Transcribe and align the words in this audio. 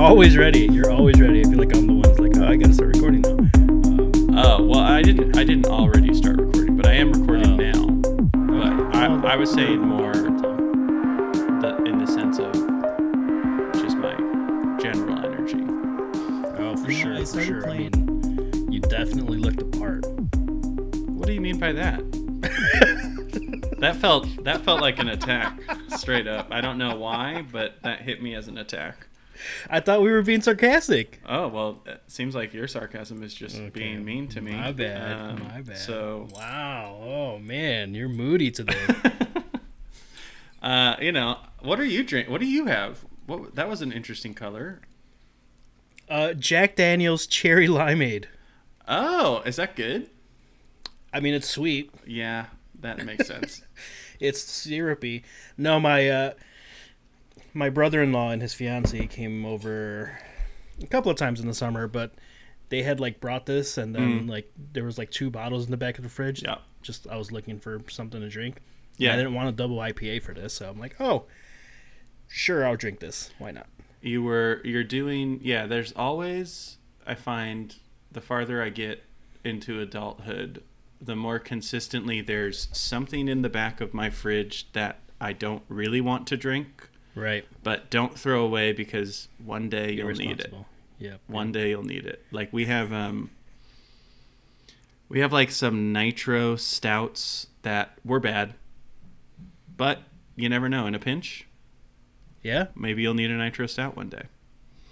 always 0.00 0.36
ready. 0.36 0.66
You're 0.66 0.90
always 0.90 1.20
ready. 1.20 1.40
I 1.40 1.44
feel 1.44 1.58
like 1.58 1.74
I'm 1.76 1.86
the 1.86 1.92
one 1.92 2.02
that's 2.02 2.18
like, 2.18 2.36
oh, 2.36 2.46
I 2.46 2.56
gotta 2.56 2.72
start 2.74 2.94
recording 2.96 3.22
now. 3.22 3.30
Um, 3.30 3.50
Oh 4.42 4.62
well, 4.64 4.80
I 4.80 5.02
didn't. 5.02 5.36
I 5.36 5.44
didn't 5.44 5.66
already 5.66 6.14
start 6.14 6.38
recording, 6.40 6.76
but 6.76 6.86
I 6.86 6.94
am 6.94 7.12
recording 7.12 7.52
Oh. 7.52 7.56
now. 7.56 7.86
But 7.90 8.96
I, 8.96 9.08
well, 9.08 9.26
I 9.26 9.36
was 9.36 9.50
saying 9.52 9.80
more 9.80 10.12
the, 10.12 11.82
in 11.86 11.98
the 11.98 12.06
sense 12.06 12.38
of 12.38 12.52
just 13.82 13.96
my 13.98 14.14
general 14.80 15.18
energy. 15.24 15.58
Oh, 16.58 16.76
for 16.76 16.90
You 16.90 17.04
know, 17.04 17.10
sure, 17.10 17.14
I 17.14 17.20
for 17.20 17.26
started 17.26 17.46
sure. 17.46 17.68
I 17.70 17.78
mean, 17.78 18.72
you 18.72 18.80
definitely 18.80 19.38
looked 19.38 19.60
apart. 19.62 20.06
What 20.06 21.26
do 21.26 21.32
you 21.34 21.40
mean 21.40 21.58
by 21.58 21.72
that? 21.72 22.00
that 23.78 23.96
felt 23.96 24.26
that 24.44 24.62
felt 24.64 24.80
like 24.80 24.98
an 25.00 25.08
attack, 25.08 25.60
straight 25.96 26.26
up. 26.26 26.48
I 26.50 26.60
don't 26.62 26.78
know 26.78 26.96
why, 26.96 27.44
but 27.52 27.74
that 27.82 28.00
hit 28.00 28.22
me 28.22 28.34
as 28.34 28.48
an 28.48 28.56
attack. 28.58 29.06
I 29.68 29.80
thought 29.80 30.02
we 30.02 30.10
were 30.10 30.22
being 30.22 30.42
sarcastic. 30.42 31.20
Oh 31.26 31.48
well, 31.48 31.82
it 31.86 32.02
seems 32.08 32.34
like 32.34 32.52
your 32.54 32.68
sarcasm 32.68 33.22
is 33.22 33.34
just 33.34 33.56
Okay, 33.56 33.70
being 33.70 34.04
mean 34.04 34.28
to 34.28 34.40
me. 34.40 34.52
My 34.52 34.72
bad. 34.72 35.16
Um, 35.16 35.42
my 35.48 35.60
bad. 35.62 35.78
So, 35.78 36.28
wow. 36.32 36.98
Oh 37.02 37.38
man, 37.38 37.94
you're 37.94 38.08
moody 38.08 38.50
today. 38.50 38.86
uh, 40.62 40.96
you 41.00 41.12
know, 41.12 41.38
what 41.60 41.80
are 41.80 41.84
you 41.84 42.02
drink? 42.02 42.28
What 42.28 42.40
do 42.40 42.46
you 42.46 42.66
have? 42.66 43.04
What 43.26 43.54
that 43.54 43.68
was 43.68 43.82
an 43.82 43.92
interesting 43.92 44.34
color. 44.34 44.80
uh, 46.08 46.32
Jack 46.34 46.76
Daniel's 46.76 47.26
cherry 47.26 47.68
limeade. 47.68 48.24
Oh, 48.88 49.42
is 49.46 49.56
that 49.56 49.76
good? 49.76 50.10
I 51.12 51.20
mean, 51.20 51.34
it's 51.34 51.48
sweet. 51.48 51.90
Yeah, 52.06 52.46
that 52.80 53.04
makes 53.04 53.26
sense. 53.26 53.62
It's 54.20 54.42
syrupy. 54.42 55.24
No, 55.56 55.80
my 55.80 56.06
uh, 56.10 56.32
my 57.54 57.70
brother-in-law 57.70 58.30
and 58.30 58.42
his 58.42 58.54
fiance 58.54 59.06
came 59.06 59.44
over 59.44 60.18
a 60.82 60.86
couple 60.86 61.10
of 61.10 61.16
times 61.16 61.40
in 61.40 61.46
the 61.46 61.54
summer, 61.54 61.86
but 61.86 62.12
they 62.68 62.82
had 62.82 63.00
like 63.00 63.20
brought 63.20 63.46
this, 63.46 63.76
and 63.78 63.94
then 63.94 64.26
like 64.26 64.52
there 64.72 64.84
was 64.84 64.98
like 64.98 65.10
two 65.10 65.30
bottles 65.30 65.64
in 65.64 65.70
the 65.70 65.76
back 65.76 65.98
of 65.98 66.04
the 66.04 66.10
fridge. 66.10 66.40
Mm. 66.40 66.46
yeah, 66.46 66.58
Just 66.82 67.06
I 67.08 67.16
was 67.16 67.32
looking 67.32 67.58
for 67.58 67.80
something 67.88 68.20
to 68.20 68.28
drink. 68.28 68.60
yeah. 68.96 69.12
I 69.12 69.16
didn't 69.16 69.34
want 69.34 69.48
a 69.48 69.52
double 69.52 69.76
IPA 69.78 70.22
for 70.22 70.34
this, 70.34 70.54
so 70.54 70.68
I'm 70.70 70.78
like, 70.78 70.96
oh, 71.00 71.24
sure, 72.28 72.64
I'll 72.66 72.76
drink 72.76 73.00
this. 73.00 73.30
Why 73.38 73.50
not? 73.50 73.66
you 74.02 74.22
were 74.22 74.62
you're 74.64 74.82
doing 74.82 75.38
yeah 75.42 75.66
there's 75.66 75.92
always 75.92 76.78
i 77.06 77.14
find 77.14 77.76
the 78.10 78.20
farther 78.22 78.62
i 78.62 78.70
get 78.70 79.04
into 79.44 79.78
adulthood 79.78 80.62
the 81.02 81.14
more 81.14 81.38
consistently 81.38 82.22
there's 82.22 82.68
something 82.72 83.28
in 83.28 83.42
the 83.42 83.48
back 83.50 83.78
of 83.82 83.92
my 83.92 84.08
fridge 84.08 84.72
that 84.72 85.00
i 85.20 85.34
don't 85.34 85.62
really 85.68 86.00
want 86.00 86.26
to 86.26 86.34
drink 86.34 86.88
Right. 87.20 87.44
but 87.62 87.90
don't 87.90 88.18
throw 88.18 88.44
away 88.44 88.72
because 88.72 89.28
one 89.44 89.68
day 89.68 89.92
you'll 89.92 90.08
need 90.14 90.40
it. 90.40 90.54
Yep. 90.98 91.20
one 91.28 91.52
day 91.52 91.70
you'll 91.70 91.82
need 91.82 92.04
it 92.06 92.22
like 92.30 92.52
we 92.52 92.66
have 92.66 92.92
um 92.92 93.30
we 95.08 95.20
have 95.20 95.32
like 95.32 95.50
some 95.50 95.92
nitro 95.92 96.56
stouts 96.56 97.46
that 97.62 97.92
were 98.04 98.20
bad 98.20 98.54
but 99.76 100.00
you 100.36 100.48
never 100.48 100.68
know 100.68 100.86
in 100.86 100.94
a 100.94 100.98
pinch 100.98 101.46
Yeah. 102.42 102.66
maybe 102.74 103.00
you'll 103.02 103.14
need 103.14 103.30
a 103.30 103.36
nitro 103.36 103.66
stout 103.66 103.96
one 103.96 104.08
day 104.10 104.24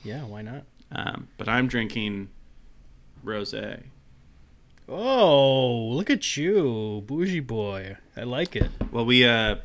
Yeah. 0.02 0.24
Why 0.24 0.42
not? 0.42 0.62
um, 0.92 1.28
but 1.36 1.48
I'm 1.48 1.68
drinking 1.68 2.30
rosé. 3.24 3.82
Oh, 4.88 5.88
look 5.90 6.08
at 6.08 6.36
you, 6.38 7.02
bougie 7.06 7.40
boy. 7.40 7.98
I 8.16 8.22
like 8.22 8.56
it. 8.56 8.70
Well, 8.90 9.04
we 9.04 9.26
uh, 9.26 9.56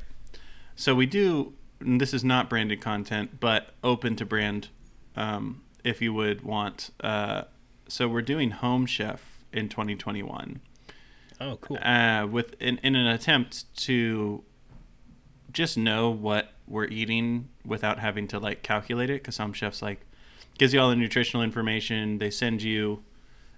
so 0.75 0.94
we 0.95 1.06
do. 1.06 1.53
And 1.86 2.00
This 2.02 2.14
is 2.14 2.23
not 2.23 2.50
branded 2.50 2.81
content, 2.81 3.39
but 3.39 3.70
open 3.84 4.16
to 4.17 4.26
brand, 4.26 4.70
um, 5.16 5.62
if 5.84 6.02
you 6.02 6.14
would 6.14 6.42
want. 6.42 6.90
Uh, 7.02 7.44
so 7.88 8.08
we're 8.08 8.22
doing 8.22 8.52
Home 8.52 8.86
Chef 8.86 9.44
in 9.52 9.70
2021, 9.70 10.62
Oh, 11.40 11.58
cool. 11.62 11.78
uh, 11.81 12.25
with 12.25 12.56
in, 12.62 12.78
in 12.80 12.96
an 12.96 13.07
attempt 13.07 13.66
to 13.84 14.44
just 15.52 15.78
know 15.78 16.09
what 16.09 16.52
we're 16.68 16.85
eating 16.88 17.50
without 17.66 18.00
having 18.00 18.28
to 18.30 18.40
like 18.40 18.63
calculate 18.63 19.09
it. 19.09 19.22
Because 19.22 19.36
some 19.36 19.53
chefs 19.53 19.81
like 19.81 20.02
gives 20.57 20.74
you 20.74 20.80
all 20.80 20.90
the 20.90 20.96
nutritional 20.96 21.44
information. 21.44 22.18
They 22.18 22.30
send 22.31 22.63
you 22.63 23.03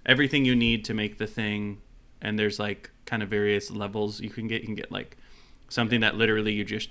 everything 0.04 0.44
you 0.44 0.54
need 0.56 0.84
to 0.86 0.94
make 0.94 1.16
the 1.18 1.26
thing, 1.26 1.78
and 2.20 2.38
there's 2.38 2.58
like 2.58 2.90
kind 3.06 3.22
of 3.22 3.28
various 3.30 3.70
levels 3.70 4.20
you 4.20 4.30
can 4.30 4.48
get. 4.48 4.60
You 4.62 4.66
can 4.66 4.74
get 4.74 4.92
like 4.92 5.16
something 5.68 6.00
that 6.00 6.16
literally 6.16 6.52
you 6.52 6.64
just 6.64 6.90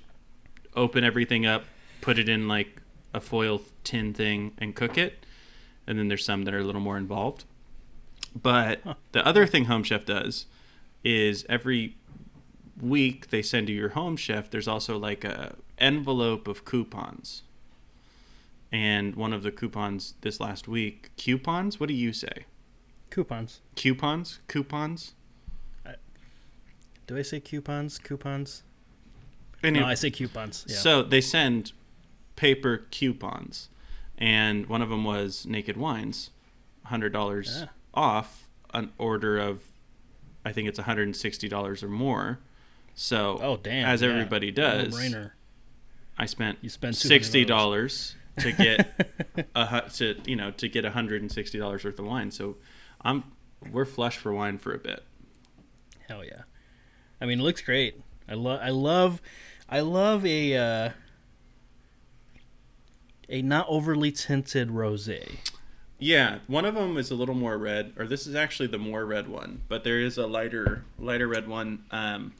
open 0.75 1.03
everything 1.03 1.45
up, 1.45 1.65
put 2.01 2.19
it 2.19 2.29
in 2.29 2.47
like 2.47 2.81
a 3.13 3.21
foil 3.21 3.61
tin 3.83 4.13
thing, 4.13 4.53
and 4.57 4.75
cook 4.75 4.97
it. 4.97 5.25
And 5.87 5.99
then 5.99 6.07
there's 6.07 6.25
some 6.25 6.43
that 6.43 6.53
are 6.53 6.59
a 6.59 6.63
little 6.63 6.81
more 6.81 6.97
involved. 6.97 7.45
But 8.39 8.81
the 9.11 9.25
other 9.25 9.45
thing 9.45 9.65
Home 9.65 9.83
Chef 9.83 10.05
does 10.05 10.45
is 11.03 11.45
every 11.47 11.95
week 12.81 13.29
they 13.29 13.41
send 13.41 13.69
you 13.69 13.75
your 13.75 13.89
Home 13.89 14.17
Chef. 14.17 14.49
There's 14.49 14.67
also 14.67 14.97
like 14.97 15.23
a 15.23 15.55
envelope 15.77 16.47
of 16.47 16.65
coupons. 16.65 17.43
And 18.71 19.15
one 19.15 19.31
of 19.31 19.43
the 19.43 19.51
coupons 19.51 20.15
this 20.21 20.39
last 20.39 20.67
week, 20.67 21.11
coupons. 21.15 21.79
What 21.79 21.87
do 21.87 21.93
you 21.93 22.11
say? 22.11 22.45
Coupons. 23.09 23.61
Coupons, 23.75 24.39
coupons. 24.47 25.13
Do 27.07 27.17
I 27.17 27.21
say 27.21 27.39
coupons? 27.39 27.99
Coupons? 27.99 28.63
Anyway, 29.65 29.83
No, 29.85 29.89
I 29.89 29.93
say 29.95 30.11
coupons. 30.11 30.65
Yeah. 30.67 30.75
So 30.77 31.03
they 31.03 31.21
send 31.21 31.71
paper 32.35 32.85
coupons, 32.91 33.69
and 34.17 34.67
one 34.67 34.81
of 34.81 34.89
them 34.89 35.03
was 35.03 35.45
Naked 35.45 35.77
Wines, 35.77 36.29
hundred 36.85 37.11
dollars 37.13 37.59
Yeah. 37.61 37.67
off 37.93 38.47
an 38.73 38.91
order 38.97 39.37
of, 39.37 39.61
I 40.43 40.51
think 40.51 40.67
it's 40.67 40.79
hundred 40.79 41.03
and 41.03 41.15
sixty 41.15 41.47
dollars 41.47 41.81
or 41.83 41.87
more. 41.89 42.39
So 42.93 43.39
oh, 43.41 43.57
damn. 43.57 43.87
as 43.87 44.01
everybody 44.03 44.51
does, 44.51 44.93
No-brainer. 44.93 45.31
I 46.17 46.25
spent 46.25 46.59
You 46.61 46.69
spend 46.69 46.95
$200. 46.95 46.97
sixty 47.07 47.45
dollars 47.45 48.15
to 48.39 48.51
get 48.51 49.47
a 49.55 49.83
to 49.95 50.15
you 50.25 50.35
know 50.35 50.51
to 50.51 50.67
get 50.69 50.85
hundred 50.85 51.21
and 51.21 51.31
sixty 51.31 51.57
dollars 51.57 51.83
worth 51.83 51.99
of 51.99 52.05
wine. 52.05 52.31
So 52.31 52.57
I'm 53.01 53.23
we're 53.71 53.85
flush 53.85 54.17
for 54.17 54.31
wine 54.33 54.57
for 54.57 54.73
a 54.73 54.77
bit. 54.77 55.03
Hell 56.07 56.23
yeah. 56.23 56.43
I 57.19 57.25
mean, 57.25 57.39
it 57.39 57.43
looks 57.43 57.61
great. 57.61 57.99
I 58.29 58.33
love. 58.35 58.59
I 58.61 58.69
love. 58.69 59.21
I 59.69 59.79
love 59.79 60.25
a 60.25 60.55
uh, 60.55 60.89
a 63.29 63.41
not 63.41 63.65
overly 63.67 64.11
tinted 64.11 64.69
rosé. 64.69 65.37
Yeah, 65.97 66.39
one 66.47 66.65
of 66.65 66.75
them 66.75 66.97
is 66.97 67.09
a 67.09 67.15
little 67.15 67.35
more 67.35 67.57
red, 67.57 67.93
or 67.97 68.05
this 68.05 68.27
is 68.27 68.35
actually 68.35 68.67
the 68.67 68.77
more 68.77 69.05
red 69.05 69.27
one, 69.29 69.61
but 69.69 69.83
there 69.83 69.99
is 69.99 70.17
a 70.17 70.27
lighter 70.27 70.83
lighter 70.99 71.27
red 71.27 71.47
one. 71.47 71.85
Um, 71.89 72.33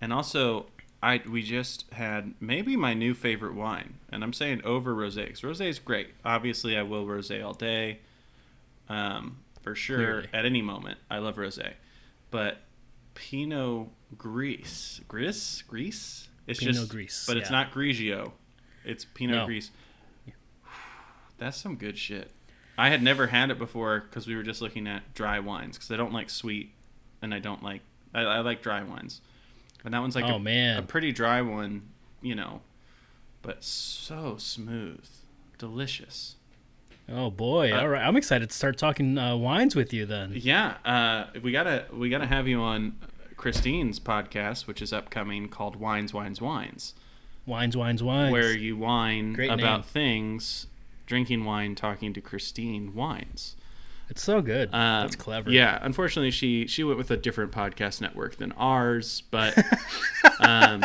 and 0.00 0.12
also, 0.12 0.66
I 1.02 1.20
we 1.28 1.42
just 1.42 1.84
had 1.92 2.34
maybe 2.40 2.76
my 2.76 2.94
new 2.94 3.14
favorite 3.14 3.54
wine, 3.54 3.94
and 4.10 4.22
I'm 4.22 4.32
saying 4.32 4.62
over 4.64 4.94
rosé 4.94 5.26
because 5.26 5.40
rosé 5.42 5.68
is 5.68 5.78
great. 5.78 6.10
Obviously, 6.24 6.76
I 6.78 6.82
will 6.82 7.04
rosé 7.04 7.44
all 7.44 7.52
day, 7.54 7.98
um, 8.88 9.38
for 9.60 9.74
sure 9.74 9.96
Clearly. 9.98 10.28
at 10.32 10.46
any 10.46 10.62
moment. 10.62 10.98
I 11.10 11.18
love 11.18 11.36
rosé, 11.36 11.72
but 12.30 12.58
Pinot 13.14 13.88
Gris, 14.16 15.00
Gris, 15.08 15.62
Gris. 15.62 16.27
It's 16.48 16.60
Pinot 16.60 16.74
just, 16.74 16.88
Gris, 16.90 17.26
but 17.26 17.36
it's 17.36 17.50
not 17.50 17.72
Grigio. 17.72 18.32
It's 18.84 19.04
Pinot 19.04 19.36
No. 19.36 19.46
Gris. 19.46 19.70
That's 21.38 21.56
some 21.56 21.76
good 21.76 21.96
shit. 21.98 22.30
I 22.76 22.88
had 22.90 23.02
never 23.02 23.26
had 23.26 23.50
it 23.50 23.58
before 23.58 24.00
because 24.08 24.26
we 24.26 24.36
were 24.36 24.42
just 24.42 24.60
looking 24.62 24.86
at 24.86 25.14
dry 25.14 25.40
wines 25.40 25.76
because 25.76 25.90
I 25.90 25.96
don't 25.96 26.12
like 26.12 26.30
sweet 26.30 26.72
and 27.22 27.34
I 27.34 27.38
don't 27.38 27.62
like 27.62 27.82
I, 28.14 28.22
I 28.22 28.40
like 28.40 28.62
dry 28.62 28.82
wines, 28.82 29.20
and 29.84 29.92
that 29.92 29.98
one's 30.00 30.14
like 30.14 30.24
Oh, 30.24 30.36
a, 30.36 30.40
man. 30.40 30.78
a 30.78 30.82
pretty 30.82 31.12
dry 31.12 31.42
one, 31.42 31.82
you 32.22 32.34
know, 32.34 32.62
but 33.42 33.62
so 33.62 34.36
smooth, 34.38 35.04
delicious. 35.58 36.36
Oh 37.10 37.30
boy! 37.30 37.72
Uh, 37.72 37.80
All 37.80 37.88
right, 37.88 38.02
I'm 38.02 38.16
excited 38.16 38.50
to 38.50 38.56
start 38.56 38.78
talking 38.78 39.18
uh, 39.18 39.36
wines 39.36 39.74
with 39.74 39.92
you 39.92 40.06
then. 40.06 40.32
Yeah, 40.34 40.74
uh, 40.84 41.38
we 41.42 41.52
gotta 41.52 41.86
we 41.92 42.08
gotta 42.10 42.26
have 42.26 42.46
you 42.48 42.60
on 42.60 42.96
Christine's 43.38 43.98
podcast, 43.98 44.66
which 44.66 44.82
is 44.82 44.92
upcoming, 44.92 45.48
called 45.48 45.76
Wines, 45.76 46.12
Wines, 46.12 46.40
Wines, 46.42 46.92
Wines, 47.46 47.74
wines, 47.76 48.02
wines. 48.02 48.32
where 48.32 48.52
you 48.54 48.76
wine 48.76 49.32
Great 49.32 49.50
about 49.50 49.80
name. 49.80 49.82
things, 49.84 50.66
drinking 51.06 51.44
wine, 51.44 51.74
talking 51.74 52.12
to 52.12 52.20
Christine 52.20 52.94
Wines. 52.94 53.56
It's 54.10 54.22
so 54.22 54.42
good. 54.42 54.68
Um, 54.74 55.02
That's 55.04 55.16
clever. 55.16 55.50
Yeah, 55.50 55.78
unfortunately, 55.80 56.30
she 56.30 56.66
she 56.66 56.82
went 56.84 56.98
with 56.98 57.10
a 57.10 57.16
different 57.16 57.52
podcast 57.52 58.00
network 58.00 58.36
than 58.36 58.52
ours, 58.52 59.22
but 59.30 59.56
um, 60.40 60.84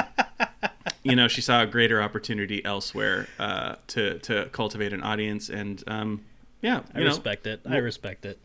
you 1.04 1.16
know, 1.16 1.28
she 1.28 1.42
saw 1.42 1.64
a 1.64 1.66
greater 1.68 2.02
opportunity 2.02 2.64
elsewhere 2.64 3.28
uh, 3.40 3.76
to 3.88 4.20
to 4.20 4.46
cultivate 4.52 4.94
an 4.94 5.02
audience, 5.04 5.50
and 5.50 5.84
um, 5.88 6.24
yeah, 6.62 6.82
I 6.94 7.00
know, 7.00 7.06
respect 7.08 7.48
it. 7.48 7.62
I 7.66 7.72
well- 7.72 7.82
respect 7.82 8.26
it. 8.26 8.40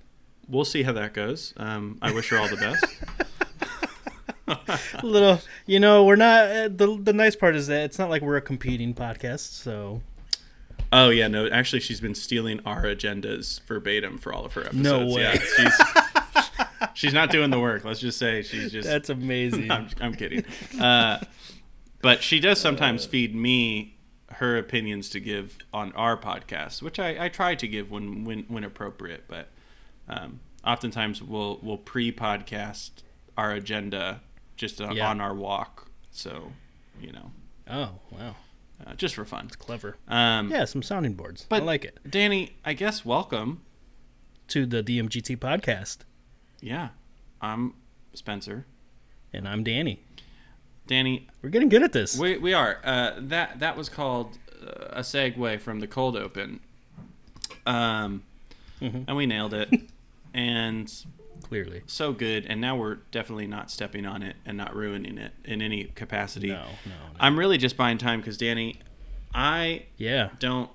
we'll 0.48 0.64
see 0.64 0.82
how 0.84 0.92
that 0.92 1.12
goes. 1.12 1.54
Um, 1.56 1.98
I 2.00 2.12
wish 2.12 2.30
her 2.30 2.38
all 2.38 2.48
the 2.48 2.56
best. 2.56 2.84
little, 5.02 5.40
you 5.66 5.80
know, 5.80 6.04
we're 6.04 6.16
not. 6.16 6.50
Uh, 6.50 6.68
the 6.68 6.98
the 7.00 7.12
nice 7.12 7.36
part 7.36 7.56
is 7.56 7.66
that 7.66 7.82
it's 7.82 7.98
not 7.98 8.10
like 8.10 8.22
we're 8.22 8.36
a 8.36 8.42
competing 8.42 8.94
podcast, 8.94 9.52
so 9.52 10.02
Oh 10.92 11.10
yeah, 11.10 11.28
no. 11.28 11.48
Actually, 11.48 11.80
she's 11.80 12.00
been 12.00 12.14
stealing 12.14 12.60
our 12.64 12.84
agendas 12.84 13.60
verbatim 13.62 14.18
for 14.18 14.32
all 14.32 14.44
of 14.44 14.54
her 14.54 14.62
episodes. 14.62 14.82
No 14.82 15.06
way. 15.06 15.22
Yeah, 15.22 15.38
she's 15.38 16.88
she's 16.94 17.12
not 17.12 17.30
doing 17.30 17.50
the 17.50 17.60
work. 17.60 17.84
Let's 17.84 18.00
just 18.00 18.18
say 18.18 18.42
she's 18.42 18.72
just. 18.72 18.88
That's 18.88 19.10
amazing. 19.10 19.70
I'm, 19.70 19.88
I'm 20.00 20.14
kidding. 20.14 20.44
Uh, 20.80 21.20
but 22.00 22.22
she 22.22 22.40
does 22.40 22.60
sometimes 22.60 23.04
feed 23.04 23.34
me 23.34 23.96
her 24.32 24.56
opinions 24.56 25.10
to 25.10 25.20
give 25.20 25.58
on 25.72 25.92
our 25.92 26.16
podcast, 26.16 26.82
which 26.82 26.98
I, 26.98 27.26
I 27.26 27.28
try 27.28 27.54
to 27.54 27.68
give 27.68 27.90
when 27.90 28.24
when, 28.24 28.44
when 28.48 28.64
appropriate. 28.64 29.24
But 29.28 29.48
um, 30.08 30.40
oftentimes 30.64 31.22
we'll 31.22 31.58
we'll 31.62 31.78
pre-podcast 31.78 32.90
our 33.36 33.52
agenda 33.52 34.22
just 34.58 34.80
on, 34.82 34.94
Yeah. 34.94 35.08
on 35.08 35.20
our 35.22 35.32
walk. 35.34 35.88
So 36.10 36.52
you 37.00 37.12
know, 37.12 37.30
oh 37.70 37.92
wow, 38.10 38.36
uh, 38.86 38.94
just 38.94 39.14
for 39.14 39.24
fun. 39.24 39.46
It's 39.46 39.56
clever. 39.56 39.96
Um, 40.08 40.50
Yeah, 40.50 40.66
some 40.66 40.82
sounding 40.82 41.14
boards. 41.14 41.46
But 41.48 41.62
I 41.62 41.64
like 41.64 41.84
it. 41.86 41.98
Danny, 42.08 42.56
I 42.64 42.74
guess 42.74 43.04
welcome. 43.06 43.62
To 44.48 44.64
the 44.66 44.82
DMGT 44.82 45.36
podcast, 45.38 45.98
Yeah, 46.60 46.88
I'm 47.40 47.74
Spencer. 48.14 48.64
and 49.32 49.46
I'm 49.46 49.62
Danny. 49.62 50.02
Danny, 50.86 51.28
We're 51.42 51.50
getting 51.50 51.68
good 51.68 51.82
at 51.82 51.92
this. 51.92 52.18
we, 52.18 52.38
we 52.38 52.54
are. 52.54 52.80
Uh, 52.82 53.12
that 53.18 53.60
that 53.60 53.76
was 53.76 53.88
called 53.90 54.38
uh, 54.62 54.86
a 54.90 55.00
segue 55.00 55.60
from 55.60 55.80
the 55.80 55.86
cold 55.86 56.16
open. 56.16 56.60
Um, 57.66 58.22
Mhm. 58.80 59.04
and 59.06 59.16
we 59.16 59.26
nailed 59.26 59.52
it, 59.52 59.68
and 60.34 60.90
Clearly, 61.48 61.82
so 61.86 62.12
good. 62.12 62.44
And 62.46 62.60
now 62.60 62.76
we're 62.76 62.96
definitely 63.10 63.46
not 63.46 63.70
stepping 63.70 64.04
on 64.04 64.22
it 64.22 64.36
and 64.44 64.56
not 64.56 64.74
ruining 64.76 65.16
it 65.18 65.32
in 65.44 65.62
any 65.62 65.84
capacity. 65.84 66.48
no, 66.48 66.54
no, 66.56 66.90
no. 66.90 66.94
I'm 67.18 67.38
really 67.38 67.56
just 67.58 67.76
buying 67.76 67.96
time 67.98 68.20
because 68.20 68.36
Danny, 68.36 68.80
I 69.34 69.84
yeah, 69.96 70.30
don't 70.38 70.70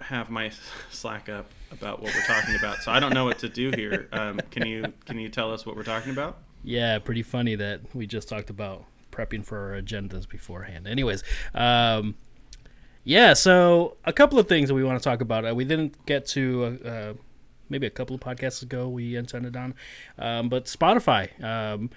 have 0.00 0.28
my 0.30 0.50
slack 0.90 1.28
up 1.28 1.50
about 1.70 2.02
what 2.02 2.12
we're 2.14 2.22
talking 2.22 2.54
about, 2.56 2.78
so 2.78 2.90
I 2.92 2.98
don't 3.00 3.14
know 3.14 3.24
what 3.24 3.38
to 3.40 3.48
do 3.48 3.70
here. 3.76 4.08
Um, 4.12 4.40
can 4.50 4.66
you 4.66 4.92
can 5.04 5.18
you 5.18 5.28
tell 5.28 5.52
us 5.52 5.64
what 5.66 5.76
we're 5.76 5.84
talking 5.84 6.10
about? 6.12 6.38
yeah. 6.64 6.98
Pretty 6.98 7.22
funny 7.22 7.54
that 7.54 7.80
we 7.94 8.06
just 8.06 8.28
talked 8.28 8.50
about 8.50 8.84
prepping 9.12 9.44
for 9.44 9.74
our 9.74 9.80
agendas 9.80 10.28
beforehand. 10.28 10.86
Anyways, 10.88 11.22
um, 11.54 12.14
yeah. 13.04 13.32
So 13.34 13.96
a 14.04 14.12
couple 14.12 14.38
of 14.38 14.48
things 14.48 14.68
that 14.68 14.74
we 14.74 14.82
want 14.82 14.98
to 15.00 15.04
talk 15.04 15.20
about. 15.20 15.48
Uh, 15.48 15.54
we 15.54 15.64
didn't 15.64 16.04
get 16.06 16.26
to. 16.28 16.78
Uh, 16.84 16.88
uh, 16.88 17.14
Maybe 17.68 17.86
a 17.86 17.90
couple 17.90 18.14
of 18.14 18.20
podcasts 18.20 18.62
ago, 18.62 18.88
we 18.88 19.16
intended 19.16 19.56
on, 19.56 19.74
um, 20.18 20.48
but 20.48 20.66
Spotify 20.66 21.42
um, 21.42 21.90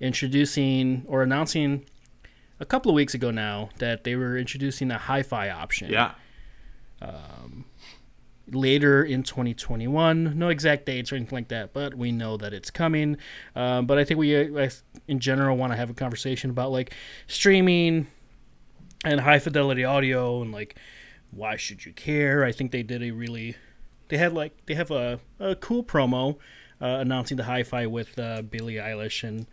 introducing 0.00 1.04
or 1.06 1.22
announcing 1.22 1.84
a 2.60 2.64
couple 2.64 2.90
of 2.90 2.94
weeks 2.94 3.14
ago 3.14 3.30
now 3.30 3.70
that 3.78 4.04
they 4.04 4.16
were 4.16 4.36
introducing 4.36 4.90
a 4.90 4.98
hi-fi 4.98 5.50
option. 5.50 5.90
Yeah. 5.90 6.14
later 8.50 9.02
in 9.02 9.22
2021. 9.22 10.38
No 10.38 10.48
exact 10.48 10.86
dates 10.86 11.12
or 11.12 11.16
anything 11.16 11.36
like 11.36 11.48
that, 11.48 11.72
but 11.72 11.94
we 11.94 12.12
know 12.12 12.36
that 12.36 12.52
it's 12.52 12.70
coming. 12.70 13.16
Um, 13.56 13.86
but 13.86 13.98
I 13.98 14.04
think 14.04 14.18
we, 14.18 14.36
uh, 14.36 14.70
in 15.08 15.18
general, 15.20 15.56
want 15.56 15.72
to 15.72 15.76
have 15.76 15.90
a 15.90 15.94
conversation 15.94 16.50
about 16.50 16.70
like 16.70 16.92
streaming 17.26 18.08
and 19.04 19.20
high 19.20 19.38
fidelity 19.38 19.84
audio 19.84 20.42
and 20.42 20.52
like 20.52 20.76
why 21.30 21.56
should 21.56 21.84
you 21.84 21.92
care? 21.92 22.44
I 22.44 22.52
think 22.52 22.72
they 22.72 22.82
did 22.82 23.02
a 23.02 23.10
really, 23.10 23.56
they 24.12 24.18
had 24.18 24.34
like 24.34 24.66
they 24.66 24.74
have 24.74 24.90
a, 24.90 25.18
a 25.40 25.56
cool 25.56 25.82
promo 25.82 26.36
uh, 26.82 26.84
announcing 27.00 27.38
the 27.38 27.44
hi-fi 27.44 27.86
with 27.86 28.18
uh, 28.18 28.42
Billie 28.42 28.74
Eilish 28.74 29.26
and 29.26 29.46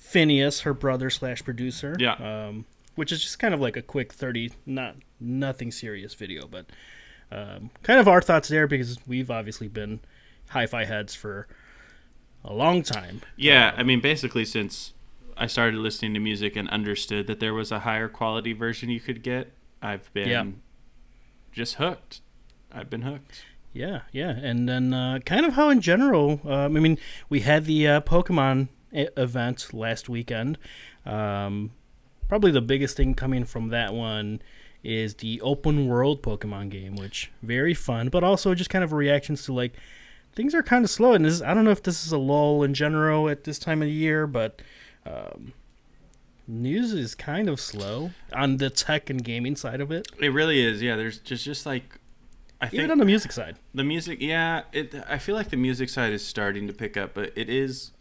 Finneas, 0.00 0.62
her 0.62 0.72
brother 0.72 1.10
slash 1.10 1.44
producer. 1.44 1.94
Yeah. 1.98 2.14
Um, 2.14 2.64
which 2.94 3.12
is 3.12 3.20
just 3.22 3.38
kind 3.38 3.52
of 3.52 3.60
like 3.60 3.76
a 3.76 3.82
quick 3.82 4.14
30, 4.14 4.50
not 4.64 4.96
nothing 5.20 5.70
serious 5.70 6.14
video, 6.14 6.46
but 6.46 6.64
um, 7.30 7.68
kind 7.82 8.00
of 8.00 8.08
our 8.08 8.22
thoughts 8.22 8.48
there 8.48 8.66
because 8.66 8.98
we've 9.06 9.30
obviously 9.30 9.68
been 9.68 10.00
hi-fi 10.48 10.86
heads 10.86 11.14
for 11.14 11.46
a 12.42 12.54
long 12.54 12.82
time. 12.82 13.20
Yeah, 13.36 13.74
I 13.76 13.82
mean, 13.82 14.00
basically, 14.00 14.46
since 14.46 14.94
I 15.36 15.46
started 15.48 15.78
listening 15.80 16.14
to 16.14 16.20
music 16.20 16.56
and 16.56 16.66
understood 16.70 17.26
that 17.26 17.40
there 17.40 17.52
was 17.52 17.70
a 17.70 17.80
higher 17.80 18.08
quality 18.08 18.54
version 18.54 18.88
you 18.88 19.00
could 19.00 19.22
get, 19.22 19.52
I've 19.82 20.10
been 20.14 20.28
Yeah. 20.30 20.44
just 21.52 21.74
hooked. 21.74 22.22
I've 22.72 22.88
been 22.88 23.02
hooked. 23.02 23.44
Yeah, 23.78 24.00
yeah, 24.10 24.30
and 24.30 24.68
then 24.68 24.92
uh, 24.92 25.20
kind 25.24 25.46
of 25.46 25.54
how 25.54 25.68
in 25.68 25.80
general. 25.80 26.40
Um, 26.44 26.76
I 26.76 26.80
mean, 26.80 26.98
we 27.28 27.40
had 27.40 27.64
the 27.64 27.86
uh, 27.86 28.00
Pokemon 28.00 28.66
event 28.92 29.72
last 29.72 30.08
weekend. 30.08 30.58
Um, 31.06 31.70
probably 32.28 32.50
the 32.50 32.60
biggest 32.60 32.96
thing 32.96 33.14
coming 33.14 33.44
from 33.44 33.68
that 33.68 33.94
one 33.94 34.42
is 34.82 35.14
the 35.14 35.40
open 35.42 35.86
world 35.86 36.24
Pokemon 36.24 36.70
game, 36.70 36.96
which 36.96 37.30
very 37.40 37.72
fun, 37.72 38.08
but 38.08 38.24
also 38.24 38.52
just 38.52 38.68
kind 38.68 38.82
of 38.82 38.92
reactions 38.92 39.44
to 39.44 39.52
like 39.52 39.74
things 40.34 40.56
are 40.56 40.62
kind 40.64 40.84
of 40.84 40.90
slow. 40.90 41.12
And 41.12 41.24
this, 41.24 41.40
I 41.40 41.54
don't 41.54 41.64
know 41.64 41.70
if 41.70 41.84
this 41.84 42.04
is 42.04 42.10
a 42.10 42.18
lull 42.18 42.64
in 42.64 42.74
general 42.74 43.28
at 43.28 43.44
this 43.44 43.60
time 43.60 43.80
of 43.80 43.88
year, 43.88 44.26
but 44.26 44.60
um, 45.06 45.52
news 46.48 46.92
is 46.92 47.14
kind 47.14 47.48
of 47.48 47.60
slow 47.60 48.10
on 48.32 48.56
the 48.56 48.70
tech 48.70 49.08
and 49.08 49.22
gaming 49.22 49.54
side 49.54 49.80
of 49.80 49.92
it, 49.92 50.08
It 50.18 50.30
really 50.30 50.60
is. 50.60 50.82
Yeah, 50.82 50.96
there's 50.96 51.18
just 51.20 51.44
just 51.44 51.64
like 51.64 51.97
I 52.60 52.66
think 52.68 52.80
even 52.80 52.90
on 52.90 52.98
the 52.98 53.04
music 53.04 53.32
side. 53.32 53.56
the 53.74 53.84
music. 53.84 54.20
Yeah, 54.20 54.62
it. 54.72 54.94
I 55.08 55.18
feel 55.18 55.34
like 55.36 55.50
the 55.50 55.56
music 55.56 55.88
side 55.88 56.12
is 56.12 56.24
starting 56.24 56.66
to 56.66 56.72
pick 56.72 56.96
up, 56.96 57.14
but 57.14 57.32
it 57.36 57.48
is 57.48 57.92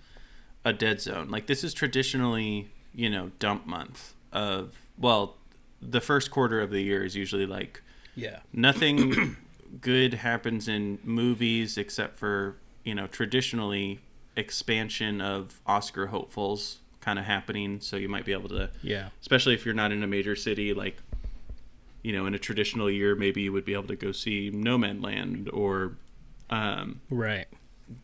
a 0.66 0.74
dead 0.74 1.00
zone. 1.02 1.30
Like 1.30 1.46
this 1.48 1.64
is 1.64 1.74
traditionally, 1.74 2.70
you 2.94 3.10
know, 3.10 3.32
dump 3.40 3.66
month 3.68 4.14
of 4.34 4.82
well, 4.98 5.36
the 5.82 6.02
first 6.02 6.32
quarter 6.32 6.60
of 6.60 6.72
the 6.72 6.82
year 6.82 7.04
is 7.06 7.16
usually 7.16 7.46
like 7.46 7.82
Yeah. 8.16 8.40
nothing 8.52 9.38
good 9.82 10.16
happens 10.16 10.68
in 10.68 10.98
movies 11.04 11.78
except 11.78 12.18
for 12.18 12.56
you 12.84 12.96
know 12.96 13.06
traditionally 13.06 14.00
expansion 14.38 15.20
of 15.20 15.60
oscar 15.68 16.08
hopefuls 16.08 16.78
kind 17.02 17.20
of 17.20 17.26
happening 17.26 17.80
so 17.82 17.98
you 17.98 18.08
might 18.08 18.24
be 18.24 18.32
able 18.32 18.48
to 18.50 18.70
Yeah. 18.82 19.10
especially 19.22 19.54
if 19.56 19.66
you're 19.66 19.76
not 19.76 19.92
in 19.92 20.02
a 20.04 20.08
major 20.08 20.36
city 20.36 20.74
like 20.74 20.98
you 22.04 22.12
know 22.14 22.26
in 22.26 22.34
a 22.34 22.40
traditional 22.40 22.90
year 22.90 23.16
maybe 23.16 23.42
you 23.42 23.52
would 23.52 23.66
be 23.66 23.74
able 23.74 23.88
to 23.88 23.96
go 23.96 24.12
see 24.12 24.52
Nomadland 24.52 25.50
or 25.54 25.98
um 26.50 27.02
Right. 27.10 27.46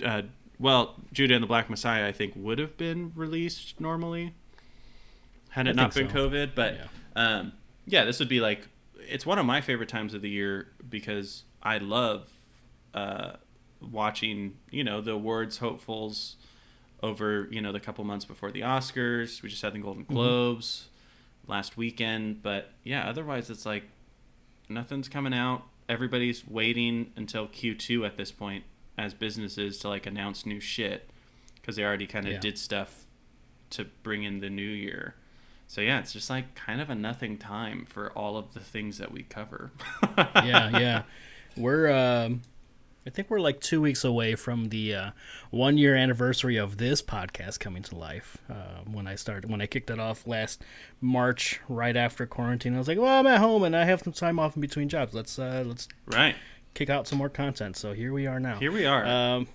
uh 0.03 0.23
well 0.59 0.95
Judas 1.13 1.35
and 1.35 1.43
the 1.43 1.47
Black 1.47 1.69
Messiah 1.69 2.07
i 2.07 2.11
think 2.11 2.33
would 2.35 2.59
have 2.59 2.75
been 2.77 3.11
released 3.15 3.79
normally 3.79 4.33
had 5.49 5.67
I 5.67 5.71
it 5.71 5.75
not 5.75 5.93
been 5.93 6.09
so. 6.09 6.15
covid 6.15 6.51
but 6.55 6.73
Yeah. 6.75 6.87
um, 7.15 7.53
yeah, 7.85 8.05
this 8.05 8.19
would 8.19 8.29
be 8.29 8.39
like 8.39 8.67
it's 9.09 9.25
one 9.25 9.37
of 9.37 9.45
my 9.45 9.59
favorite 9.61 9.89
times 9.89 10.13
of 10.13 10.21
the 10.21 10.29
year 10.29 10.69
because 10.89 11.43
I 11.61 11.77
love 11.79 12.29
uh, 12.93 13.33
watching 13.81 14.55
you 14.71 14.83
know 14.85 15.01
the 15.01 15.11
awards 15.11 15.57
hopefuls 15.57 16.37
over 17.01 17.47
you 17.51 17.59
know 17.61 17.73
the 17.73 17.79
couple 17.81 18.03
months 18.05 18.23
before 18.25 18.51
the 18.51 18.61
Oscars. 18.61 19.41
We 19.41 19.49
just 19.49 19.61
had 19.61 19.73
the 19.73 19.79
Golden 19.79 20.05
Mm-hmm. 20.05 20.15
Last 21.47 21.75
weekend, 21.77 22.41
but 22.41 22.69
yeah, 22.83 23.07
otherwise 23.07 23.49
it's 23.49 23.65
like 23.65 23.83
nothing's 24.69 25.09
coming 25.09 25.33
out. 25.33 25.63
Everybody's 25.89 26.47
waiting 26.47 27.11
until 27.17 27.47
Q2 27.47 28.05
at 28.05 28.15
this 28.17 28.31
point 28.31 28.63
as 28.97 29.13
businesses 29.13 29.77
to 29.79 29.89
like 29.89 30.05
announce 30.05 30.45
new 30.45 30.59
shit 30.61 31.09
because 31.55 31.75
they 31.75 31.83
already 31.83 32.07
kind 32.07 32.25
of 32.27 32.33
Yeah. 32.33 32.39
did 32.39 32.57
stuff 32.57 33.05
to 33.71 33.85
bring 34.03 34.23
in 34.23 34.39
the 34.39 34.49
new 34.49 34.61
year. 34.61 35.15
So 35.67 35.81
yeah, 35.81 35.99
it's 35.99 36.13
just 36.13 36.29
like 36.29 36.55
kind 36.55 36.79
of 36.79 36.89
a 36.89 36.95
nothing 36.95 37.37
time 37.37 37.85
for 37.89 38.11
all 38.11 38.37
of 38.37 38.53
the 38.53 38.59
things 38.59 38.97
that 38.99 39.11
we 39.11 39.23
cover. 39.23 39.71
yeah, 40.17 40.77
yeah. 40.79 41.03
We're 41.57 41.91
um 41.91 42.41
I 43.05 43.09
think 43.09 43.29
we're 43.29 43.41
like 43.41 43.59
two 43.59 43.81
weeks 43.81 44.05
away 44.05 44.35
from 44.35 44.69
the 44.69 44.95
uh, 44.95 45.11
one 45.49 45.77
year 45.77 45.95
anniversary 45.95 46.55
of 46.55 46.77
this 46.77 47.01
podcast 47.01 47.59
coming 47.59 47.83
to 47.83 47.95
life. 47.95 48.37
Uh, 48.49 48.83
when 48.89 49.07
I 49.07 49.15
started, 49.15 49.51
when 49.51 49.61
I 49.61 49.65
kicked 49.65 49.89
it 49.89 49.99
off 49.99 50.25
last 50.25 50.63
March, 51.01 51.59
right 51.67 51.97
after 51.97 52.25
quarantine, 52.25 52.75
I 52.75 52.77
was 52.77 52.87
like, 52.87 52.97
"Well, 52.97 53.19
I'm 53.19 53.27
at 53.27 53.39
home 53.39 53.63
and 53.63 53.75
I 53.75 53.83
have 53.83 54.01
some 54.01 54.13
time 54.13 54.39
off 54.39 54.55
in 54.55 54.61
between 54.61 54.87
jobs. 54.87 55.13
Let's 55.13 55.37
uh, 55.37 55.63
let's 55.65 55.89
right. 56.07 56.35
kick 56.73 56.89
out 56.89 57.07
some 57.07 57.17
more 57.17 57.29
content." 57.29 57.75
So 57.75 57.91
here 57.91 58.13
we 58.13 58.25
are 58.25 58.39
now. 58.39 58.59
Here 58.59 58.71
we 58.71 58.85
are. 58.85 59.05
Um, 59.05 59.47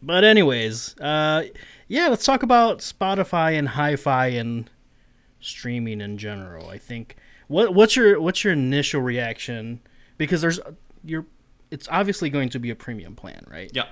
but 0.00 0.22
anyways, 0.22 0.96
uh, 1.00 1.44
yeah, 1.88 2.06
let's 2.06 2.24
talk 2.24 2.44
about 2.44 2.78
Spotify 2.78 3.58
and 3.58 3.70
hi-fi 3.70 4.28
and 4.28 4.70
streaming 5.40 6.00
in 6.00 6.18
general. 6.18 6.68
I 6.68 6.78
think 6.78 7.16
what 7.48 7.74
what's 7.74 7.96
your 7.96 8.20
what's 8.20 8.44
your 8.44 8.52
initial 8.52 9.00
reaction 9.00 9.80
because 10.18 10.40
there's 10.40 10.60
you're 11.04 11.26
it's 11.72 11.88
obviously 11.90 12.28
going 12.28 12.50
to 12.50 12.58
be 12.58 12.68
a 12.68 12.76
premium 12.76 13.16
plan, 13.16 13.44
right? 13.50 13.70
yeah. 13.72 13.86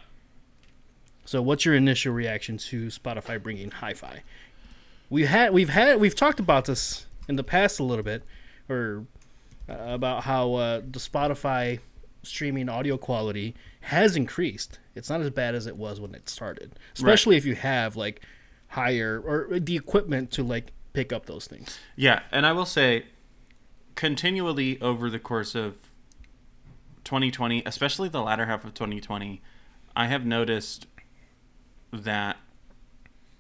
So 1.25 1.41
what's 1.41 1.65
your 1.65 1.75
initial 1.75 2.13
reaction 2.13 2.59
to 2.59 2.89
Spotify 2.89 3.43
bringing 3.43 3.71
hi-fi? 3.71 4.23
We 5.09 5.25
had 5.25 5.53
we've 5.53 5.69
had 5.69 5.99
we've 5.99 6.15
talked 6.15 6.41
about 6.41 6.67
this 6.67 7.07
in 7.29 7.37
the 7.37 7.45
past 7.45 7.81
a 7.81 7.85
little 7.85 8.05
bit, 8.05 8.23
or 8.69 9.07
uh, 9.69 9.75
about 9.79 10.25
how 10.25 10.55
uh, 10.55 10.81
the 10.81 10.99
Spotify 10.99 11.81
streaming 12.23 12.69
audio 12.69 12.99
quality 12.99 13.55
has 13.83 14.15
increased. 14.15 14.79
It's 14.95 15.09
not 15.09 15.21
as 15.21 15.31
bad 15.31 15.55
as 15.55 15.67
it 15.67 15.77
was 15.77 16.01
when 16.01 16.15
it 16.15 16.29
started, 16.29 16.73
especially 16.95 17.37
if 17.37 17.45
you 17.47 17.55
have 17.55 17.97
like 17.97 18.21
higher 18.69 19.23
or 19.25 19.59
the 19.59 19.77
equipment 19.77 20.31
to 20.33 20.43
like 20.43 20.73
pick 20.93 21.13
up 21.13 21.27
those 21.27 21.47
things. 21.47 21.79
Yeah, 21.97 22.23
and 22.31 22.45
I 22.45 22.53
will 22.53 22.67
say, 22.67 23.07
continually 23.95 24.81
over 24.83 25.09
the 25.09 25.19
course 25.19 25.55
of 25.55 25.90
2020, 27.11 27.65
especially 27.67 28.09
the 28.09 28.23
latter 28.23 28.47
half 28.47 28.65
of 28.65 28.73
2020, 28.73 29.43
I 29.97 30.07
have 30.07 30.25
noticed 30.25 30.87
that 31.93 32.37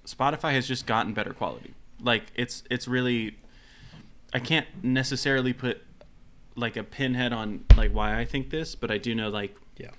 Spotify 0.04 0.54
has 0.54 0.66
just 0.66 0.86
gotten 0.86 1.14
better 1.14 1.32
quality. 1.32 1.74
Like 2.02 2.24
it's 2.34 2.64
it's 2.68 2.88
really 2.88 3.36
I 4.34 4.40
can't 4.40 4.66
necessarily 4.82 5.52
put 5.52 5.82
like 6.56 6.76
a 6.76 6.82
pinhead 6.82 7.32
on 7.32 7.64
like 7.76 7.92
why 7.92 8.18
I 8.18 8.24
think 8.24 8.50
this, 8.50 8.74
but 8.74 8.90
I 8.90 8.98
do 8.98 9.14
know 9.14 9.28
like 9.28 9.54
Yeah. 9.76 9.90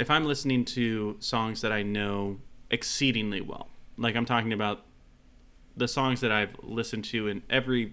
if 0.00 0.10
I'm 0.10 0.24
listening 0.24 0.64
to 0.64 1.16
songs 1.20 1.60
that 1.60 1.70
I 1.70 1.84
know 1.84 2.40
exceedingly 2.68 3.40
well, 3.42 3.68
like 3.96 4.16
I'm 4.16 4.24
talking 4.26 4.52
about 4.52 4.82
the 5.76 5.86
songs 5.86 6.20
that 6.20 6.32
I've 6.32 6.56
listened 6.64 7.04
to 7.06 7.28
in 7.28 7.44
every 7.48 7.92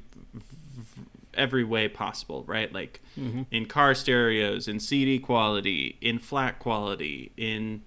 every 1.35 1.63
way 1.63 1.87
possible, 1.87 2.43
right? 2.45 2.71
Like 2.71 3.01
in 3.51 3.65
car 3.65 3.93
stereos, 3.95 4.67
in 4.67 4.79
CD 4.79 5.19
quality, 5.19 5.97
in 6.01 6.19
FLAC 6.19 6.59
quality, 6.59 7.31
in 7.37 7.83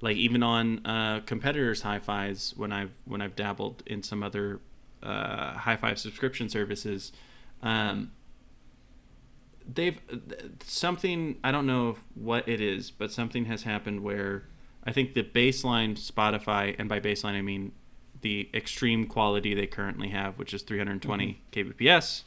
like 0.00 0.16
even 0.16 0.42
on 0.42 0.84
uh, 0.86 1.20
competitors' 1.26 1.82
hi-fis 1.82 2.54
when 2.56 2.72
I've 2.72 2.92
when 3.04 3.20
I've 3.20 3.36
dabbled 3.36 3.82
in 3.86 4.02
some 4.02 4.22
other 4.22 4.60
uh, 5.02 5.54
hi-fi 5.54 5.94
subscription 5.94 6.48
services. 6.48 7.12
Um, 7.62 8.12
they've 9.72 9.98
something 10.62 11.38
I 11.42 11.50
don't 11.50 11.66
know 11.66 11.96
what 12.14 12.48
it 12.48 12.60
is, 12.60 12.90
but 12.90 13.12
something 13.12 13.46
has 13.46 13.62
happened 13.62 14.02
where 14.02 14.44
I 14.84 14.92
think 14.92 15.14
the 15.14 15.22
baseline 15.22 15.98
Spotify, 15.98 16.76
and 16.78 16.88
by 16.88 17.00
baseline 17.00 17.34
I 17.34 17.42
mean 17.42 17.72
the 18.20 18.48
extreme 18.54 19.06
quality 19.06 19.54
they 19.54 19.66
currently 19.66 20.08
have, 20.08 20.38
which 20.38 20.54
is 20.54 20.62
320 20.62 21.42
kbps. 21.52 22.22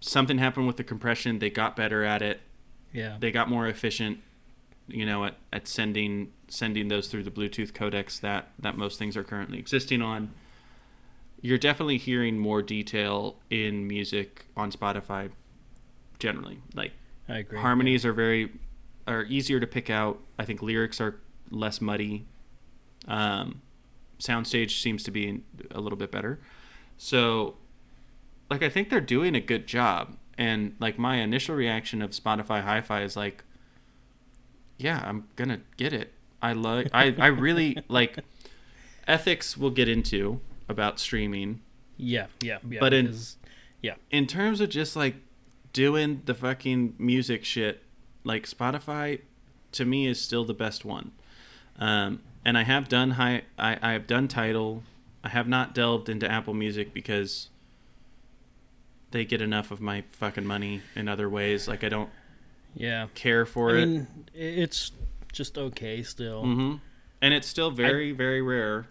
Something 0.00 0.38
happened 0.38 0.66
with 0.66 0.76
the 0.76 0.84
compression. 0.84 1.38
They 1.38 1.50
got 1.50 1.76
better 1.76 2.04
at 2.04 2.22
it. 2.22 2.40
Yeah. 2.92 3.16
They 3.18 3.30
got 3.30 3.48
more 3.48 3.66
efficient, 3.66 4.18
you 4.86 5.04
know, 5.04 5.24
at, 5.24 5.34
at 5.52 5.68
sending 5.68 6.32
sending 6.48 6.88
those 6.88 7.08
through 7.08 7.22
the 7.24 7.30
Bluetooth 7.30 7.72
codecs 7.72 8.20
that 8.20 8.50
that 8.58 8.76
most 8.76 8.98
things 8.98 9.16
are 9.16 9.24
currently 9.24 9.58
existing 9.58 10.02
on. 10.02 10.30
You're 11.40 11.58
definitely 11.58 11.98
hearing 11.98 12.38
more 12.38 12.62
detail 12.62 13.36
in 13.50 13.86
music 13.86 14.46
on 14.56 14.72
Spotify 14.72 15.30
generally. 16.18 16.58
Like 16.74 16.92
I 17.28 17.38
agree. 17.38 17.58
harmonies 17.58 18.04
are 18.04 18.12
very 18.12 18.52
are 19.06 19.24
easier 19.24 19.60
to 19.60 19.66
pick 19.66 19.90
out. 19.90 20.20
I 20.38 20.44
think 20.44 20.62
lyrics 20.62 21.00
are 21.00 21.20
less 21.50 21.80
muddy. 21.80 22.26
Um, 23.06 23.62
soundstage 24.18 24.82
seems 24.82 25.02
to 25.04 25.10
be 25.10 25.42
a 25.70 25.80
little 25.80 25.96
bit 25.96 26.10
better. 26.10 26.38
So, 26.98 27.56
like, 28.50 28.62
I 28.62 28.68
think 28.68 28.90
they're 28.90 29.00
doing 29.00 29.34
a 29.34 29.40
good 29.40 29.66
job. 29.66 30.16
And 30.36 30.76
like 30.78 30.98
my 30.98 31.16
initial 31.16 31.56
reaction 31.56 32.00
of 32.00 32.10
Spotify 32.10 32.62
Hi-Fi 32.62 33.02
is 33.02 33.16
like, 33.16 33.42
yeah, 34.76 35.02
I'm 35.04 35.26
gonna 35.34 35.60
get 35.76 35.92
it. 35.92 36.12
I 36.40 36.52
like. 36.52 36.88
I 36.92 37.14
I 37.18 37.26
really 37.26 37.78
like. 37.88 38.18
Ethics 39.08 39.56
we'll 39.56 39.70
get 39.70 39.88
into 39.88 40.40
about 40.68 41.00
streaming. 41.00 41.62
Yeah, 41.96 42.26
yeah, 42.42 42.58
yeah. 42.68 42.78
But 42.78 42.92
in- 42.92 43.16
yeah, 43.80 43.94
in 44.10 44.26
terms 44.26 44.60
of 44.60 44.68
just 44.68 44.96
like 44.96 45.16
doing 45.72 46.22
the 46.26 46.34
fucking 46.34 46.94
music 46.98 47.44
shit, 47.44 47.82
like 48.22 48.46
Spotify 48.46 49.20
to 49.72 49.84
me 49.84 50.06
is 50.06 50.20
still 50.20 50.44
the 50.44 50.54
best 50.54 50.84
one. 50.84 51.12
Um, 51.78 52.20
and 52.44 52.58
I 52.58 52.64
have 52.64 52.88
done 52.88 53.12
high, 53.12 53.42
I, 53.58 53.78
I 53.80 53.92
have 53.92 54.06
done 54.06 54.28
Tidal. 54.28 54.82
I 55.24 55.30
have 55.30 55.48
not 55.48 55.74
delved 55.74 56.08
into 56.08 56.30
Apple 56.30 56.54
Music 56.54 56.92
because 56.92 57.48
they 59.10 59.24
get 59.24 59.40
enough 59.40 59.70
of 59.70 59.80
my 59.80 60.04
fucking 60.10 60.44
money 60.46 60.82
in 60.94 61.08
other 61.08 61.28
ways. 61.28 61.68
Like 61.68 61.84
I 61.84 61.88
don't 61.88 62.10
yeah. 62.74 63.06
care 63.14 63.46
for 63.46 63.70
I 63.70 63.80
it. 63.80 63.86
mean, 63.86 64.06
it's 64.34 64.92
just 65.32 65.56
okay 65.58 66.02
still. 66.02 66.42
hmm 66.42 66.74
And 67.22 67.34
it's 67.34 67.46
still 67.46 67.70
very, 67.70 68.12
very 68.12 68.42
rare 68.42 68.86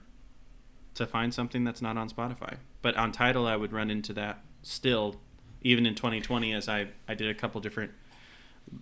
to 0.96 1.06
find 1.06 1.34
something 1.34 1.64
that's 1.64 1.82
not 1.82 1.98
on 1.98 2.10
Spotify. 2.10 2.58
But 2.82 2.96
on 2.96 3.12
Tidal, 3.12 3.48
I 3.48 3.56
would 3.56 3.72
run 3.74 3.90
into 3.90 4.14
that 4.14 4.44
still, 4.62 5.16
even 5.62 5.86
in 5.86 5.96
2020, 5.96 6.54
as 6.54 6.68
I, 6.68 6.88
I 7.08 7.14
did 7.16 7.30
a 7.30 7.34
couple 7.34 7.62
different 7.62 7.92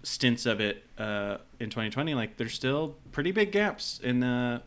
stints 0.04 0.46
of 0.46 0.60
it 0.60 0.84
uh, 0.98 1.38
in 1.60 1.70
2020. 1.70 2.14
Like, 2.14 2.38
there's 2.38 2.54
still 2.54 2.96
pretty 3.12 3.32
big 3.32 3.52
gaps 3.52 4.00
in 4.04 4.20
the 4.20 4.62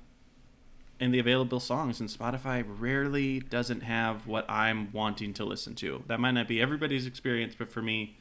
in 1.00 1.12
the 1.12 1.18
available 1.18 1.60
songs, 1.60 2.00
and 2.00 2.08
Spotify 2.08 2.64
rarely 2.66 3.40
doesn't 3.40 3.82
have 3.82 4.26
what 4.26 4.44
I'm 4.48 4.90
wanting 4.92 5.32
to 5.34 5.44
listen 5.44 5.74
to. 5.76 6.02
That 6.06 6.18
might 6.18 6.32
not 6.32 6.48
be 6.48 6.60
everybody's 6.60 7.06
experience, 7.06 7.54
but 7.56 7.70
for 7.70 7.82
me, 7.82 8.16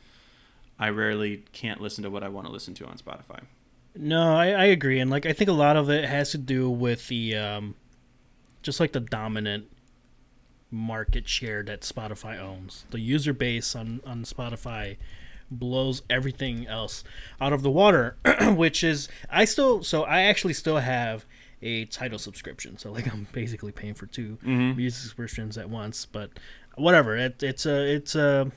I 0.80 0.90
rarely 0.90 1.44
can't 1.54 1.82
listen 1.82 2.04
to 2.04 2.10
what 2.10 2.24
I 2.24 2.30
want 2.30 2.46
to 2.46 2.54
listen 2.54 2.74
to 2.76 2.86
on 2.86 2.98
Spotify. 2.98 3.42
No, 3.96 4.36
I, 4.36 4.50
I 4.50 4.66
agree, 4.66 5.00
and 5.00 5.10
like 5.10 5.26
I 5.26 5.34
think 5.34 5.50
a 5.50 5.54
lot 5.54 5.76
of 5.76 5.90
it 5.90 6.06
has 6.06 6.32
to 6.32 6.38
do 6.38 6.70
with 6.70 7.08
the 7.08 7.36
um, 7.36 7.76
just 8.62 8.80
like 8.80 8.92
the 8.92 9.00
dominant 9.00 9.72
market 10.70 11.28
share 11.28 11.64
that 11.64 11.82
Spotify 11.82 12.40
owns. 12.40 12.86
The 12.92 13.00
user 13.00 13.34
base 13.34 13.76
on 13.76 14.02
on 14.06 14.24
Spotify 14.24 14.98
blows 15.50 16.02
everything 16.10 16.68
else 16.68 17.04
out 17.42 17.54
of 17.54 17.64
the 17.64 17.72
water, 17.72 18.18
which 18.44 18.84
is 18.84 19.10
I 19.32 19.46
still 19.46 19.84
so 19.84 20.04
I 20.04 20.22
actually 20.22 20.54
still 20.54 20.78
have 20.78 21.26
a 21.62 21.86
Tidal 21.86 22.20
subscription. 22.20 22.78
So 22.78 22.92
like 22.92 23.12
I'm 23.12 23.28
basically 23.32 23.72
paying 23.72 23.94
for 23.94 24.06
2 24.06 24.40
music 24.76 25.02
subscriptions 25.02 25.58
at 25.58 25.70
once, 25.70 26.06
but 26.06 26.32
whatever. 26.76 27.16
It, 27.18 27.42
it's 27.42 27.66
a 27.66 27.96
it's 27.96 28.16
a 28.16 28.52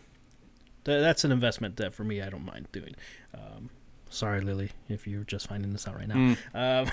th- 0.85 1.01
that's 1.01 1.25
an 1.25 1.33
investment 1.33 1.77
that 1.77 1.95
for 1.95 2.05
me 2.05 2.21
I 2.23 2.29
don't 2.31 2.45
mind 2.45 2.69
doing. 2.73 2.95
Um, 3.35 3.71
sorry, 4.11 4.41
Lily, 4.41 4.71
if 4.89 5.07
you're 5.07 5.25
just 5.25 5.47
finding 5.49 5.73
this 5.73 5.89
out 5.89 5.97
right 5.97 6.09
now. 6.09 6.37
Um, 6.55 6.91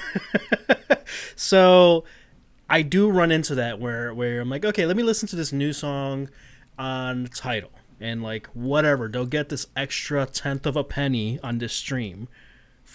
so 1.35 2.03
I 2.69 2.81
do 2.81 3.09
run 3.09 3.31
into 3.31 3.55
that 3.55 3.79
where 3.79 4.13
where 4.13 4.41
I'm 4.41 4.49
like, 4.49 4.65
okay, 4.65 4.85
let 4.85 4.95
me 4.97 5.03
listen 5.03 5.27
to 5.29 5.35
this 5.35 5.51
new 5.51 5.73
song 5.73 6.29
on 6.77 7.27
Tidal 7.33 7.71
and 7.99 8.21
like 8.21 8.47
whatever 8.47 9.07
they'll 9.07 9.25
get 9.25 9.49
this 9.49 9.67
extra 9.75 10.25
tenth 10.25 10.65
of 10.65 10.75
a 10.75 10.83
penny 10.83 11.39
on 11.41 11.57
this 11.57 11.73
stream 11.73 12.27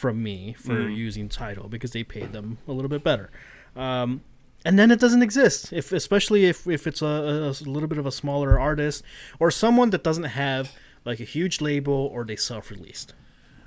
from 0.02 0.20
me 0.20 0.52
for 0.54 0.88
using 0.88 1.28
Tidal 1.28 1.68
because 1.68 1.92
they 1.92 2.02
paid 2.02 2.32
them 2.32 2.58
a 2.66 2.72
little 2.72 2.88
bit 2.88 3.04
better. 3.04 3.30
Um, 3.76 4.22
and 4.64 4.76
then 4.76 4.90
it 4.90 4.98
doesn't 4.98 5.22
exist. 5.22 5.72
If 5.72 5.92
especially 5.92 6.44
if, 6.46 6.66
if 6.66 6.88
it's 6.88 7.02
a, 7.02 7.06
a, 7.06 7.48
a 7.50 7.70
little 7.70 7.88
bit 7.88 7.98
of 7.98 8.04
a 8.04 8.10
smaller 8.10 8.58
artist 8.58 9.04
or 9.38 9.52
someone 9.52 9.90
that 9.90 10.02
doesn't 10.02 10.24
have 10.24 10.72
like 11.04 11.20
a 11.20 11.24
huge 11.24 11.60
label 11.60 12.10
or 12.12 12.24
they 12.24 12.34
self-released. 12.34 13.14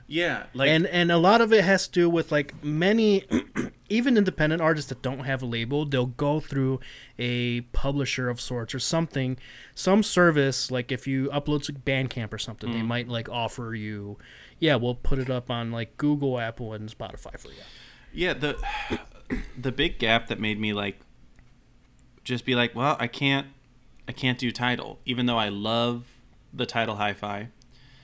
Yeah, 0.08 0.48
like 0.54 0.70
and 0.70 0.86
and 0.86 1.10
a 1.10 1.18
lot 1.18 1.40
of 1.40 1.52
it 1.54 1.64
has 1.64 1.88
to 1.88 1.92
do 1.92 2.10
with 2.10 2.34
like 2.34 2.64
many 2.64 3.24
even 3.90 4.18
independent 4.18 4.62
artists 4.62 4.90
that 4.90 5.02
don't 5.02 5.22
have 5.22 5.42
a 5.42 5.48
label 5.48 5.84
they'll 5.84 6.06
go 6.06 6.40
through 6.40 6.80
a 7.18 7.62
publisher 7.62 8.30
of 8.30 8.40
sorts 8.40 8.76
or 8.76 8.80
something 8.80 9.36
some 9.74 10.04
service 10.04 10.70
like 10.70 10.92
if 10.92 11.08
you 11.08 11.28
upload 11.34 11.64
to 11.64 11.74
bandcamp 11.74 12.32
or 12.32 12.38
something 12.38 12.72
they 12.72 12.84
might 12.84 13.08
like 13.08 13.28
offer 13.30 13.74
you 13.74 14.16
yeah 14.60 14.76
we'll 14.76 14.96
put 14.96 15.20
it 15.20 15.30
up 15.30 15.50
on 15.52 15.72
like 15.72 15.98
google 15.98 16.40
apple 16.40 16.74
and 16.74 16.90
spotify 16.90 17.38
for 17.40 17.50
you 17.50 17.64
Yeah, 18.14 18.34
the 18.34 18.58
the 19.60 19.72
big 19.72 19.98
gap 20.00 20.28
that 20.28 20.40
made 20.40 20.60
me 20.60 20.72
like 20.74 21.00
just 22.24 22.46
be 22.46 22.56
like, 22.56 22.76
well, 22.76 22.96
I 23.00 23.08
can't 23.08 23.48
I 24.08 24.12
can't 24.12 24.38
do 24.38 24.52
Tidal, 24.52 25.00
even 25.06 25.26
though 25.26 25.38
I 25.38 25.50
love 25.50 26.06
the 26.54 26.66
Tidal 26.66 26.96
hi-fi. 26.96 27.50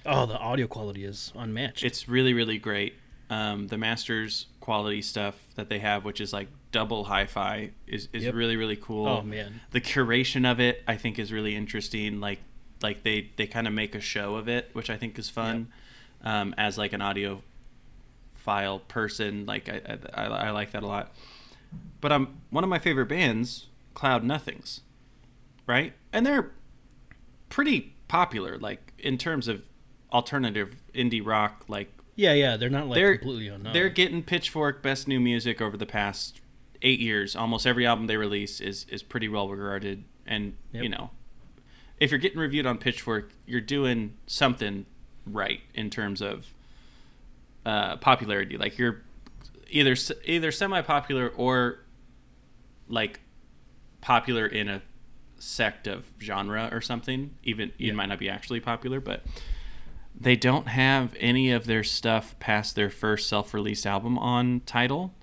oh 0.05 0.25
the 0.25 0.37
audio 0.37 0.67
quality 0.67 1.05
is 1.05 1.31
unmatched 1.35 1.83
It's 1.83 2.07
really 2.09 2.33
really 2.33 2.57
great. 2.57 2.95
Um, 3.29 3.67
the 3.67 3.77
masters 3.77 4.47
quality 4.59 5.01
stuff 5.01 5.35
that 5.55 5.69
they 5.69 5.79
have, 5.79 6.03
which 6.03 6.19
is 6.19 6.33
like 6.33 6.49
double 6.71 7.05
hi-fi, 7.05 7.71
is 7.87 8.09
is 8.13 8.23
Yep. 8.25 8.33
really 8.33 8.57
really 8.57 8.75
cool. 8.75 9.07
oh 9.07 9.21
man 9.21 9.61
The 9.71 9.79
curation 9.81 10.49
of 10.51 10.59
it, 10.59 10.83
I 10.87 10.95
think, 10.97 11.17
is 11.19 11.31
really 11.31 11.55
interesting. 11.55 12.19
Like 12.19 12.39
like 12.81 13.03
they 13.03 13.29
they 13.37 13.47
kind 13.47 13.67
of 13.67 13.73
make 13.73 13.95
a 13.95 14.01
show 14.01 14.35
of 14.35 14.47
it, 14.49 14.69
which 14.73 14.89
I 14.89 14.97
think 14.97 15.17
is 15.17 15.29
fun. 15.29 15.67
Um, 16.23 16.53
as 16.57 16.77
like 16.77 16.93
an 16.93 17.01
audio 17.01 17.41
file 18.35 18.79
person, 18.79 19.45
like 19.45 19.69
I, 19.69 19.97
I 20.13 20.25
I 20.25 20.49
like 20.51 20.71
that 20.71 20.83
a 20.83 20.87
lot. 20.87 21.11
But 21.99 22.11
um, 22.11 22.41
one 22.49 22.63
of 22.63 22.69
my 22.69 22.79
favorite 22.79 23.07
bands, 23.07 23.67
Cloud 23.93 24.23
Nothings, 24.23 24.81
right? 25.67 25.93
And 26.13 26.25
they're 26.25 26.51
pretty 27.49 27.93
popular, 28.07 28.57
like 28.57 28.93
in 28.99 29.17
terms 29.17 29.47
of 29.47 29.63
alternative 30.11 30.75
indie 30.93 31.25
rock. 31.25 31.63
Like 31.67 31.89
yeah 32.15 32.33
yeah 32.33 32.57
they're 32.57 32.69
not 32.69 32.87
like 32.87 32.95
they're 32.95 33.17
completely 33.17 33.47
unknown 33.47 33.71
they're 33.71 33.87
getting 33.89 34.21
Pitchfork 34.21 34.83
Best 34.83 35.07
New 35.07 35.19
Music 35.19 35.61
over 35.61 35.77
the 35.77 35.85
past 35.85 36.41
eight 36.81 36.99
years. 36.99 37.35
Almost 37.35 37.65
every 37.65 37.85
album 37.85 38.07
they 38.07 38.17
release 38.17 38.59
is 38.59 38.85
is 38.89 39.01
pretty 39.03 39.27
well 39.27 39.49
regarded, 39.49 40.03
and 40.25 40.55
Yep. 40.73 40.83
you 40.83 40.89
know, 40.89 41.11
if 41.99 42.11
you're 42.11 42.19
getting 42.19 42.39
reviewed 42.39 42.65
on 42.65 42.77
Pitchfork, 42.77 43.31
you're 43.45 43.61
doing 43.61 44.17
something 44.27 44.85
right 45.25 45.61
in 45.73 45.89
terms 45.89 46.21
of 46.21 46.53
uh, 47.65 47.97
popularity. 47.97 48.57
Like 48.57 48.77
you're 48.77 49.01
either 49.69 49.95
either 50.25 50.51
semi 50.51 50.81
popular 50.81 51.29
or 51.29 51.79
like 52.87 53.19
popular 54.01 54.45
in 54.45 54.67
a 54.67 54.81
sect 55.37 55.87
of 55.87 56.11
genre 56.21 56.69
or 56.71 56.81
something. 56.81 57.31
Even 57.43 57.71
Yeah. 57.77 57.91
it 57.91 57.95
might 57.95 58.07
not 58.09 58.19
be 58.19 58.29
actually 58.29 58.59
popular, 58.59 58.99
but 58.99 59.23
they 60.19 60.35
don't 60.35 60.67
have 60.67 61.15
any 61.19 61.51
of 61.51 61.65
their 61.65 61.83
stuff 61.83 62.37
past 62.39 62.75
their 62.75 62.89
first 62.89 63.27
self-released 63.29 63.85
album 63.87 64.17
on 64.19 64.61
Tidal 64.65 65.13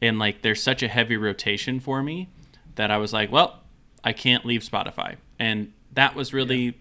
and 0.00 0.18
like 0.18 0.42
there's 0.42 0.62
such 0.62 0.82
a 0.82 0.88
heavy 0.88 1.16
rotation 1.16 1.80
for 1.80 2.02
me 2.02 2.28
that 2.76 2.90
I 2.90 2.98
was 2.98 3.12
like, 3.12 3.32
well, 3.32 3.60
I 4.04 4.12
can't 4.12 4.46
leave 4.46 4.62
Spotify. 4.62 5.16
And 5.40 5.72
that 5.92 6.14
was 6.14 6.32
really 6.32 6.78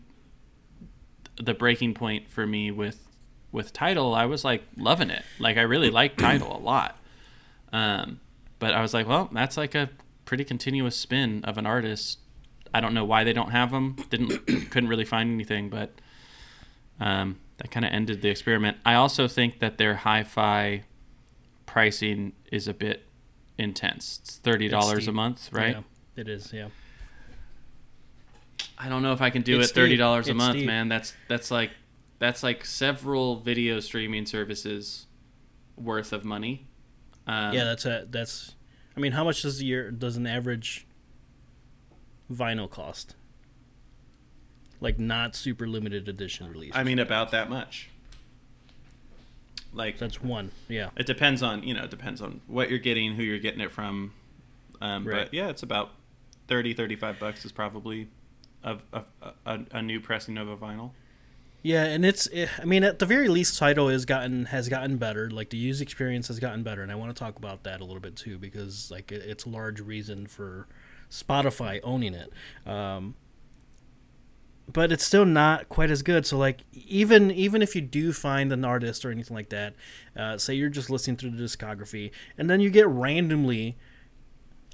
the 1.41 1.53
breaking 1.53 1.94
point 1.94 2.29
for 2.29 2.46
me 2.46 2.72
with 2.72 3.08
with 3.51 3.74
Tidal. 3.74 4.13
I 4.13 4.25
was 4.25 4.44
like 4.44 4.63
loving 4.75 5.10
it. 5.10 5.24
Like 5.39 5.58
I 5.58 5.62
really 5.62 5.89
like 5.89 6.17
Tidal 6.17 6.56
a 6.56 6.60
lot. 6.60 6.98
Um, 7.72 8.20
but 8.60 8.74
I 8.74 8.82
was 8.82 8.94
like, 8.94 9.08
well, 9.08 9.29
that's 9.32 9.58
like 9.58 9.75
a 9.75 9.89
pretty 10.25 10.44
continuous 10.44 10.96
spin 10.96 11.44
of 11.46 11.58
an 11.58 11.65
artist. 11.65 12.20
I 12.74 12.82
don't 12.82 12.94
know 12.94 13.06
why 13.06 13.24
they 13.24 13.34
don't 13.34 13.51
have 13.51 13.72
them. 13.72 13.96
Didn't 14.10 14.46
couldn't 14.72 14.89
really 14.89 15.06
find 15.06 15.32
anything, 15.32 15.70
but 15.70 15.91
um, 17.00 17.39
that 17.58 17.72
kind 17.72 17.86
of 17.86 17.91
ended 17.91 18.22
the 18.22 18.29
experiment. 18.29 18.77
I 18.86 18.96
also 18.96 19.27
think 19.27 19.60
that 19.60 19.77
their 19.77 19.96
hi-fi 19.96 20.84
pricing 21.65 22.34
is 22.51 22.67
a 22.67 22.74
bit 22.74 23.06
intense. 23.58 24.20
It's 24.24 24.38
thirty 24.38 24.67
dollars 24.67 25.08
a 25.08 25.12
month, 25.12 25.51
right? 25.51 25.75
Yeah, 25.75 26.22
it 26.22 26.27
is. 26.27 26.51
Yeah. 26.53 26.67
I 28.77 28.89
don't 28.89 29.01
know 29.01 29.13
if 29.13 29.22
I 29.22 29.29
can 29.29 29.41
do 29.41 29.60
It's 29.60 29.72
it 29.72 29.74
Thirty 29.74 29.98
dollars 29.98 30.27
a 30.27 30.31
It's 30.31 30.38
month, 30.38 30.57
steep. 30.57 30.67
man. 30.67 30.88
That's 30.88 31.13
that's 31.27 31.50
like 31.51 31.72
that's 32.19 32.43
like 32.43 32.65
several 32.65 33.38
video 33.38 33.79
streaming 33.79 34.25
services 34.25 35.07
worth 35.75 36.13
of 36.13 36.24
money. 36.25 36.67
Um, 37.25 37.53
yeah, 37.53 37.63
that's 37.65 37.86
a 37.86 38.05
that's. 38.10 38.55
I 38.96 39.00
mean, 39.00 39.12
how 39.12 39.24
much 39.24 39.41
does 39.43 39.62
your 39.62 39.91
does 39.91 40.17
an 40.17 40.25
average 40.27 40.88
vinyl 42.31 42.69
cost? 42.69 43.15
Like 44.79 45.00
not 45.00 45.36
super 45.36 45.67
limited 45.67 46.07
edition 46.07 46.50
release. 46.51 46.74
I 46.75 46.84
mean 46.84 47.00
about 47.00 47.31
that 47.31 47.50
much. 47.50 47.89
Like 49.74 49.98
that's 49.98 50.22
one. 50.22 50.51
Yeah. 50.67 50.89
it 50.96 51.05
depends 51.05 51.43
on 51.43 51.63
you 51.63 51.74
know 51.74 51.84
it 51.84 51.89
depends 51.89 52.22
on 52.22 52.41
what 52.48 52.69
you're 52.69 52.79
getting, 52.79 53.13
who 53.15 53.24
you're 53.24 53.39
getting 53.39 53.62
it 53.62 53.72
from. 53.72 54.13
Um, 54.81 55.05
Right. 55.07 55.25
But 55.25 55.34
yeah, 55.34 55.50
it's 55.50 55.63
about 55.63 55.91
30, 56.48 56.74
35 56.75 57.19
bucks 57.19 57.43
is 57.46 57.51
probably 57.51 58.07
a, 58.63 58.77
a, 59.45 59.59
a, 59.71 59.81
new 59.81 59.99
pressing 59.99 60.37
of 60.37 60.47
a 60.47 60.57
vinyl. 60.57 60.91
Yeah, 61.63 61.83
and 61.83 62.05
it's. 62.05 62.27
eh, 62.31 62.47
I 62.59 62.65
mean, 62.65 62.83
at 62.83 62.99
the 62.99 63.05
very 63.05 63.27
least, 63.27 63.57
Tidal 63.57 63.89
has 63.89 64.05
gotten 64.05 64.45
has 64.45 64.69
gotten 64.69 64.97
better. 64.97 65.29
Like 65.29 65.49
the 65.49 65.57
user 65.57 65.83
experience 65.83 66.27
has 66.27 66.39
gotten 66.39 66.63
better, 66.63 66.81
and 66.81 66.91
I 66.91 66.95
want 66.95 67.15
to 67.15 67.19
talk 67.19 67.37
about 67.37 67.63
that 67.63 67.81
a 67.81 67.83
little 67.83 67.99
bit 67.99 68.15
too 68.15 68.37
because 68.37 68.91
like 68.91 69.11
it, 69.11 69.23
it's 69.23 69.45
a 69.45 69.49
large 69.49 69.79
reason 69.79 70.27
for 70.27 70.67
Spotify 71.09 71.79
owning 71.83 72.13
it. 72.13 72.31
Um, 72.65 73.15
but 74.71 74.91
it's 74.91 75.03
still 75.03 75.25
not 75.25 75.69
quite 75.69 75.89
as 75.89 76.01
good. 76.01 76.25
So 76.25 76.37
like 76.37 76.61
even 76.73 77.31
even 77.31 77.61
if 77.61 77.75
you 77.75 77.81
do 77.81 78.13
find 78.13 78.51
an 78.51 78.65
artist 78.65 79.05
or 79.05 79.11
anything 79.11 79.35
like 79.35 79.49
that, 79.49 79.75
uh, 80.15 80.37
say 80.37 80.53
you're 80.53 80.69
just 80.69 80.89
listening 80.89 81.17
through 81.17 81.31
the 81.31 81.43
discography, 81.43 82.11
and 82.37 82.49
then 82.49 82.59
you 82.59 82.69
get 82.69 82.87
randomly 82.87 83.77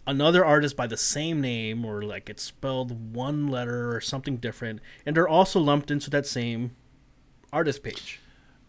another 0.06 0.44
artist 0.46 0.76
by 0.76 0.88
the 0.88 0.98
same 0.98 1.40
name 1.42 1.86
or 1.86 2.02
like 2.04 2.30
it's 2.30 2.44
spelled 2.44 3.14
one 3.16 3.48
letter 3.48 3.96
or 3.96 4.02
something 4.02 4.38
different 4.38 4.80
and 5.06 5.16
they're 5.16 5.28
also 5.28 5.60
lumped 5.60 5.90
into 5.92 6.10
that 6.10 6.26
same 6.26 6.72
artist 7.52 7.84
page 7.84 8.20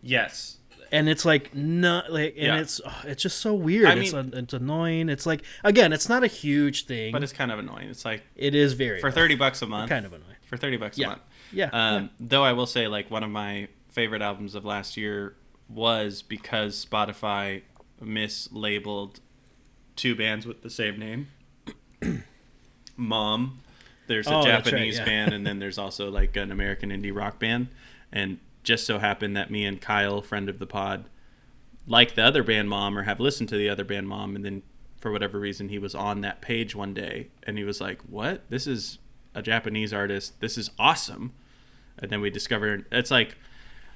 Yes. 0.00 0.59
and 0.93 1.09
it's 1.09 1.25
like 1.25 1.55
not 1.55 2.12
like 2.12 2.35
and 2.37 2.47
Yeah. 2.47 2.59
it's 2.59 2.81
oh, 2.85 3.00
it's 3.05 3.23
just 3.23 3.38
so 3.41 3.53
weird 3.55 3.87
I 3.87 3.95
it's, 3.95 4.12
mean- 4.12 4.33
it's 4.35 4.55
annoying 4.55 5.09
it's 5.09 5.26
like 5.26 5.43
again 5.64 5.93
it's 5.93 6.09
not 6.09 6.23
a 6.23 6.29
huge 6.29 6.87
thing 6.87 7.11
But 7.12 7.23
it's 7.23 7.33
kind 7.33 7.50
of 7.50 7.59
annoying. 7.59 7.88
It's 7.88 8.05
like 8.05 8.23
it 8.37 8.55
is 8.55 8.75
very 8.75 9.00
for 9.00 9.11
30 9.11 9.35
bucks 9.35 9.61
a 9.62 9.67
month. 9.67 9.88
kind 9.88 10.07
of 10.07 10.12
annoying 10.12 10.37
For 10.47 10.57
30 10.57 10.76
bucks 10.76 10.99
Yeah. 10.99 11.07
a 11.07 11.09
month. 11.11 11.23
yeah, 11.53 11.71
Um, 11.73 12.11
Though 12.21 12.45
I 12.45 12.53
will 12.53 12.67
say, 12.67 12.87
like 12.87 13.11
one 13.11 13.25
of 13.25 13.31
my 13.31 13.69
favorite 13.91 14.23
albums 14.23 14.55
of 14.55 14.64
last 14.64 14.97
year 14.97 15.35
was 15.69 16.23
because 16.23 16.85
Spotify 16.85 17.62
mislabeled 18.03 19.21
two 19.96 20.14
bands 20.14 20.46
with 20.46 20.62
the 20.62 20.70
same 20.70 20.98
name. 20.98 21.28
Mom, 22.96 23.61
there's 24.07 24.26
a 24.26 24.30
Oh, 24.35 24.44
that's 24.44 24.66
right, 24.66 24.70
Japanese 24.72 24.98
yeah. 24.98 25.04
band, 25.04 25.35
and 25.35 25.46
then 25.46 25.59
there's 25.61 25.78
also 25.78 26.11
like 26.11 26.37
an 26.37 26.52
American 26.52 26.90
indie 26.90 27.14
rock 27.14 27.38
band. 27.38 27.68
And 28.12 28.38
just 28.62 28.87
so 28.87 28.98
happened 28.98 29.37
that 29.37 29.50
me 29.50 29.64
and 29.64 29.80
Kyle, 29.80 30.22
friend 30.22 30.48
of 30.48 30.59
the 30.59 30.66
pod, 30.66 31.09
like 31.87 32.14
the 32.14 32.22
other 32.22 32.42
band 32.42 32.68
Mom 32.68 32.96
or 32.96 33.02
have 33.02 33.20
listened 33.20 33.48
to 33.50 33.57
the 33.57 33.68
other 33.68 33.85
band 33.85 34.09
Mom, 34.09 34.37
and 34.37 34.44
then 34.44 34.62
for 35.00 35.11
whatever 35.12 35.38
reason 35.38 35.68
he 35.68 35.78
was 35.78 35.94
on 35.94 36.20
that 36.22 36.40
page 36.40 36.74
one 36.74 36.94
day, 36.94 37.28
and 37.42 37.59
he 37.59 37.64
was 37.64 37.80
like, 37.80 38.00
"What? 38.02 38.48
This 38.48 38.66
is 38.66 38.98
a 39.35 39.42
Japanese 39.42 39.92
artist. 39.92 40.40
This 40.40 40.57
is 40.57 40.70
awesome." 40.78 41.33
And 41.98 42.11
then 42.11 42.20
we 42.20 42.30
discovered 42.30 42.87
it's 42.92 43.11
like 43.11 43.37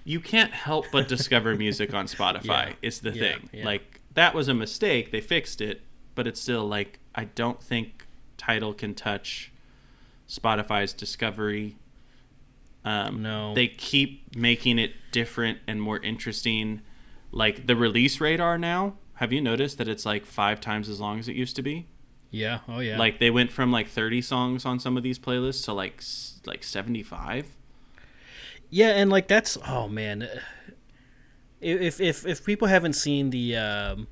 you 0.04 0.20
can't 0.20 0.52
help 0.52 0.86
but 0.92 1.06
discover 1.08 1.54
music 1.56 1.94
on 1.94 2.06
Spotify. 2.06 2.44
Yeah. 2.70 2.72
It's 2.82 2.98
the 2.98 3.10
Yeah, 3.10 3.36
thing. 3.50 3.64
Like 3.64 4.00
that 4.14 4.34
was 4.34 4.48
a 4.48 4.54
mistake. 4.54 5.12
They 5.12 5.20
fixed 5.20 5.60
it, 5.60 5.80
but 6.18 6.26
it's 6.26 6.40
still 6.40 6.66
like 6.66 6.98
I 7.14 7.26
don't 7.26 7.62
think 7.62 8.04
Tidal 8.36 8.74
can 8.74 8.92
touch 8.92 9.52
Spotify's 10.28 10.92
discovery. 10.92 11.76
Um, 12.84 13.22
No. 13.22 13.54
they 13.54 13.68
keep 13.68 14.34
making 14.34 14.80
it 14.80 14.94
different 15.12 15.58
and 15.68 15.80
more 15.80 16.00
interesting. 16.00 16.80
Like 17.30 17.68
the 17.68 17.76
release 17.76 18.20
radar 18.20 18.58
now. 18.58 18.96
Have 19.14 19.32
you 19.32 19.40
noticed 19.40 19.78
that 19.78 19.86
it's 19.86 20.04
like 20.04 20.26
five 20.26 20.60
times 20.60 20.88
as 20.88 20.98
long 20.98 21.20
as 21.20 21.28
it 21.28 21.36
used 21.36 21.54
to 21.56 21.62
be? 21.62 21.86
yeah 22.30 22.58
oh 22.68 22.80
yeah 22.80 22.98
Like 22.98 23.20
they 23.20 23.30
went 23.30 23.50
from 23.50 23.70
like 23.72 23.88
30 23.88 24.20
songs 24.20 24.66
on 24.66 24.78
some 24.80 24.96
of 24.98 25.02
these 25.04 25.18
playlists 25.20 25.64
to 25.66 25.72
like 25.72 26.02
like 26.46 26.64
75. 26.64 27.46
Yeah, 28.70 28.88
and 28.90 29.08
like 29.08 29.28
that's 29.28 29.56
oh 29.66 29.86
man, 29.88 30.28
if 31.60 32.00
if 32.00 32.26
if 32.26 32.44
people 32.44 32.66
haven't 32.68 32.94
seen 32.94 33.30
the, 33.30 33.56
um, 33.56 34.08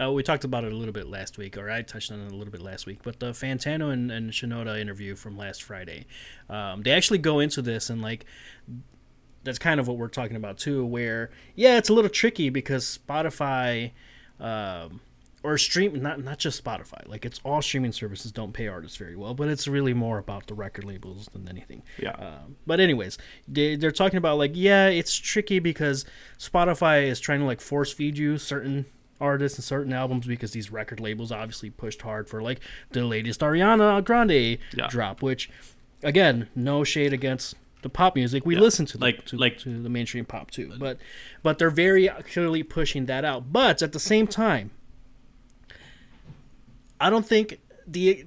oh, 0.00 0.12
we 0.12 0.22
talked 0.22 0.44
about 0.44 0.64
it 0.64 0.72
a 0.72 0.76
little 0.76 0.92
bit 0.92 1.06
last 1.06 1.38
week, 1.38 1.56
or 1.56 1.70
I 1.70 1.82
touched 1.82 2.12
on 2.12 2.20
it 2.20 2.32
a 2.32 2.36
little 2.36 2.52
bit 2.52 2.62
last 2.62 2.86
week, 2.86 3.00
but 3.02 3.20
the 3.20 3.32
Fantano 3.32 3.92
and, 3.92 4.10
and 4.10 4.30
Shinoda 4.30 4.78
interview 4.78 5.14
from 5.14 5.36
last 5.36 5.62
Friday, 5.62 6.06
um, 6.48 6.82
they 6.82 6.90
actually 6.90 7.18
go 7.18 7.40
into 7.40 7.62
this 7.62 7.90
and 7.90 8.02
like 8.02 8.26
that's 9.44 9.58
kind 9.58 9.78
of 9.78 9.86
what 9.86 9.96
we're 9.96 10.08
talking 10.08 10.36
about 10.36 10.58
too. 10.58 10.84
Where 10.84 11.30
yeah, 11.54 11.78
it's 11.78 11.88
a 11.88 11.92
little 11.92 12.10
tricky 12.10 12.50
because 12.50 12.98
Spotify. 12.98 13.92
Um, 14.38 15.00
or 15.46 15.56
stream 15.56 16.02
not 16.02 16.22
not 16.22 16.38
just 16.38 16.62
Spotify. 16.62 17.06
Like 17.06 17.24
it's 17.24 17.40
all 17.44 17.62
streaming 17.62 17.92
services 17.92 18.32
don't 18.32 18.52
pay 18.52 18.66
artists 18.66 18.96
very 18.96 19.14
well, 19.14 19.32
but 19.32 19.48
it's 19.48 19.68
really 19.68 19.94
more 19.94 20.18
about 20.18 20.48
the 20.48 20.54
record 20.54 20.84
labels 20.84 21.28
than 21.32 21.48
anything. 21.48 21.84
Yeah. 22.02 22.10
Um, 22.12 22.56
but 22.66 22.80
anyways, 22.80 23.16
they, 23.46 23.76
they're 23.76 23.92
talking 23.92 24.16
about 24.16 24.38
like 24.38 24.52
yeah, 24.54 24.88
it's 24.88 25.16
tricky 25.16 25.60
because 25.60 26.04
Spotify 26.36 27.06
is 27.06 27.20
trying 27.20 27.40
to 27.40 27.46
like 27.46 27.60
force 27.60 27.92
feed 27.92 28.18
you 28.18 28.38
certain 28.38 28.86
artists 29.20 29.58
and 29.58 29.64
certain 29.64 29.92
albums 29.92 30.26
because 30.26 30.52
these 30.52 30.70
record 30.70 31.00
labels 31.00 31.32
obviously 31.32 31.70
pushed 31.70 32.02
hard 32.02 32.28
for 32.28 32.42
like 32.42 32.60
the 32.90 33.04
latest 33.04 33.40
Ariana 33.40 34.04
Grande 34.04 34.58
Yeah. 34.74 34.88
drop, 34.88 35.22
which 35.22 35.48
again, 36.02 36.48
no 36.54 36.84
shade 36.84 37.12
against 37.12 37.54
the 37.82 37.88
pop 37.88 38.14
music. 38.16 38.44
We 38.44 38.54
Yeah. 38.54 38.60
listen 38.62 38.86
to 38.86 38.98
the, 38.98 39.04
Like- 39.04 39.24
to, 39.26 39.36
like- 39.36 39.58
to 39.58 39.82
the 39.82 39.88
mainstream 39.88 40.24
pop 40.24 40.50
too, 40.50 40.72
but 40.78 40.98
but 41.42 41.58
they're 41.58 41.70
very 41.70 42.08
clearly 42.32 42.62
pushing 42.62 43.06
that 43.06 43.24
out. 43.24 43.52
But 43.52 43.82
at 43.82 43.92
the 43.92 44.00
same 44.00 44.26
time, 44.26 44.70
I 47.00 47.10
don't 47.10 47.26
think 47.26 47.60
the 47.86 48.26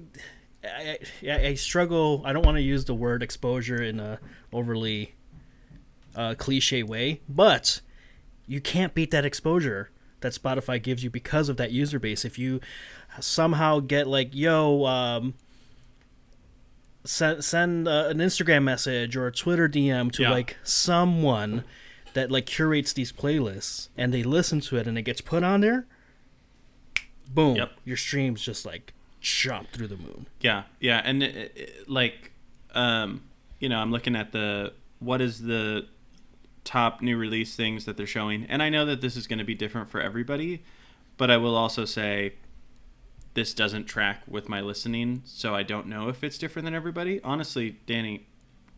I, 0.62 0.98
I, 1.26 1.46
I 1.48 1.54
struggle. 1.54 2.22
I 2.24 2.32
don't 2.32 2.44
want 2.44 2.56
to 2.56 2.62
use 2.62 2.84
the 2.84 2.94
word 2.94 3.22
exposure 3.22 3.82
in 3.82 3.98
a 3.98 4.18
overly 4.52 5.14
uh, 6.14 6.34
cliche 6.36 6.82
way, 6.82 7.20
but 7.28 7.80
you 8.46 8.60
can't 8.60 8.94
beat 8.94 9.10
that 9.12 9.24
exposure 9.24 9.90
that 10.20 10.32
Spotify 10.32 10.82
gives 10.82 11.02
you 11.04 11.10
because 11.10 11.48
of 11.48 11.56
that 11.56 11.70
user 11.72 11.98
base. 11.98 12.24
If 12.24 12.38
you 12.38 12.60
somehow 13.20 13.80
get 13.80 14.06
like, 14.06 14.34
yo, 14.34 14.84
um, 14.86 15.34
send 17.04 17.44
send 17.44 17.88
uh, 17.88 18.06
an 18.08 18.18
Instagram 18.18 18.62
message 18.62 19.16
or 19.16 19.26
a 19.26 19.32
Twitter 19.32 19.68
DM 19.68 20.12
to 20.12 20.22
Yeah. 20.22 20.30
like 20.30 20.56
someone 20.62 21.64
that 22.14 22.30
like 22.30 22.46
curates 22.46 22.92
these 22.92 23.12
playlists 23.12 23.88
and 23.96 24.12
they 24.12 24.22
listen 24.22 24.60
to 24.60 24.76
it 24.76 24.86
and 24.86 24.98
it 24.98 25.02
gets 25.02 25.20
put 25.20 25.42
on 25.42 25.60
there, 25.60 25.86
boom, 27.32 27.56
Yep. 27.56 27.72
your 27.84 27.96
streams 27.96 28.42
just 28.42 28.66
like 28.66 28.92
jump 29.20 29.70
through 29.72 29.86
the 29.88 29.96
moon. 29.96 30.26
Yeah, 30.40 30.64
yeah, 30.80 31.00
and 31.04 31.22
it, 31.22 31.52
it- 31.56 31.88
like, 31.90 32.32
um, 32.74 33.22
you 33.60 33.68
know, 33.68 33.78
I'm 33.78 33.90
looking 33.92 34.16
at 34.16 34.32
the 34.32 34.72
what 34.98 35.20
is 35.20 35.40
the 35.42 35.86
top 36.64 37.00
new 37.02 37.16
release 37.16 37.56
things 37.56 37.84
that 37.84 37.96
they're 37.96 38.06
showing, 38.06 38.44
and 38.44 38.62
I 38.62 38.68
know 38.68 38.84
that 38.86 39.00
this 39.00 39.16
is 39.16 39.26
going 39.26 39.38
to 39.38 39.44
be 39.44 39.54
different 39.54 39.90
for 39.90 40.00
everybody, 40.00 40.62
but 41.16 41.30
I 41.30 41.36
will 41.36 41.56
also 41.56 41.84
say 41.84 42.34
this 43.34 43.54
doesn't 43.54 43.84
track 43.86 44.22
with 44.28 44.48
my 44.48 44.60
listening, 44.60 45.22
so 45.24 45.54
I 45.54 45.62
don't 45.62 45.86
know 45.86 46.08
if 46.08 46.22
it's 46.24 46.36
different 46.38 46.64
than 46.64 46.74
everybody. 46.74 47.20
Honestly, 47.22 47.76
Danny, 47.86 48.26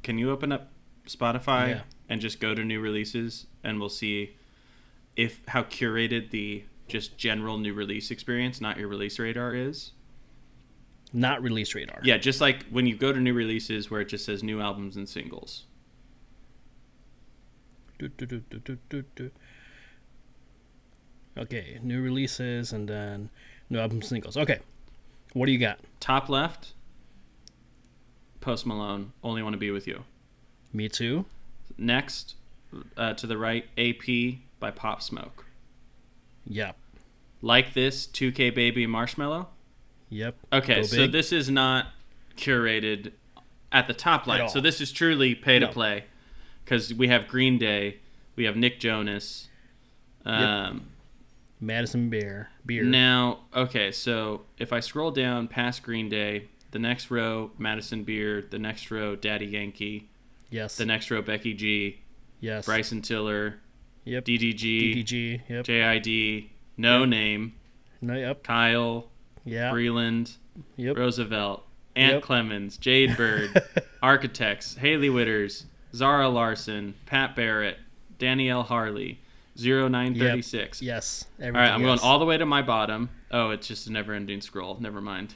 can 0.02 0.18
you 0.18 0.30
open 0.30 0.52
up 0.52 0.68
Spotify 1.08 1.68
Yeah. 1.70 1.80
and 2.08 2.20
just 2.20 2.38
go 2.40 2.54
to 2.54 2.64
new 2.64 2.80
releases, 2.80 3.46
and 3.64 3.80
we'll 3.80 3.88
see 3.88 4.36
if 5.16 5.40
how 5.48 5.62
curated 5.62 6.30
the 6.30 6.64
just 6.88 7.16
general 7.16 7.58
new 7.58 7.72
release 7.72 8.10
experience, 8.10 8.60
not 8.60 8.78
your 8.78 8.88
release 8.88 9.18
radar, 9.18 9.54
is. 9.54 9.92
Not 11.12 11.42
release 11.42 11.74
radar. 11.74 12.00
Yeah, 12.04 12.16
just 12.16 12.40
like 12.40 12.64
when 12.70 12.86
you 12.86 12.96
go 12.96 13.12
to 13.12 13.20
new 13.20 13.34
releases 13.34 13.90
where 13.90 14.00
it 14.00 14.06
just 14.08 14.24
says 14.24 14.42
new 14.42 14.60
albums 14.60 14.96
and 14.96 15.08
singles. 15.08 15.64
Do, 18.08 18.42
do, 18.88 19.04
do. 19.16 19.30
Okay, 21.36 21.78
new 21.82 22.02
releases 22.02 22.72
and 22.72 22.88
then 22.88 23.30
new 23.70 23.78
album 23.78 24.02
singles. 24.02 24.36
Okay, 24.36 24.58
what 25.32 25.46
do 25.46 25.52
you 25.52 25.58
got? 25.58 25.78
Top 26.00 26.28
left, 26.28 26.74
Post 28.40 28.66
Malone, 28.66 29.12
Only 29.24 29.42
Want 29.42 29.54
to 29.54 29.58
Be 29.58 29.70
With 29.70 29.86
You. 29.86 30.04
Me 30.72 30.88
too. 30.88 31.24
Next, 31.78 32.34
uh, 32.96 33.14
to 33.14 33.26
the 33.26 33.38
right, 33.38 33.64
AP 33.78 34.40
by 34.60 34.70
Pop 34.70 35.02
Smoke. 35.02 35.46
Yep. 36.46 36.76
Like 37.40 37.72
this, 37.74 38.06
2K 38.06 38.54
Baby 38.54 38.86
Marshmello. 38.86 39.46
Yep. 40.10 40.36
Okay, 40.52 40.76
Go 40.76 40.82
so 40.82 40.96
big. 40.98 41.12
this 41.12 41.32
is 41.32 41.48
not 41.48 41.86
curated 42.36 43.12
at 43.70 43.86
the 43.86 43.94
top 43.94 44.26
line. 44.26 44.48
So 44.48 44.60
this 44.60 44.80
is 44.80 44.92
truly 44.92 45.34
pay 45.34 45.58
to 45.58 45.66
No. 45.66 45.72
Because 46.64 46.94
we 46.94 47.08
have 47.08 47.28
Green 47.28 47.58
Day, 47.58 47.98
we 48.36 48.44
have 48.44 48.56
Nick 48.56 48.78
Jonas. 48.80 49.48
Um, 50.24 50.88
Madison 51.60 52.08
Beer. 52.10 52.50
Beer. 52.64 52.82
Now, 52.84 53.40
okay, 53.54 53.92
so 53.92 54.42
if 54.58 54.72
I 54.72 54.80
scroll 54.80 55.10
down 55.10 55.48
past 55.48 55.82
Green 55.82 56.08
Day, 56.08 56.48
the 56.70 56.78
next 56.78 57.10
row 57.10 57.50
Madison 57.58 58.04
Beer, 58.04 58.42
the 58.48 58.58
next 58.58 58.90
row 58.90 59.14
Daddy 59.16 59.46
Yankee, 59.46 60.08
yes. 60.50 60.76
the 60.76 60.86
next 60.86 61.10
row 61.10 61.22
Becky 61.22 61.54
G, 61.54 62.00
yes. 62.40 62.66
Bryson 62.66 63.02
Tiller, 63.02 63.56
Yep. 64.04 64.24
DDG, 64.24 65.04
DDG. 65.04 65.40
Yep. 65.48 65.64
JID, 65.64 66.50
No 66.76 67.00
Yep. 67.00 67.08
Name, 67.08 67.52
No, 68.00 68.14
yep. 68.14 68.42
Kyle, 68.42 69.08
Yeah. 69.44 69.70
Breland, 69.70 70.36
Yep. 70.76 70.96
Roosevelt, 70.96 71.64
Ant 71.94 72.14
Yep. 72.14 72.22
Clemons, 72.24 72.80
Jade 72.80 73.16
Bird, 73.16 73.62
Architects, 74.02 74.76
Hailey 74.76 75.10
Whitters, 75.10 75.66
Zara 75.94 76.28
Larsson, 76.28 76.94
Pat 77.06 77.34
Barrett, 77.36 77.78
Danielle 78.18 78.62
Harley, 78.62 79.20
0936. 79.56 80.80
Yes. 80.82 81.24
All 81.42 81.50
right, 81.50 81.68
I'm 81.70 81.82
going 81.82 81.98
all 82.00 82.18
the 82.18 82.24
way 82.24 82.36
to 82.38 82.46
my 82.46 82.62
bottom. 82.62 83.10
Oh, 83.30 83.50
it's 83.50 83.66
just 83.68 83.86
a 83.86 83.92
never-ending 83.92 84.40
scroll. 84.40 84.78
Never 84.80 85.00
mind. 85.00 85.34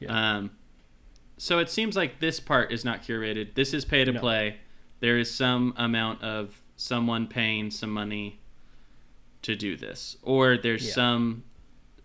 Yeah. 0.00 0.36
Um, 0.38 0.50
so 1.36 1.58
it 1.58 1.70
seems 1.70 1.96
like 1.96 2.18
this 2.20 2.40
part 2.40 2.72
is 2.72 2.84
not 2.84 3.02
curated. 3.02 3.54
This 3.54 3.72
is 3.72 3.84
pay 3.84 4.04
to 4.04 4.12
No. 4.12 4.20
play. 4.20 4.56
There 5.00 5.18
is 5.18 5.32
some 5.32 5.72
amount 5.76 6.22
of 6.22 6.60
someone 6.76 7.26
paying 7.28 7.70
some 7.70 7.90
money 7.90 8.40
to 9.42 9.54
do 9.54 9.76
this, 9.76 10.16
or 10.22 10.56
there's 10.56 10.86
Yeah. 10.88 10.92
some 10.94 11.44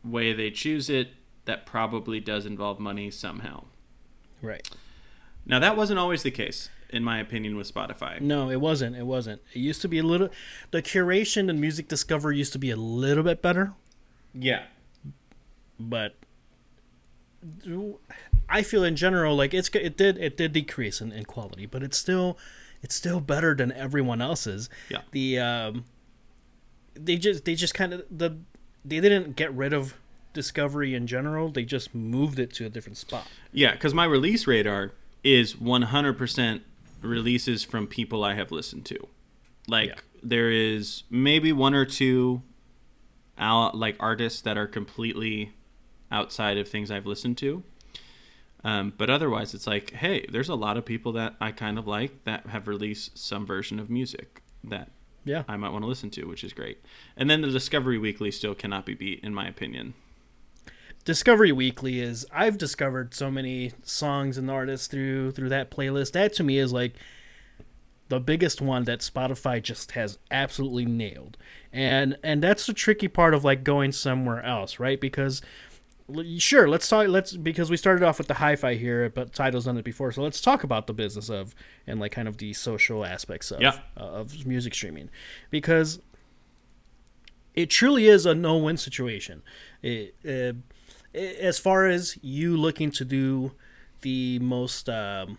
way 0.04 0.34
they 0.34 0.52
choose 0.52 0.90
it 0.90 1.10
that 1.46 1.66
probably 1.66 2.20
does 2.20 2.46
involve 2.46 2.80
money 2.80 3.10
somehow. 3.10 3.66
Right. 4.42 4.68
Now 5.46 5.60
that 5.60 5.76
wasn't 5.76 6.00
always 6.00 6.22
the 6.24 6.32
case, 6.32 6.70
in 6.90 7.04
my 7.04 7.20
opinion, 7.20 7.56
with 7.56 7.74
Spotify. 7.74 8.20
No, 8.22 8.50
it 8.50 8.60
wasn't. 8.62 8.96
It 8.96 9.06
wasn't. 9.06 9.42
It 9.54 9.60
used 9.60 9.82
to 9.82 9.88
be 9.88 10.00
a 10.00 10.04
little. 10.04 10.30
The 10.72 10.82
curation 10.82 11.50
and 11.50 11.60
music 11.60 11.88
discovery 11.88 12.38
used 12.38 12.54
to 12.54 12.60
be 12.60 12.70
a 12.72 12.76
little 12.76 13.24
bit 13.24 13.42
better, 13.42 13.74
Yeah. 14.34 14.64
but 15.80 16.16
I 18.50 18.62
feel 18.62 18.84
in 18.84 18.96
general 18.96 19.36
like 19.36 19.54
it's 19.54 19.70
it 19.74 19.98
did 19.98 20.18
it 20.18 20.38
did 20.38 20.54
decrease 20.54 21.02
in, 21.02 21.12
in 21.12 21.26
quality, 21.26 21.66
but 21.66 21.84
it's 21.84 21.98
still 21.98 22.38
it's 22.82 22.96
still 22.96 23.20
better 23.20 23.54
than 23.56 23.72
everyone 23.72 24.22
else's. 24.22 24.70
Yeah. 24.90 25.02
The 25.12 25.40
um, 25.40 25.86
they 26.94 27.18
just 27.18 27.46
they 27.46 27.56
just 27.56 27.74
kind 27.74 27.94
of 27.94 28.04
the 28.10 28.38
they 28.86 29.00
didn't 29.00 29.36
get 29.36 29.54
rid 29.54 29.74
of 29.74 29.96
discovery 30.34 30.94
in 30.94 31.08
general. 31.08 31.50
They 31.50 31.64
just 31.66 31.94
moved 31.94 32.40
it 32.40 32.54
to 32.56 32.66
a 32.66 32.70
different 32.70 32.98
spot. 32.98 33.28
Yeah, 33.52 33.72
because 33.74 33.94
my 33.94 34.06
release 34.06 34.48
radar 34.48 34.92
is 35.24 35.54
100% 35.56 36.62
releases 37.04 37.64
from 37.64 37.88
people 37.88 38.24
I 38.24 38.34
have 38.36 38.52
listened 38.52 38.86
to. 38.88 39.08
Like 39.68 39.90
Yeah. 39.90 39.96
there 40.22 40.52
is 40.52 41.04
maybe 41.10 41.52
one 41.54 41.74
or 41.74 41.86
two, 41.86 42.42
out, 43.38 43.76
like 43.76 43.96
artists 44.00 44.42
that 44.42 44.58
are 44.58 44.68
completely 44.68 45.54
outside 46.12 46.58
of 46.58 46.68
things 46.68 46.92
I've 46.92 47.06
listened 47.08 47.38
to. 47.40 47.64
Um, 48.64 48.94
but 48.98 49.10
otherwise, 49.10 49.54
it's 49.54 49.68
like, 49.68 49.92
hey, 49.94 50.26
there's 50.32 50.48
a 50.50 50.56
lot 50.56 50.78
of 50.78 50.86
people 50.86 51.12
that 51.14 51.36
I 51.42 51.52
kind 51.52 51.78
of 51.78 51.88
like 51.88 52.24
that 52.24 52.48
have 52.48 52.68
released 52.68 53.18
some 53.18 53.46
version 53.46 53.80
of 53.80 53.90
music 53.90 54.42
that 54.64 54.92
Yeah. 55.26 55.44
I 55.48 55.58
might 55.58 55.72
want 55.72 55.84
to 55.84 55.88
listen 55.88 56.10
to, 56.12 56.26
which 56.26 56.44
is 56.44 56.54
great. 56.54 56.78
And 57.18 57.30
then 57.30 57.42
the 57.42 57.50
Discovery 57.50 57.98
Weekly 57.98 58.32
still 58.32 58.56
cannot 58.56 58.86
be 58.86 58.94
beat, 58.94 59.20
in 59.22 59.34
my 59.34 59.48
opinion. 59.48 59.96
Discovery 61.06 61.52
Weekly 61.52 62.00
is 62.00 62.26
I've 62.32 62.58
discovered 62.58 63.14
so 63.14 63.30
many 63.30 63.72
songs 63.84 64.38
and 64.38 64.50
artists 64.50 64.88
through 64.88 65.32
through 65.32 65.50
that 65.50 65.70
playlist. 65.70 66.14
That 66.14 66.34
to 66.36 66.44
me 66.44 66.58
is 66.58 66.72
like 66.72 66.94
the 68.10 68.20
biggest 68.20 68.62
one 68.62 68.84
that 68.86 69.00
Spotify 69.00 69.62
just 69.62 69.92
has 69.92 70.18
absolutely 70.32 70.86
nailed. 70.86 71.38
And 71.74 72.18
and 72.24 72.42
that's 72.42 72.66
the 72.66 72.74
tricky 72.74 73.08
part 73.08 73.34
of 73.34 73.44
like 73.44 73.64
going 73.64 73.92
somewhere 73.92 74.42
else, 74.44 74.80
right? 74.80 75.00
Because 75.00 75.42
sure, 76.38 76.70
let's 76.70 76.88
talk 76.88 77.08
let's 77.10 77.36
because 77.36 77.70
we 77.70 77.76
started 77.76 78.04
off 78.04 78.18
with 78.18 78.28
the 78.28 78.36
hi-fi 78.36 78.76
here, 78.76 79.10
but 79.10 79.34
Tidal's 79.34 79.66
done 79.66 79.78
it 79.78 79.84
before. 79.86 80.12
So 80.14 80.22
let's 80.22 80.40
talk 80.40 80.64
about 80.64 80.88
the 80.88 80.94
business 80.94 81.30
of 81.30 81.54
and 81.86 82.00
like 82.00 82.14
kind 82.14 82.30
of 82.30 82.38
the 82.38 82.54
social 82.54 83.04
aspects 83.04 83.52
of 83.52 83.62
Yeah. 83.62 83.80
uh, 83.98 84.04
of 84.04 84.46
music 84.46 84.74
streaming. 84.74 85.10
Because 85.50 86.00
it 87.56 87.70
truly 87.70 88.08
is 88.08 88.26
a 88.26 88.34
no-win 88.34 88.78
situation. 88.78 89.44
It, 89.84 90.16
uh, 90.26 90.58
as 91.16 91.60
far 91.60 91.88
as 91.88 92.18
you 92.22 92.58
looking 92.58 92.92
to 92.92 93.06
do 93.06 93.52
the 94.02 94.40
most 94.40 94.90
um, 94.90 95.38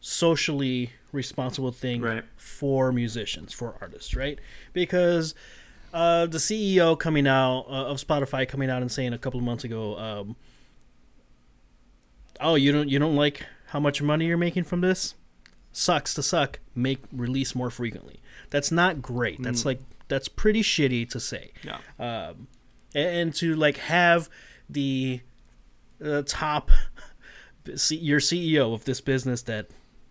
socially 0.00 0.92
responsible 1.12 1.72
thing 1.72 2.00
Right. 2.02 2.24
for 2.36 2.92
musicians, 2.92 3.52
for 3.52 3.76
artists, 3.80 4.14
right? 4.14 4.38
Because 4.72 5.34
uh, 5.92 6.26
the 6.26 6.38
CEO 6.38 6.98
coming 6.98 7.26
out 7.26 7.60
uh, 7.68 7.86
of 7.86 7.96
Spotify 7.98 8.46
coming 8.46 8.70
out 8.70 8.82
and 8.82 8.92
saying 8.92 9.12
a 9.12 9.18
couple 9.18 9.38
of 9.40 9.44
months 9.44 9.64
ago, 9.64 9.96
um, 9.98 10.36
"Oh, 12.40 12.54
you 12.56 12.72
don't 12.72 12.88
you 12.88 12.98
don't 12.98 13.16
like 13.16 13.46
how 13.68 13.80
much 13.80 14.02
money 14.02 14.26
you're 14.26 14.36
making 14.36 14.64
from 14.64 14.80
this? 14.82 15.14
Sucks 15.72 16.12
to 16.14 16.22
suck. 16.22 16.58
Make 16.74 17.00
release 17.12 17.54
more 17.54 17.70
frequently. 17.70 18.20
That's 18.50 18.70
not 18.70 19.00
great. 19.00 19.42
That's 19.42 19.64
like 19.64 19.80
that's 20.08 20.28
pretty 20.28 20.62
shitty 20.62 21.08
to 21.10 21.20
say." 21.20 21.52
Yeah. 21.64 21.78
um, 21.98 22.48
and, 22.94 23.08
and 23.08 23.34
to 23.36 23.54
like 23.54 23.76
have 23.78 24.28
the 24.68 25.20
uh, 26.04 26.22
top 26.26 26.70
C- 27.76 27.96
your 27.96 28.20
CEO 28.20 28.72
of 28.72 28.84
this 28.84 29.00
business 29.00 29.42
that 29.42 29.68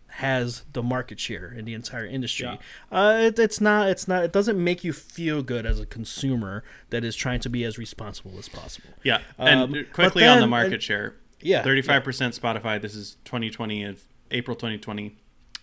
has 0.09 0.63
the 0.73 0.81
market 0.81 1.19
share 1.19 1.51
in 1.51 1.65
the 1.65 1.73
entire 1.73 2.05
industry. 2.05 2.47
Yeah. 2.47 2.57
Uh, 2.91 3.17
it, 3.25 3.37
it's 3.39 3.61
not. 3.61 3.89
It's 3.89 4.07
not. 4.07 4.23
It 4.23 4.31
doesn't 4.31 4.61
make 4.61 4.83
you 4.83 4.93
feel 4.93 5.43
good 5.43 5.65
as 5.65 5.79
a 5.79 5.85
consumer 5.85 6.63
that 6.89 7.03
is 7.03 7.15
trying 7.15 7.39
to 7.41 7.49
be 7.49 7.63
as 7.63 7.77
responsible 7.77 8.37
as 8.39 8.47
possible. 8.49 8.89
Yeah, 9.03 9.21
and 9.37 9.59
Um, 9.61 9.71
but 9.71 9.93
quickly 9.93 10.25
on 10.25 10.39
the 10.39 10.47
market 10.47 10.73
and- 10.73 10.83
share. 10.83 11.15
Yeah, 11.39 11.61
thirty-five 11.63 12.03
percent 12.03 12.33
Spotify. 12.39 12.81
This 12.81 12.95
is 12.95 13.17
2020 13.25 13.83
of 13.83 14.01
April 14.31 14.55
2020. 14.55 15.15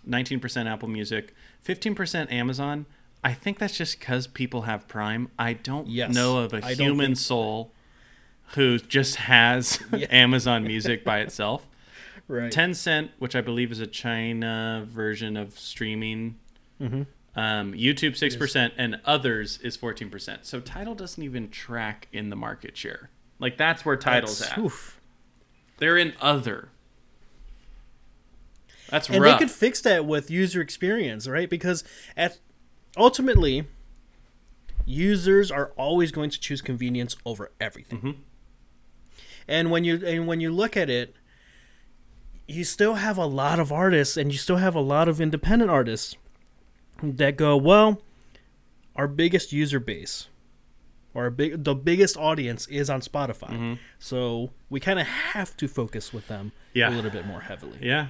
Nineteen 0.07 0.38
percent 0.38 0.68
Apple 0.68 0.88
Music. 0.88 1.35
Fifteen 1.61 1.94
percent 1.96 2.31
Amazon. 2.31 2.87
I 3.24 3.32
think 3.32 3.58
that's 3.58 3.76
just 3.76 3.98
because 3.98 4.26
people 4.26 4.62
have 4.62 4.87
Prime. 4.87 5.30
I 5.38 5.54
don't 5.54 5.88
Yes. 5.88 6.14
know 6.14 6.38
of 6.38 6.52
a 6.52 6.64
I 6.64 6.74
human 6.74 7.06
think- 7.06 7.18
soul 7.18 7.72
who 8.54 8.78
just 8.78 9.16
has 9.16 9.78
Amazon 10.10 10.62
Music 10.64 11.02
by 11.04 11.20
itself. 11.20 11.66
right. 12.28 12.52
Tencent, 12.52 13.08
which 13.18 13.34
I 13.34 13.40
believe 13.40 13.72
is 13.72 13.80
a 13.80 13.87
China 13.87 14.84
version 14.87 15.37
of 15.38 15.58
streaming. 15.58 16.37
Mm-hmm. 16.80 17.02
Um, 17.37 17.72
YouTube 17.72 18.16
six 18.16 18.37
percent 18.37 18.74
and 18.76 19.00
others 19.04 19.58
is 19.62 19.74
fourteen 19.76 20.10
percent. 20.10 20.44
So 20.46 20.60
Tidal 20.60 20.94
doesn't 20.94 21.20
even 21.22 21.48
track 21.50 22.06
in 22.12 22.28
the 22.30 22.37
market 22.37 22.76
share. 22.76 23.10
Like 23.40 23.56
that's 23.56 23.84
where 23.84 23.96
Tidal's 23.96 24.38
That's- 24.38 24.58
at. 24.58 24.64
oof. 24.64 25.00
They're 25.78 25.96
in 25.96 26.12
other. 26.20 26.68
That's 28.90 29.08
and 29.08 29.20
rough. 29.22 29.38
they 29.40 29.46
could 29.46 29.50
fix 29.54 29.80
that 29.80 30.04
with 30.04 30.30
user 30.30 30.60
experience, 30.60 31.26
right? 31.26 31.48
Because 31.50 31.82
at 32.16 32.38
ultimately, 32.96 33.66
users 34.87 35.50
are 35.50 35.72
always 35.76 36.12
going 36.12 36.30
to 36.30 36.38
choose 36.40 36.61
convenience 36.61 37.16
over 37.24 37.50
everything. 37.61 38.00
Mhm. 38.00 38.16
And 39.48 39.70
when 39.70 39.85
you 39.85 40.04
and 40.07 40.26
when 40.26 40.40
you 40.40 40.50
look 40.52 40.76
at 40.76 40.88
it, 40.90 41.14
you 42.46 42.64
still 42.64 42.94
have 42.94 43.16
a 43.18 43.26
lot 43.26 43.59
of 43.59 43.72
artists, 43.72 44.16
and 44.16 44.30
you 44.33 44.38
still 44.38 44.57
have 44.57 44.74
a 44.74 44.80
lot 44.80 45.09
of 45.09 45.20
independent 45.20 45.70
artists 45.70 46.16
that 47.02 47.37
go, 47.37 47.57
well, 47.57 48.02
our 48.96 49.09
biggest 49.09 49.52
user 49.52 49.80
base. 49.80 50.28
Or 51.14 51.24
our 51.24 51.30
big, 51.30 51.62
the 51.62 51.76
biggest 51.76 52.16
audience 52.16 52.66
is 52.66 52.90
on 52.90 53.00
Spotify, 53.00 53.50
Mhm. 53.50 53.78
so 54.00 54.50
we 54.68 54.80
kind 54.80 54.98
of 54.98 55.07
have 55.07 55.57
to 55.59 55.68
focus 55.68 56.12
with 56.12 56.26
them 56.26 56.50
Yeah. 56.72 56.88
a 56.88 56.92
little 56.92 57.11
bit 57.11 57.24
more 57.24 57.42
heavily 57.42 57.78
yeah. 57.80 58.09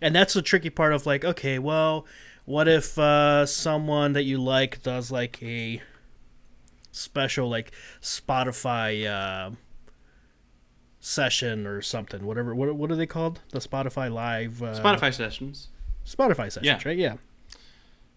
and 0.00 0.14
that's 0.14 0.32
the 0.34 0.40
tricky 0.42 0.70
part 0.70 0.92
of 0.92 1.04
like 1.04 1.24
okay 1.24 1.58
well 1.58 2.06
what 2.46 2.66
if 2.68 2.98
uh, 2.98 3.44
someone 3.44 4.14
that 4.14 4.22
you 4.22 4.38
like 4.38 4.82
does 4.82 5.10
like 5.10 5.42
a 5.42 5.82
special 6.92 7.48
like 7.50 7.72
spotify 8.00 9.04
uh, 9.06 9.50
session 11.00 11.66
or 11.66 11.82
something 11.82 12.24
whatever 12.24 12.54
what, 12.54 12.74
what 12.74 12.90
are 12.90 12.96
they 12.96 13.06
called 13.06 13.40
the 13.50 13.58
spotify 13.58 14.10
live 14.10 14.62
uh, 14.62 14.74
Spotify 14.80 15.12
sessions. 15.14 15.68
spotify 16.06 16.50
sessions 16.50 16.64
Yeah. 16.64 16.78
right 16.84 16.96
yeah 16.98 17.16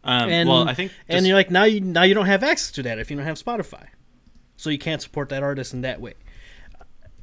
Um, 0.03 0.29
and 0.29 0.47
well, 0.47 0.67
I 0.69 0.73
think 0.73 0.93
and 1.09 1.27
you're 1.27 1.35
like 1.35 1.51
now 1.51 1.65
you 1.65 1.81
now 1.81 2.03
you 2.03 2.13
don't 2.13 2.25
have 2.27 2.41
access 2.41 2.71
to 2.71 2.83
that 2.83 2.99
if 2.99 3.11
you 3.11 3.17
don't 3.17 3.25
have 3.25 3.37
Spotify, 3.37 3.87
so 4.55 4.69
you 4.69 4.77
can't 4.79 5.01
support 5.01 5.27
that 5.27 5.43
artist 5.43 5.73
in 5.73 5.81
that 5.81 5.99
way. 5.99 6.13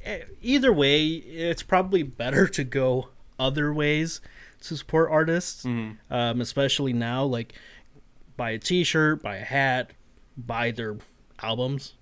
Eh, 0.03 0.21
Either 0.43 0.71
way, 0.71 1.07
it's 1.07 1.63
probably 1.63 2.03
better 2.03 2.47
to 2.57 2.63
go 2.63 3.09
other 3.39 3.73
ways 3.73 4.21
to 4.61 4.75
support 4.77 5.09
artists, 5.11 5.63
Mm-hmm. 5.63 6.13
um, 6.13 6.41
especially 6.41 6.93
now. 6.93 7.23
Like 7.23 7.53
buy 8.35 8.51
a 8.51 8.59
T-shirt, 8.59 9.21
buy 9.23 9.37
a 9.37 9.43
hat, 9.45 9.91
buy 10.37 10.71
their 10.71 10.97
albums, 11.41 11.93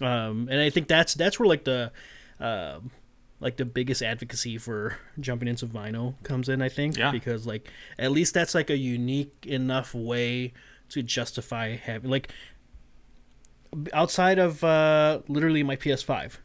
um, 0.00 0.48
and 0.50 0.60
I 0.60 0.70
think 0.70 0.88
that's 0.88 1.14
that's 1.14 1.38
where 1.38 1.48
like 1.48 1.64
the 1.64 1.92
um 2.40 2.90
like 3.40 3.56
the 3.56 3.64
biggest 3.64 4.00
advocacy 4.02 4.56
for 4.58 4.96
jumping 5.20 5.48
into 5.48 5.66
vinyl 5.66 6.14
comes 6.22 6.48
in. 6.48 6.62
I 6.62 6.68
think, 6.68 6.96
Yeah. 6.96 7.10
because 7.10 7.46
like 7.46 7.68
at 7.98 8.10
least 8.12 8.32
that's 8.34 8.54
like 8.54 8.70
a 8.70 8.76
unique 8.76 9.34
enough 9.46 9.94
way 9.94 10.52
to 10.90 11.02
justify 11.02 11.76
having 11.76 12.10
like 12.10 12.30
outside 13.92 14.38
of 14.38 14.62
uh, 14.62 15.20
literally 15.28 15.62
my 15.62 15.76
PS5, 15.76 16.38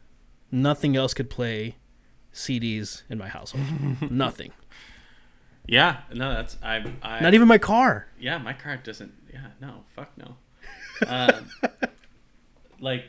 nothing 0.50 0.96
else 0.96 1.14
could 1.14 1.30
play 1.30 1.76
CDs 2.34 3.02
in 3.08 3.18
my 3.18 3.28
household. 3.28 3.64
nothing. 4.10 4.52
Yeah, 5.70 6.00
no, 6.12 6.32
that's 6.34 6.56
I. 6.62 6.84
I 7.02 7.20
Not 7.20 7.32
even 7.34 7.46
my 7.46 7.58
car. 7.58 8.08
yeah, 8.18 8.38
my 8.38 8.52
car 8.52 8.76
doesn't. 8.76 9.12
Yeah, 9.32 9.46
no, 9.60 9.84
fuck 9.94 10.10
no. 10.18 10.36
Um, 11.06 11.48
like, 12.78 13.04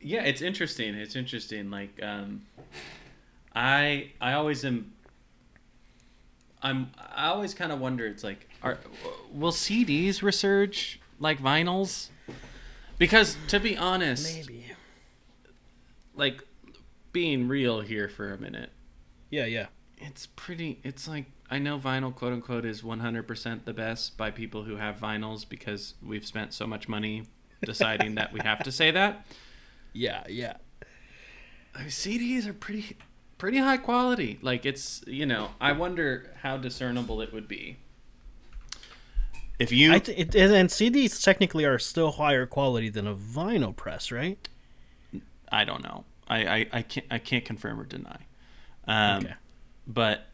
yeah, 0.00 0.22
it's 0.24 0.40
interesting. 0.42 0.94
It's 0.94 1.14
interesting. 1.14 1.70
Like, 1.70 2.02
um, 2.02 2.42
I 3.54 4.10
I 4.20 4.32
always 4.32 4.64
am. 4.64 4.92
I'm. 6.62 6.90
I 7.14 7.28
always 7.28 7.54
kind 7.54 7.70
of 7.70 7.78
wonder. 7.78 8.06
It's 8.06 8.24
like, 8.24 8.48
are 8.62 8.78
will 9.32 9.52
CDs 9.52 10.22
resurge 10.22 10.96
like 11.20 11.38
vinyls? 11.40 12.08
Because 12.98 13.36
to 13.48 13.60
be 13.60 13.76
honest, 13.76 14.34
Maybe. 14.34 14.72
like 16.16 16.42
being 17.12 17.46
real 17.46 17.80
here 17.80 18.08
for 18.08 18.32
a 18.32 18.38
minute, 18.38 18.70
Yeah, 19.30 19.44
yeah. 19.44 19.66
It's 19.98 20.26
pretty 20.26 20.78
it's 20.82 21.08
like 21.08 21.26
i 21.50 21.58
know 21.58 21.78
vinyl 21.78 22.14
quote 22.14 22.32
unquote 22.32 22.64
is 22.64 22.82
100% 22.82 23.64
the 23.64 23.72
best 23.72 24.16
by 24.16 24.30
people 24.30 24.64
who 24.64 24.76
have 24.76 24.96
vinyls 24.98 25.48
because 25.48 25.94
we've 26.04 26.26
spent 26.26 26.52
so 26.52 26.66
much 26.66 26.88
money 26.88 27.22
deciding 27.62 28.14
that 28.16 28.32
we 28.32 28.40
have 28.42 28.62
to 28.62 28.70
say 28.72 28.90
that 28.90 29.26
Yeah, 29.92 30.24
yeah. 30.28 30.56
Uh, 31.74 31.80
cds 31.84 32.46
are 32.46 32.52
pretty 32.52 32.96
pretty 33.38 33.58
high 33.58 33.78
quality 33.78 34.38
like 34.42 34.66
it's 34.66 35.02
you 35.06 35.24
know 35.24 35.50
i 35.60 35.72
wonder 35.72 36.30
how 36.42 36.56
discernible 36.58 37.20
it 37.22 37.32
would 37.32 37.48
be 37.48 37.76
if 39.58 39.72
you 39.72 39.92
I 39.92 39.98
th- 39.98 40.18
it, 40.18 40.34
and 40.34 40.52
and 40.52 40.68
CDs 40.68 41.22
technically 41.22 41.64
are 41.64 41.78
still 41.78 42.12
higher 42.12 42.44
quality 42.46 42.88
than 42.90 43.06
a 43.06 43.14
vinyl 43.14 43.74
press, 43.74 44.12
right? 44.12 44.48
I 45.50 45.64
don't 45.64 45.82
know. 45.82 46.04
I, 46.28 46.46
I, 46.46 46.66
I 46.72 46.82
can't 46.82 47.06
I 47.10 47.18
can't 47.18 47.44
confirm 47.44 47.80
or 47.80 47.84
deny. 47.84 48.18
Um, 48.86 49.24
Okay. 49.24 49.34
But 49.86 50.26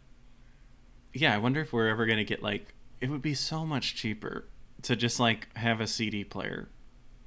yeah, 1.12 1.34
I 1.34 1.38
wonder 1.38 1.60
if 1.60 1.72
we're 1.72 1.88
ever 1.88 2.06
gonna 2.06 2.24
get 2.24 2.42
like 2.42 2.74
it 3.00 3.10
would 3.10 3.22
be 3.22 3.34
so 3.34 3.66
much 3.66 3.94
cheaper 3.94 4.46
to 4.82 4.96
just 4.96 5.20
like 5.20 5.48
have 5.56 5.80
a 5.80 5.86
CD 5.86 6.24
player 6.24 6.68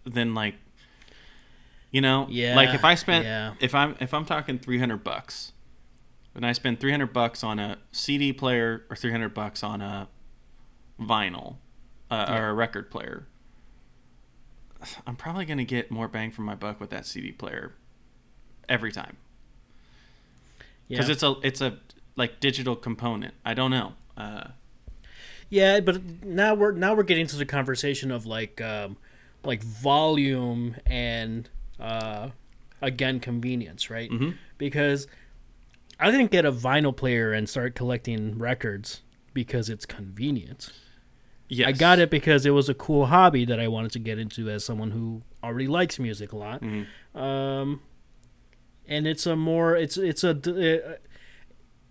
than 0.06 0.34
like 0.34 0.56
you 1.92 2.02
know 2.02 2.28
Yeah, 2.30 2.56
like 2.56 2.74
if 2.76 2.84
I 2.84 2.96
spent 2.96 3.26
yeah. 3.26 3.54
if 3.60 3.74
I'm 3.76 3.96
if 4.00 4.14
I'm 4.14 4.26
talking 4.26 4.58
three 4.60 4.80
hundred 4.80 5.04
bucks 5.04 5.52
and 6.34 6.46
I 6.46 6.52
spend 6.54 6.80
three 6.80 6.92
hundred 6.92 7.14
bucks 7.14 7.44
on 7.44 7.60
a 7.60 7.78
CD 7.92 8.34
player 8.34 8.84
or 8.90 8.96
three 8.96 9.12
hundred 9.12 9.34
bucks 9.34 9.64
on 9.64 9.82
a 9.82 10.08
vinyl 11.00 11.58
uh, 12.10 12.26
or 12.30 12.50
a 12.50 12.54
record 12.54 12.90
player. 12.92 13.28
I'm 15.08 15.16
probably 15.16 15.46
going 15.46 15.58
to 15.58 15.66
get 15.66 15.90
more 15.90 16.08
bang 16.08 16.30
for 16.32 16.42
my 16.44 16.54
buck 16.54 16.80
with 16.80 16.92
that 16.92 17.06
CD 17.08 17.32
player 17.32 17.74
every 18.70 18.92
time 18.92 19.18
Yeah. 20.88 20.98
because 20.98 21.10
it's 21.10 21.24
a 21.24 21.36
it's 21.42 21.62
a 21.62 21.80
like 22.16 22.40
digital 22.40 22.76
component. 22.76 23.34
I 23.44 23.54
don't 23.54 23.72
know. 23.72 23.94
Uh, 24.18 24.50
Yeah, 25.50 25.80
but 25.80 26.24
now 26.24 26.54
we're 26.56 26.72
now 26.72 26.94
we're 26.96 27.04
getting 27.04 27.28
to 27.28 27.36
the 27.36 27.46
conversation 27.46 28.12
of 28.12 28.26
like 28.26 28.62
um, 28.62 28.98
like 29.44 29.62
volume 29.64 30.76
and 30.86 31.50
uh, 31.80 32.30
again 32.82 33.20
convenience, 33.20 33.90
right? 33.90 34.10
Mm-hmm. 34.10 34.32
Because 34.58 35.08
I 36.00 36.12
didn't 36.12 36.32
get 36.32 36.46
a 36.46 36.52
vinyl 36.52 36.96
player 36.96 37.32
and 37.32 37.48
start 37.48 37.76
collecting 37.76 38.38
records 38.38 39.02
because 39.34 39.70
it's 39.70 39.86
convenient. 39.86 40.72
yes, 41.50 41.68
I 41.68 41.72
got 41.74 42.00
it 42.00 42.10
because 42.10 42.46
it 42.46 42.52
was 42.52 42.68
a 42.70 42.74
cool 42.74 43.06
hobby 43.08 43.46
that 43.46 43.60
I 43.60 43.68
wanted 43.68 43.92
to 43.92 44.00
get 44.00 44.18
into 44.18 44.50
as 44.50 44.66
someone 44.66 44.92
who 44.92 45.22
already 45.44 45.68
likes 45.68 46.00
music 46.00 46.32
a 46.34 46.38
lot. 46.38 46.62
Mhm. 46.62 46.88
Um, 47.14 47.82
and 48.88 49.06
it's 49.08 49.26
a 49.26 49.36
more 49.36 49.76
it's 49.76 49.98
it's 49.98 50.24
a 50.24 50.34
d- 50.34 50.80
uh, 50.80 50.94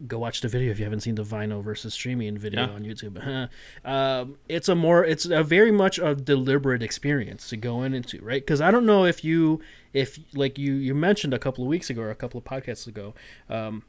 go 0.07 0.19
watch 0.19 0.41
the 0.41 0.49
video 0.49 0.71
if 0.73 0.79
you 0.79 0.85
haven't 0.85 1.01
seen 1.01 1.15
the 1.15 1.23
vinyl 1.23 1.63
versus 1.63 1.95
streaming 1.95 2.37
video 2.37 2.67
Yeah. 2.67 2.73
on 2.73 2.83
YouTube. 2.85 3.49
um, 3.85 4.37
it's 4.49 4.69
a 4.69 4.75
more 4.75 5.05
it's 5.05 5.25
a 5.25 5.43
very 5.45 5.71
much 5.71 5.99
a 5.99 6.15
deliberate 6.15 6.83
experience 6.83 7.49
to 7.51 7.57
go 7.57 7.83
in 7.83 7.95
into 7.95 8.21
right 8.23 8.43
because 8.43 8.61
I 8.61 8.71
don't 8.71 8.87
know 8.87 9.05
if 9.05 9.25
you 9.25 9.61
if 9.93 10.19
like 10.35 10.59
you 10.59 10.75
you 10.75 10.95
mentioned 10.95 11.33
a 11.33 11.39
couple 11.39 11.63
of 11.65 11.69
weeks 11.69 11.91
ago 11.91 12.03
or 12.03 12.11
a 12.11 12.15
couple 12.17 12.39
of 12.39 12.45
podcasts 12.45 12.87
ago 12.87 13.15
um, 13.49 13.83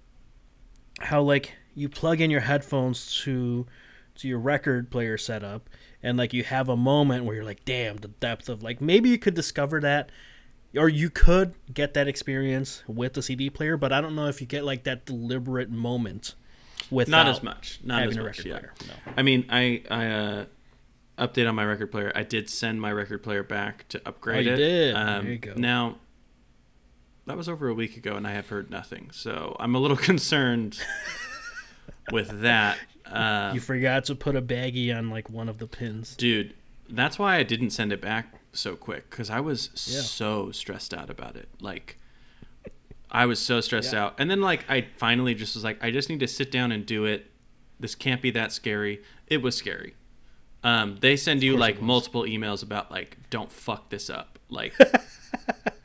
how 0.99 1.21
like 1.21 1.53
you 1.73 1.89
plug 1.89 2.21
in 2.21 2.29
your 2.29 2.41
headphones 2.41 3.19
to 3.23 3.65
to 4.15 4.27
your 4.27 4.39
record 4.39 4.89
player 4.91 5.17
setup 5.17 5.69
and 6.01 6.17
like 6.17 6.33
you 6.33 6.43
have 6.43 6.69
a 6.69 6.77
moment 6.77 7.25
where 7.25 7.35
you're 7.35 7.43
like 7.43 7.65
damn 7.65 7.97
the 7.97 8.07
depth 8.07 8.47
of 8.47 8.61
like 8.63 8.79
maybe 8.79 9.09
you 9.09 9.17
could 9.17 9.33
discover 9.33 9.81
that 9.81 10.09
or 10.77 10.89
you 10.89 11.09
could 11.09 11.53
get 11.73 11.93
that 11.93 12.07
experience 12.07 12.83
with 12.87 13.13
the 13.13 13.21
CD 13.21 13.49
player 13.49 13.77
but 13.77 13.91
I 13.93 14.01
don't 14.01 14.15
know 14.15 14.27
if 14.27 14.41
you 14.41 14.47
get 14.47 14.63
like 14.63 14.83
that 14.83 15.05
deliberate 15.05 15.69
moment 15.69 16.35
with 16.91 17.07
not 17.07 17.27
as 17.27 17.41
much. 17.41 17.79
Not 17.83 18.03
as 18.03 18.15
a 18.15 18.19
much. 18.21 18.25
record 18.25 18.45
yeah. 18.45 18.57
player 18.59 18.73
no. 18.87 19.13
I 19.17 19.21
mean, 19.23 19.45
I 19.49 19.81
I 19.89 20.05
uh, 20.07 20.45
update 21.17 21.47
on 21.47 21.55
my 21.55 21.65
record 21.65 21.91
player. 21.91 22.11
I 22.13 22.23
did 22.23 22.49
send 22.49 22.79
my 22.81 22.91
record 22.91 23.23
player 23.23 23.41
back 23.43 23.87
to 23.89 24.01
upgrade 24.05 24.47
Oh, 24.47 24.53
it. 24.53 24.57
did? 24.57 24.95
Um, 24.95 25.23
There 25.23 25.33
you 25.33 25.39
go. 25.39 25.53
Now, 25.55 25.95
that 27.25 27.37
was 27.37 27.49
over 27.49 27.67
a 27.69 27.73
week 27.73 27.97
ago, 27.97 28.15
and 28.15 28.27
I 28.27 28.33
have 28.33 28.49
heard 28.49 28.69
nothing. 28.69 29.09
So 29.11 29.55
I'm 29.59 29.73
a 29.75 29.79
little 29.79 29.97
concerned 30.11 30.79
with 32.11 32.41
that. 32.41 32.77
Uh, 33.05 33.51
you 33.53 33.59
forgot 33.59 34.05
to 34.05 34.15
put 34.15 34.35
a 34.35 34.41
baggie 34.41 34.95
on 34.95 35.09
like 35.09 35.29
one 35.29 35.47
of 35.47 35.57
the 35.59 35.67
pins 35.67 36.15
dude, 36.15 36.53
that's 36.89 37.19
why 37.19 37.37
I 37.37 37.43
didn't 37.43 37.69
send 37.69 37.93
it 37.93 38.01
back 38.01 38.33
so 38.55 38.75
quick 38.75 39.09
because 39.09 39.29
I 39.29 39.39
was 39.39 39.69
Yeah. 39.87 40.01
so 40.01 40.51
stressed 40.51 40.93
out 40.93 41.09
about 41.09 41.35
it. 41.35 41.49
Like, 41.59 41.97
I 43.11 43.25
was 43.25 43.39
so 43.39 43.61
stressed 43.61 43.93
Yeah. 43.93 44.05
out, 44.05 44.15
and 44.19 44.29
then 44.29 44.41
like 44.41 44.65
I 44.69 44.87
finally 44.97 45.33
just 45.35 45.55
was 45.55 45.63
like, 45.63 45.83
I 45.83 45.91
just 45.91 46.09
need 46.09 46.19
to 46.21 46.27
sit 46.27 46.51
down 46.51 46.71
and 46.71 46.85
do 46.85 47.05
it. 47.05 47.31
This 47.79 47.95
can't 47.95 48.21
be 48.21 48.31
that 48.31 48.51
scary. 48.51 49.01
It 49.27 49.41
was 49.41 49.55
scary. 49.55 49.95
Um, 50.63 50.97
they 50.99 51.15
send 51.15 51.43
you 51.43 51.55
like 51.57 51.81
multiple 51.81 52.23
emails 52.23 52.63
about 52.63 52.89
like, 52.91 53.17
don't 53.29 53.51
fuck 53.51 53.89
this 53.89 54.09
up, 54.09 54.39
like. 54.49 54.73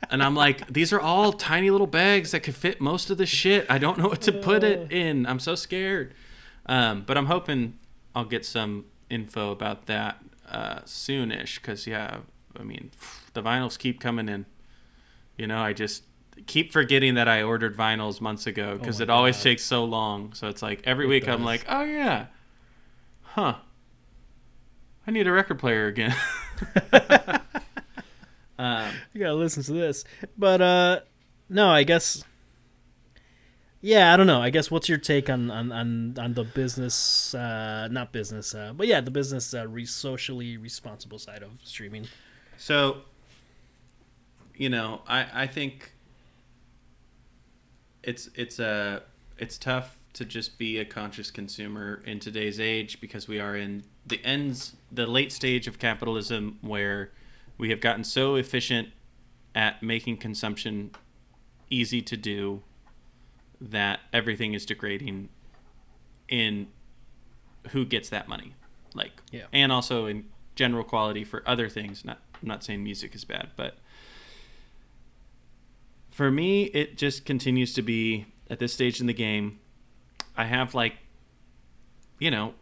And 0.09 0.21
I'm 0.21 0.35
like, 0.35 0.67
these 0.67 0.91
are 0.91 0.99
all 0.99 1.31
tiny 1.31 1.69
little 1.69 1.87
bags 1.87 2.31
that 2.31 2.41
could 2.41 2.55
fit 2.55 2.81
most 2.81 3.09
of 3.09 3.17
the 3.17 3.25
shit. 3.25 3.65
I 3.69 3.77
don't 3.77 3.97
know 3.97 4.09
what 4.09 4.19
to 4.23 4.33
put 4.33 4.61
it 4.61 4.91
in. 4.91 5.25
I'm 5.25 5.39
so 5.39 5.55
scared. 5.55 6.13
Um, 6.65 7.03
but 7.07 7.17
I'm 7.17 7.27
hoping 7.27 7.77
I'll 8.13 8.25
get 8.25 8.45
some 8.45 8.85
info 9.09 9.51
about 9.51 9.85
that 9.85 10.17
uh, 10.49 10.79
soonish. 10.81 11.55
Because 11.61 11.87
yeah, 11.87 12.17
I 12.59 12.63
mean, 12.63 12.91
the 13.33 13.41
vinyls 13.41 13.77
keep 13.77 13.99
coming 13.99 14.29
in. 14.29 14.45
You 15.37 15.47
know, 15.47 15.59
I 15.59 15.73
just 15.73 16.03
keep 16.47 16.71
forgetting 16.71 17.15
that 17.15 17.27
I 17.27 17.43
ordered 17.43 17.75
vinyls 17.75 18.21
months 18.21 18.47
ago 18.47 18.77
because 18.77 18.99
my 18.99 19.03
it 19.03 19.09
always 19.09 19.37
God. 19.37 19.43
takes 19.43 19.63
so 19.63 19.85
long. 19.85 20.33
So 20.33 20.47
it's 20.47 20.61
like 20.61 20.81
every 20.85 21.07
week 21.07 21.27
I'm 21.27 21.43
like, 21.43 21.65
oh 21.67 21.83
yeah, 21.83 22.27
huh. 23.21 23.55
I 25.07 25.11
need 25.11 25.27
a 25.27 25.31
record 25.31 25.59
player 25.59 25.87
again. 25.87 26.15
um, 28.59 28.91
you 29.13 29.19
gotta 29.19 29.33
listen 29.33 29.63
to 29.63 29.73
this 29.73 30.03
but 30.37 30.61
uh 30.61 30.99
no 31.49 31.69
I 31.69 31.83
guess 31.83 32.23
yeah 33.81 34.13
I 34.13 34.17
don't 34.17 34.27
know 34.27 34.41
I 34.41 34.51
guess 34.51 34.69
what's 34.69 34.87
your 34.87 34.99
take 34.99 35.29
on 35.29 35.49
on 35.49 35.71
on, 35.71 36.15
on 36.19 36.33
the 36.33 36.43
business 36.43 37.33
uh 37.33 37.87
not 37.89 38.11
business 38.11 38.53
uh 38.53 38.73
but 38.75 38.85
yeah 38.85 39.01
the 39.01 39.09
business 39.11 39.53
uh, 39.53 39.67
re- 39.67 39.85
socially 39.85 40.57
responsible 40.57 41.17
side 41.17 41.41
of 41.41 41.49
streaming 41.63 42.07
So, 42.61 42.97
you 44.55 44.69
know, 44.69 45.01
I 45.07 45.25
I 45.33 45.47
think 45.47 45.93
it's 48.03 48.29
it's 48.35 48.59
a 48.59 49.01
it's 49.39 49.57
tough 49.57 49.97
to 50.13 50.25
just 50.25 50.59
be 50.59 50.77
a 50.77 50.85
conscious 50.85 51.31
consumer 51.31 52.03
in 52.05 52.19
today's 52.19 52.59
age 52.59 53.01
because 53.01 53.27
we 53.27 53.39
are 53.39 53.55
in 53.55 53.83
the 54.05 54.23
ends 54.23 54.75
the 54.91 55.07
late 55.07 55.31
stage 55.31 55.65
of 55.67 55.79
capitalism 55.79 56.59
where 56.61 57.09
we 57.57 57.71
have 57.71 57.81
gotten 57.81 58.03
so 58.03 58.35
efficient 58.35 58.89
at 59.55 59.81
making 59.81 60.17
consumption 60.17 60.91
easy 61.71 61.99
to 62.03 62.15
do 62.15 62.61
that 63.59 64.01
everything 64.13 64.53
is 64.53 64.67
degrading 64.67 65.29
in 66.29 66.67
who 67.71 67.85
gets 67.85 68.09
that 68.09 68.27
money 68.27 68.53
Like, 68.93 69.13
Yeah. 69.31 69.45
and 69.51 69.71
also 69.71 70.05
in 70.05 70.25
general 70.55 70.83
quality 70.83 71.23
for 71.23 71.41
other 71.47 71.69
things. 71.69 72.03
Not, 72.05 72.19
I'm 72.41 72.47
not 72.47 72.63
saying 72.63 72.83
music 72.83 73.15
is 73.15 73.23
bad, 73.23 73.51
but 73.55 73.77
for 76.09 76.31
me, 76.31 76.63
it 76.65 76.97
just 76.97 77.25
continues 77.25 77.73
to 77.73 77.81
be 77.81 78.25
at 78.49 78.59
this 78.59 78.73
stage 78.73 78.99
in 78.99 79.07
the 79.07 79.13
game. 79.13 79.59
I 80.35 80.45
have 80.45 80.73
like, 80.73 80.95
you 82.19 82.31
know, 82.31 82.53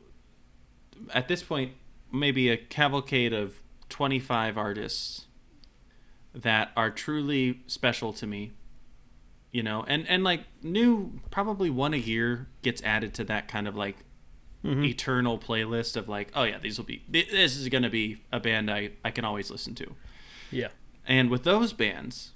at 1.14 1.28
this 1.28 1.44
point, 1.44 1.74
maybe 2.12 2.50
a 2.50 2.58
cavalcade 2.58 3.34
of 3.34 3.62
25 3.90 4.58
artists 4.58 5.26
that 6.34 6.72
are 6.76 6.92
truly 6.92 7.62
special 7.68 8.14
to 8.14 8.28
me 8.28 8.52
you 9.52 9.64
know 9.64 9.84
and 9.88 10.08
and 10.08 10.24
like 10.24 10.42
new 10.62 11.20
probably 11.32 11.70
one 11.70 11.94
a 11.94 11.98
year 11.98 12.48
gets 12.62 12.82
added 12.84 13.14
to 13.14 13.24
that 13.24 13.48
kind 13.48 13.68
of 13.68 13.76
like 13.76 13.98
eternal 14.64 15.38
playlist 15.40 15.96
of 15.96 16.10
like 16.10 16.30
oh 16.36 16.44
yeah 16.44 16.58
these 16.58 16.78
will 16.78 16.86
be 16.86 17.02
this 17.10 17.56
is 17.56 17.70
going 17.70 17.84
to 17.84 17.90
be 17.90 18.22
a 18.32 18.40
band 18.42 18.70
i 18.70 18.90
i 19.06 19.10
can 19.12 19.24
always 19.24 19.50
listen 19.50 19.74
to 19.76 19.96
Yeah. 20.52 20.68
and 21.08 21.30
with 21.30 21.44
those 21.44 21.72
bands 21.72 22.32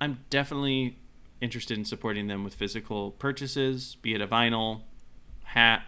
i'm 0.00 0.20
definitely 0.30 0.96
interested 1.40 1.76
in 1.76 1.84
supporting 1.84 2.28
them 2.28 2.44
with 2.44 2.54
physical 2.54 3.10
purchases 3.10 3.96
be 4.00 4.14
it 4.14 4.22
a 4.22 4.26
vinyl 4.26 4.80
hat 5.44 5.82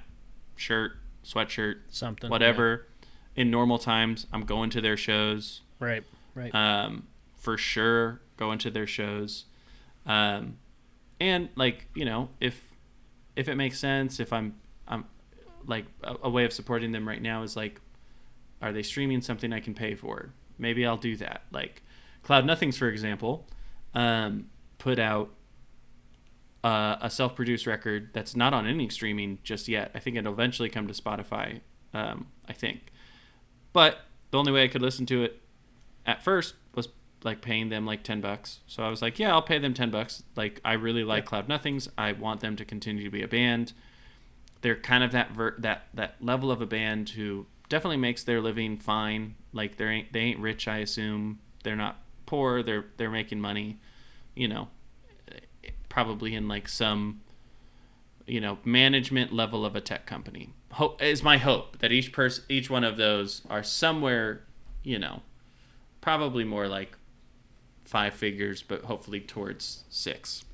shirt 0.57 0.93
sweatshirt 1.25 1.77
Something. 1.89 2.29
whatever 2.29 2.87
in 3.35 3.51
normal 3.51 3.79
times 3.79 4.27
i'm 4.33 4.43
going 4.45 4.69
to 4.71 4.81
their 4.83 4.97
shows. 4.97 5.63
Right. 5.81 6.05
Right. 6.35 6.55
um, 6.55 7.07
for 7.37 7.57
sure 7.57 8.21
going 8.37 8.59
to 8.59 8.71
their 8.71 8.87
shows 8.87 9.47
um, 10.05 10.59
and 11.19 11.49
like 11.57 11.87
you 11.95 12.05
know 12.05 12.29
if 12.41 12.75
if 13.37 13.49
it 13.49 13.55
makes 13.55 13.79
sense 13.79 14.21
if 14.21 14.33
i'm 14.35 14.55
like 15.69 15.85
a, 16.03 16.17
a 16.25 16.31
way 16.31 16.45
of 16.45 16.53
supporting 16.53 16.91
them 16.91 17.07
right 17.07 17.23
now 17.23 17.43
is 17.45 17.55
like 17.55 17.81
are 18.61 18.73
they 18.73 18.83
streaming 18.83 19.21
something 19.21 19.53
i 19.53 19.61
can 19.61 19.75
pay 19.75 19.95
for? 19.95 20.31
Maybe 20.59 20.85
i'll 20.85 20.97
do 20.97 21.15
that. 21.19 21.43
Like 21.53 21.83
cloud 22.25 22.45
nothings 22.45 22.77
for 22.77 22.89
example 22.89 23.47
um, 23.95 24.49
put 24.79 24.99
out 24.99 25.31
uh, 26.65 26.97
a 27.01 27.09
self-produced 27.09 27.67
record 27.67 28.11
that's 28.13 28.35
not 28.35 28.53
on 28.53 28.67
any 28.67 28.89
streaming 28.89 29.39
just 29.45 29.69
yet. 29.69 29.91
I 29.95 30.01
think 30.01 30.17
it'll 30.17 30.33
eventually 30.33 30.69
come 30.69 30.87
to 30.89 30.95
spotify 30.95 31.61
um, 31.95 32.27
i 32.49 32.53
think. 32.53 32.81
But 33.73 33.99
the 34.31 34.39
only 34.39 34.53
way 34.53 34.65
i 34.65 34.69
could 34.69 34.83
listen 34.83 35.07
to 35.07 35.23
it 35.23 35.41
at 36.07 36.23
first 36.23 36.55
was 36.75 36.89
like 37.25 37.41
paying 37.41 37.69
them 37.69 37.85
like 37.87 38.03
10 38.03 38.21
bucks. 38.21 38.61
So 38.67 38.83
i 38.83 38.89
was 38.89 39.03
like 39.03 39.19
yeah 39.19 39.33
i'll 39.33 39.43
pay 39.43 39.59
them 39.59 39.75
10 39.75 39.91
bucks. 39.91 40.23
Like 40.37 40.61
i 40.65 40.73
really 40.73 41.05
like 41.05 41.25
Yeah. 41.25 41.29
cloud 41.29 41.49
nothings. 41.49 41.89
I 41.97 42.13
want 42.13 42.41
them 42.41 42.57
to 42.57 42.65
continue 42.65 43.05
to 43.05 43.11
be 43.11 43.23
a 43.23 43.29
band 43.29 43.73
they're 44.61 44.77
kind 44.77 45.05
of 45.05 45.13
that 45.13 45.33
ver- 45.33 45.57
that 45.59 45.89
that 45.95 46.17
level 46.21 46.51
of 46.51 46.61
a 46.61 46.67
band 46.67 47.11
who 47.11 47.47
definitely 47.69 47.97
makes 47.97 48.25
their 48.25 48.41
living 48.41 48.79
fine. 48.79 49.35
Like 49.53 49.77
they 49.77 49.87
ain't 49.87 50.13
they 50.13 50.21
ain't 50.21 50.41
rich 50.41 50.69
i 50.69 50.79
assume. 50.79 51.41
They're 51.65 51.77
not 51.77 51.99
poor. 52.27 52.63
They're 52.63 52.87
they're 52.97 53.11
making 53.11 53.41
money 53.41 53.79
you 54.39 54.47
know 54.47 54.69
probably 55.89 56.35
in 56.35 56.47
like 56.47 56.69
some 56.69 57.21
you 58.27 58.41
know 58.41 58.59
management 58.65 59.33
level 59.33 59.65
of 59.65 59.75
a 59.75 59.81
tech 59.81 60.07
company. 60.07 60.51
Hope 60.73 61.03
is 61.03 61.23
my 61.23 61.39
hope 61.39 61.79
that 61.79 61.93
each 61.93 62.13
person 62.13 62.45
each 62.49 62.71
one 62.71 62.85
of 62.85 62.97
those 62.97 63.43
are 63.51 63.63
somewhere 63.63 64.45
you 64.83 64.99
know 64.99 65.23
probably 66.01 66.45
more 66.45 66.69
like 66.69 66.97
five 67.85 68.15
figures 68.15 68.63
but 68.63 68.85
hopefully 68.85 69.21
towards 69.21 69.85
six. 69.91 70.45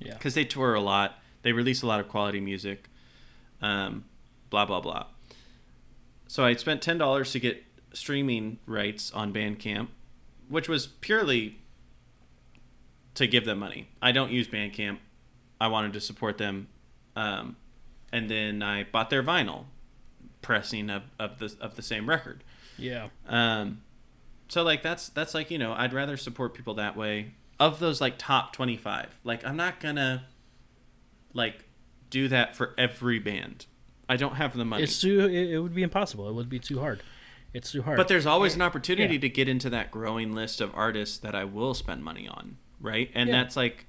Yeah. 0.00 0.14
because 0.14 0.34
they 0.34 0.44
tour 0.44 0.74
a 0.74 0.80
lot. 0.80 1.18
They 1.42 1.52
release 1.52 1.82
a 1.82 1.86
lot 1.86 1.98
of 2.00 2.08
quality 2.08 2.40
music 2.40 2.88
um, 3.62 4.04
blah 4.50 4.64
blah 4.64 4.80
blah. 4.80 5.06
So 6.26 6.44
i 6.44 6.54
spent 6.54 6.82
$10 6.82 7.32
to 7.32 7.40
get 7.40 7.64
streaming 7.94 8.58
rights 8.66 9.10
on 9.12 9.32
bandcamp 9.32 9.88
which 10.48 10.68
was 10.68 10.86
purely 10.86 11.58
to 13.14 13.26
give 13.26 13.44
them 13.44 13.58
money. 13.58 13.88
I 14.00 14.12
don't 14.12 14.30
use 14.30 14.48
bandcamp. 14.48 14.98
I 15.60 15.68
wanted 15.68 15.92
to 15.94 16.00
support 16.00 16.38
them. 16.38 16.68
Um, 17.16 17.56
and 18.12 18.30
then 18.30 18.62
i 18.62 18.84
bought 18.84 19.10
their 19.10 19.22
vinyl 19.22 19.64
pressing 20.40 20.88
of, 20.88 21.02
of 21.18 21.38
the 21.38 21.54
of 21.60 21.76
the 21.76 21.82
same 21.82 22.08
record. 22.08 22.44
Yeah. 22.78 23.08
um, 23.26 23.82
so 24.48 24.62
like 24.62 24.82
that's 24.82 25.08
that's 25.10 25.34
like 25.34 25.50
you 25.50 25.58
know 25.58 25.72
I'd 25.72 25.92
rather 25.92 26.16
support 26.16 26.54
people 26.54 26.74
that 26.74 26.96
way. 26.96 27.32
Of 27.60 27.80
those 27.80 28.00
like 28.00 28.14
top 28.18 28.52
twenty 28.52 28.76
five, 28.76 29.18
like 29.24 29.44
I'm 29.44 29.56
not 29.56 29.80
gonna 29.80 30.24
like 31.34 31.64
do 32.10 32.28
that 32.28 32.56
for 32.56 32.74
every 32.78 33.18
band. 33.18 33.66
I 34.08 34.16
don't 34.16 34.36
have 34.36 34.56
the 34.56 34.64
money. 34.64 34.84
It's 34.84 35.00
too. 35.00 35.26
It, 35.26 35.58
would 35.58 35.74
be 35.74 35.82
impossible. 35.82 36.28
It 36.28 36.32
would 36.34 36.48
be 36.48 36.58
too 36.58 36.80
hard. 36.80 37.02
It's 37.52 37.72
too 37.72 37.82
hard. 37.82 37.96
but 37.96 38.08
there's 38.08 38.26
always 38.26 38.54
an 38.54 38.62
opportunity 38.62 39.14
Yeah. 39.14 39.20
to 39.20 39.28
get 39.28 39.48
into 39.48 39.70
that 39.70 39.90
growing 39.90 40.32
list 40.34 40.60
of 40.60 40.70
artists 40.74 41.18
that 41.18 41.34
I 41.34 41.44
will 41.44 41.72
spend 41.74 42.04
money 42.04 42.28
on, 42.28 42.58
right? 42.80 43.10
And 43.14 43.28
Yeah. 43.28 43.36
that's 43.36 43.56
like 43.56 43.86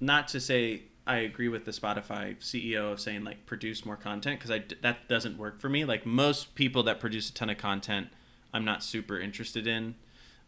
not 0.00 0.28
to 0.28 0.40
say 0.40 0.82
I 1.06 1.18
agree 1.18 1.48
with 1.48 1.64
the 1.66 1.70
Spotify 1.70 2.36
CEO 2.40 2.92
of 2.92 3.00
saying 3.00 3.24
like 3.24 3.44
produce 3.46 3.84
more 3.84 3.96
content 3.96 4.38
because 4.38 4.50
I 4.50 4.64
that 4.82 5.08
doesn't 5.08 5.36
work 5.38 5.60
for 5.60 5.68
me. 5.68 5.84
Like 5.84 6.06
most 6.06 6.54
people 6.54 6.82
that 6.84 7.00
produce 7.00 7.28
a 7.30 7.34
ton 7.34 7.50
of 7.50 7.58
content, 7.58 8.08
I'm 8.52 8.64
not 8.64 8.82
super 8.82 9.18
interested 9.18 9.66
in. 9.66 9.96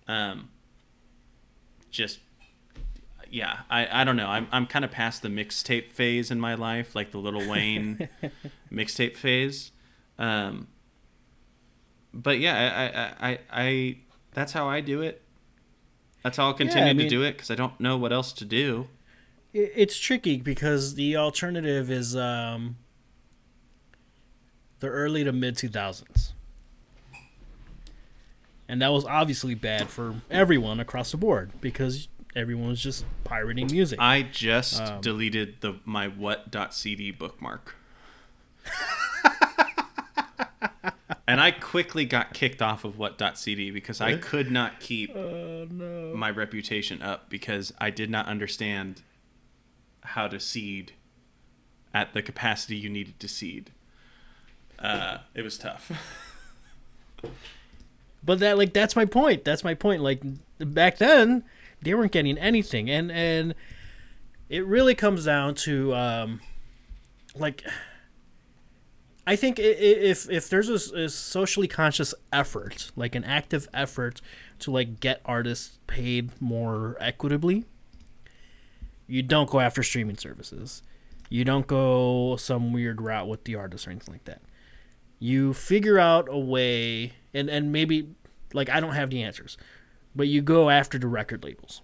Um, 0.08 0.48
just 1.90 2.20
yeah, 3.30 3.60
I, 3.70 4.02
I 4.02 4.04
don't 4.04 4.16
know. 4.16 4.28
I'm 4.28 4.48
I'm 4.52 4.66
kind 4.66 4.84
of 4.84 4.90
past 4.90 5.22
the 5.22 5.28
mixtape 5.28 5.90
phase 5.90 6.30
in 6.30 6.40
my 6.40 6.54
life, 6.54 6.94
like 6.94 7.10
the 7.10 7.18
Lil 7.18 7.48
Wayne 7.48 8.08
mixtape 8.72 9.16
phase. 9.16 9.72
Um, 10.18 10.68
but 12.12 12.38
yeah, 12.38 13.14
I, 13.20 13.26
I, 13.26 13.30
I, 13.30 13.38
I 13.52 13.98
that's 14.32 14.52
how 14.52 14.68
I 14.68 14.80
do 14.80 15.02
it. 15.02 15.22
That's 16.22 16.36
how 16.38 16.46
I'll 16.46 16.54
continue 16.54 16.90
I 16.90 17.04
to 17.04 17.08
do 17.08 17.22
it 17.22 17.32
because 17.32 17.50
I 17.50 17.54
don't 17.54 17.78
know 17.78 17.96
what 17.96 18.12
else 18.12 18.32
to 18.34 18.44
do. 18.44 18.88
It's 19.52 19.98
tricky 19.98 20.38
because 20.38 20.94
the 20.94 21.16
alternative 21.16 21.90
is 21.90 22.16
um, 22.16 22.76
the 24.80 24.88
early 24.88 25.24
to 25.24 25.32
mid 25.32 25.56
2000s. 25.56 26.32
And 28.68 28.82
that 28.82 28.92
was 28.92 29.04
obviously 29.04 29.54
bad 29.54 29.88
for 29.88 30.16
everyone 30.30 30.80
across 30.80 31.12
the 31.12 31.16
board 31.16 31.52
because 31.60 32.08
everyone 32.36 32.68
was 32.68 32.80
just 32.80 33.04
pirating 33.24 33.66
music. 33.70 33.98
I 34.00 34.22
just 34.22 34.80
Um, 34.80 35.00
deleted 35.00 35.56
the 35.60 35.80
my 35.84 36.06
what.cd 36.06 37.10
bookmark. 37.12 37.74
and 41.26 41.40
I 41.40 41.50
quickly 41.50 42.04
got 42.04 42.34
kicked 42.34 42.62
off 42.62 42.84
of 42.84 42.98
what.cd 42.98 43.70
because 43.70 44.00
I 44.00 44.16
could 44.16 44.50
not 44.50 44.80
keep 44.80 45.14
oh 45.16 45.66
no. 45.70 46.12
my 46.14 46.30
reputation 46.30 47.02
up 47.02 47.28
because 47.30 47.72
I 47.78 47.90
did 47.90 48.10
not 48.10 48.26
understand 48.26 49.02
how 50.02 50.28
to 50.28 50.38
seed 50.38 50.92
at 51.94 52.12
the 52.12 52.22
capacity 52.22 52.76
you 52.76 52.88
needed 52.88 53.18
to 53.20 53.28
seed. 53.28 53.70
Uh, 54.78 55.18
it 55.34 55.42
was 55.42 55.58
tough. 55.58 55.90
But 58.22 58.40
that 58.40 58.58
like 58.58 58.72
that's 58.72 58.96
my 58.96 59.04
point. 59.04 59.44
That's 59.44 59.62
my 59.62 59.74
point. 59.74 60.02
Like 60.02 60.20
back 60.58 60.98
then, 60.98 61.44
they 61.86 61.94
weren't 61.94 62.12
getting 62.12 62.36
anything, 62.36 62.90
and 62.90 63.12
and 63.12 63.54
it 64.48 64.66
really 64.66 64.94
comes 64.94 65.24
down 65.24 65.54
to 65.54 65.94
um, 65.94 66.40
like 67.36 67.62
I 69.26 69.36
think 69.36 69.58
if 69.58 70.28
if 70.28 70.48
there's 70.48 70.68
a 70.68 71.08
socially 71.08 71.68
conscious 71.68 72.12
effort, 72.32 72.90
like 72.96 73.14
an 73.14 73.24
active 73.24 73.68
effort 73.72 74.20
to 74.60 74.70
like 74.70 74.98
get 74.98 75.20
artists 75.24 75.78
paid 75.86 76.30
more 76.40 76.96
equitably, 76.98 77.64
you 79.06 79.22
don't 79.22 79.48
go 79.48 79.60
after 79.60 79.82
streaming 79.82 80.16
services. 80.16 80.82
You 81.28 81.44
don't 81.44 81.66
go 81.66 82.36
some 82.36 82.72
weird 82.72 83.00
route 83.00 83.28
with 83.28 83.44
the 83.44 83.54
artist 83.54 83.86
or 83.86 83.90
anything 83.90 84.14
like 84.14 84.24
that 84.24 84.42
you 85.18 85.54
figure 85.54 85.98
out 85.98 86.28
a 86.30 86.38
way 86.38 87.12
and 87.32 87.48
and 87.48 87.72
maybe 87.72 88.14
like 88.52 88.68
I 88.68 88.80
don't 88.80 88.92
have 88.92 89.10
the 89.10 89.22
answers 89.22 89.56
but 90.16 90.28
you 90.28 90.40
go 90.42 90.70
after 90.70 90.98
the 90.98 91.06
record 91.06 91.44
labels. 91.44 91.82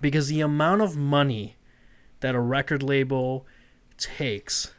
Because 0.00 0.28
the 0.28 0.40
amount 0.40 0.82
of 0.82 0.96
money 0.96 1.56
that 2.20 2.34
a 2.34 2.40
record 2.40 2.82
label 2.82 3.46
takes 3.98 4.72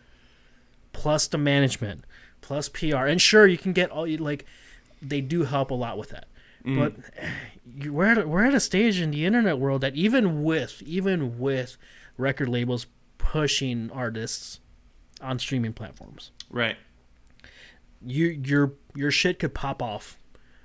plus 0.91 1.27
the 1.27 1.37
management 1.37 2.03
plus 2.41 2.69
PR 2.69 3.05
and 3.05 3.21
sure 3.21 3.47
you 3.47 3.57
can 3.57 3.73
get 3.73 3.89
all 3.89 4.05
you 4.05 4.17
like 4.17 4.45
they 5.01 5.21
do 5.21 5.43
help 5.43 5.71
a 5.71 5.73
lot 5.73 5.97
with 5.97 6.09
that. 6.09 6.27
Mm. 6.65 6.77
But 6.77 6.93
you, 7.65 7.93
we're 7.93 8.05
at 8.05 8.27
we're 8.27 8.45
at 8.45 8.53
a 8.53 8.59
stage 8.59 8.99
in 8.99 9.11
the 9.11 9.25
internet 9.25 9.59
world 9.59 9.81
that 9.81 9.95
even 9.95 10.43
with 10.43 10.81
even 10.81 11.39
with 11.39 11.77
record 12.17 12.49
labels 12.49 12.85
pushing 13.17 13.89
artists 13.91 14.59
on 15.21 15.39
streaming 15.39 15.71
platforms 15.71 16.31
right. 16.49 16.75
you 18.05 18.27
your 18.27 18.73
your 18.93 19.09
shit 19.09 19.39
could 19.39 19.53
pop 19.53 19.81
off 19.81 20.17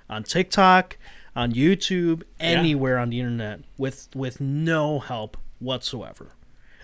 on 0.09 0.23
TikTok, 0.23 0.97
on 1.35 1.53
YouTube, 1.53 2.23
anywhere 2.39 2.97
on 2.97 3.09
the 3.09 3.19
internet 3.19 3.61
with 3.77 4.09
with 4.15 4.39
no 4.41 4.99
help 4.99 5.37
whatsoever. 5.59 6.33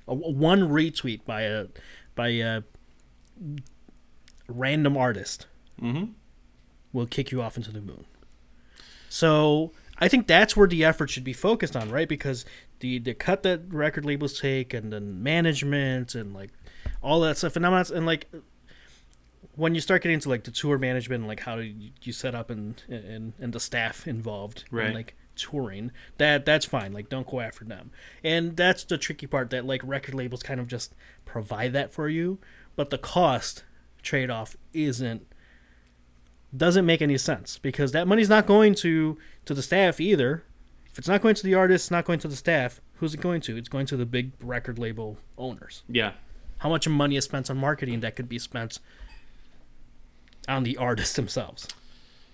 A, 0.07 0.13
one 0.13 0.69
retweet 0.69 1.25
by 1.25 1.41
a 1.41 1.67
by 2.15 2.29
a 2.29 2.63
random 4.47 4.97
artist 4.97 5.47
Mm-hmm. 5.81 6.11
will 6.93 7.05
kick 7.05 7.33
you 7.33 7.41
off 7.41 7.57
into 7.57 7.69
the 7.69 7.81
moon. 7.81 8.05
So 9.09 9.73
I 9.97 10.07
think 10.07 10.25
that's 10.25 10.55
where 10.55 10.69
the 10.69 10.85
effort 10.85 11.09
should 11.09 11.25
be 11.25 11.33
focused 11.33 11.75
on, 11.75 11.89
right? 11.89 12.07
Because 12.07 12.45
the 12.79 12.97
the 12.99 13.13
cut 13.13 13.43
that 13.43 13.61
record 13.73 14.05
labels 14.05 14.39
take 14.39 14.73
and 14.73 14.93
then 14.93 15.21
management 15.21 16.15
and 16.15 16.33
like 16.33 16.51
all 17.01 17.19
that 17.21 17.37
stuff, 17.37 17.57
and 17.57 17.65
I'm 17.65 17.73
not 17.73 17.89
and 17.89 18.05
like 18.05 18.31
when 19.55 19.75
you 19.75 19.81
start 19.81 20.01
getting 20.03 20.15
into 20.15 20.29
like 20.29 20.43
the 20.43 20.51
tour 20.51 20.77
management 20.77 21.21
and 21.21 21.27
like 21.27 21.41
how 21.41 21.57
you, 21.57 21.91
you 22.01 22.13
set 22.13 22.35
up 22.35 22.49
and 22.49 22.81
and 22.89 23.33
and 23.39 23.53
the 23.53 23.59
staff 23.59 24.07
involved, 24.07 24.65
in, 24.71 24.77
Right. 24.77 24.93
like 24.93 25.15
touring, 25.35 25.91
that 26.17 26.45
that's 26.45 26.65
fine. 26.65 26.93
Like 26.93 27.09
don't 27.09 27.27
go 27.27 27.39
after 27.39 27.63
them, 27.65 27.91
and 28.23 28.55
that's 28.55 28.83
the 28.83 28.97
tricky 28.97 29.27
part 29.27 29.49
that 29.51 29.65
like 29.65 29.81
record 29.83 30.15
labels 30.15 30.43
kind 30.43 30.59
of 30.59 30.67
just 30.67 30.93
provide 31.25 31.73
that 31.73 31.91
for 31.93 32.07
you, 32.09 32.39
but 32.75 32.89
the 32.89 32.97
cost 32.97 33.63
trade 34.01 34.29
off 34.29 34.55
isn't 34.73 35.25
doesn't 36.55 36.85
make 36.85 37.01
any 37.01 37.17
sense 37.17 37.57
because 37.57 37.91
that 37.91 38.07
money's 38.07 38.29
not 38.29 38.45
going 38.45 38.73
to 38.75 39.17
to 39.45 39.53
the 39.53 39.61
staff 39.61 39.99
either. 39.99 40.43
If 40.91 40.99
it's 40.99 41.07
not 41.09 41.21
going 41.21 41.35
to 41.35 41.43
the 41.43 41.53
artists, 41.53 41.91
not 41.91 42.05
going 42.05 42.19
to 42.19 42.27
the 42.29 42.35
staff, 42.37 42.79
who's 42.95 43.13
it 43.13 43.19
going 43.19 43.41
to? 43.41 43.57
It's 43.57 43.67
going 43.67 43.85
to 43.87 43.97
the 43.97 44.05
big 44.05 44.31
record 44.39 44.79
label 44.79 45.17
owners. 45.37 45.83
Yeah. 45.89 46.13
How 46.59 46.69
much 46.69 46.87
money 46.87 47.17
is 47.17 47.25
spent 47.25 47.49
on 47.49 47.57
marketing 47.57 47.99
that 47.99 48.15
could 48.15 48.29
be 48.29 48.39
spent 48.39 48.79
on 50.47 50.63
the 50.63 50.77
artists 50.89 51.15
themselves? 51.15 51.67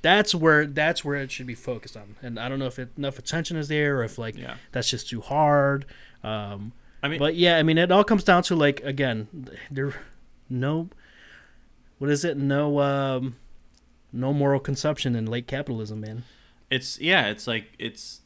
That's 0.02 0.34
where 0.34 0.66
that's 0.66 1.06
where 1.06 1.16
it 1.18 1.32
should 1.32 1.46
be 1.48 1.54
focused 1.56 1.96
on. 1.96 2.16
And 2.24 2.40
I 2.40 2.50
don't 2.50 2.58
know 2.60 2.66
if 2.66 2.80
it, 2.80 2.90
enough 2.98 3.20
attention 3.20 3.56
is 3.58 3.68
there 3.68 4.00
or 4.00 4.04
if 4.04 4.18
like 4.18 4.36
Yeah. 4.38 4.56
that's 4.72 4.90
just 4.90 5.10
too 5.10 5.22
hard. 5.22 5.86
Um, 6.24 6.72
I 7.04 7.08
mean, 7.08 7.20
but 7.20 7.36
yeah, 7.36 7.58
I 7.58 7.64
mean, 7.64 7.78
it 7.78 7.92
all 7.92 8.04
comes 8.04 8.24
down 8.24 8.42
to 8.44 8.56
like 8.56 8.82
again, 8.84 9.28
there, 9.70 9.94
no, 10.50 10.90
what 12.00 12.10
is 12.10 12.26
it? 12.26 12.36
No, 12.38 12.80
um, 12.80 13.36
no 14.12 14.34
moral 14.34 14.60
consumption 14.60 15.16
in 15.16 15.26
late 15.28 15.48
capitalism, 15.48 16.02
man. 16.02 16.24
it's 16.72 17.00
yeah 17.00 17.28
it's 17.28 17.46
like 17.48 17.66
it's 17.80 18.22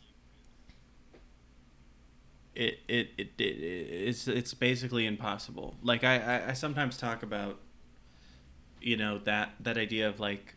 it 2.55 2.79
it, 2.87 3.09
it, 3.17 3.29
it 3.37 3.43
it's 3.43 4.27
it's 4.27 4.53
basically 4.53 5.05
impossible 5.05 5.75
like 5.83 6.03
I, 6.03 6.15
I 6.19 6.49
i 6.49 6.53
sometimes 6.53 6.97
talk 6.97 7.21
about 7.23 7.59
you 8.85 8.95
know 8.95 9.17
that 9.19 9.49
that 9.59 9.77
idea 9.77 10.07
of 10.07 10.19
like 10.19 10.55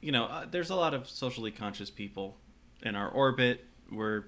you 0.00 0.12
know 0.12 0.24
uh, 0.26 0.46
there's 0.50 0.70
a 0.70 0.76
lot 0.76 0.92
of 0.94 1.08
socially 1.08 1.50
conscious 1.50 1.90
people 1.90 2.36
in 2.82 2.94
our 2.94 3.08
orbit. 3.08 3.64
We're 3.90 4.24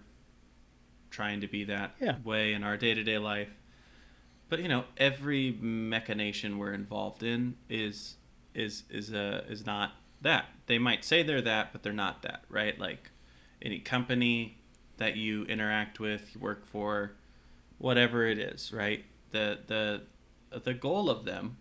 trying 1.10 1.40
to 1.42 1.46
be 1.48 1.64
that 1.64 1.94
Yeah. 2.00 2.16
way 2.24 2.52
in 2.52 2.62
our 2.64 2.76
day-to-day 2.76 3.18
life. 3.18 3.50
But 4.48 4.60
you 4.60 4.68
know 4.68 4.84
every 4.96 5.52
machination 5.60 6.56
we're 6.58 6.72
involved 6.72 7.22
in 7.22 7.56
is 7.68 8.16
is 8.54 8.84
is 8.90 9.12
uh 9.12 9.44
is 9.48 9.66
not 9.66 9.92
that. 10.22 10.46
They 10.66 10.78
might 10.78 11.04
say 11.04 11.22
they're 11.22 11.42
that 11.42 11.72
but 11.72 11.82
they're 11.82 11.92
not 11.92 12.22
that 12.22 12.44
right? 12.48 12.78
Like 12.78 13.10
any 13.60 13.78
company 13.80 14.56
that 14.96 15.16
you 15.16 15.44
interact 15.44 16.00
with 16.00 16.34
you 16.34 16.40
work 16.40 16.64
for 16.66 17.12
whatever 17.76 18.24
it 18.24 18.38
is 18.38 18.72
right? 18.72 19.04
The 19.32 19.58
the 19.66 20.02
the 20.58 20.72
goal 20.72 21.10
of 21.10 21.26
them 21.26 21.58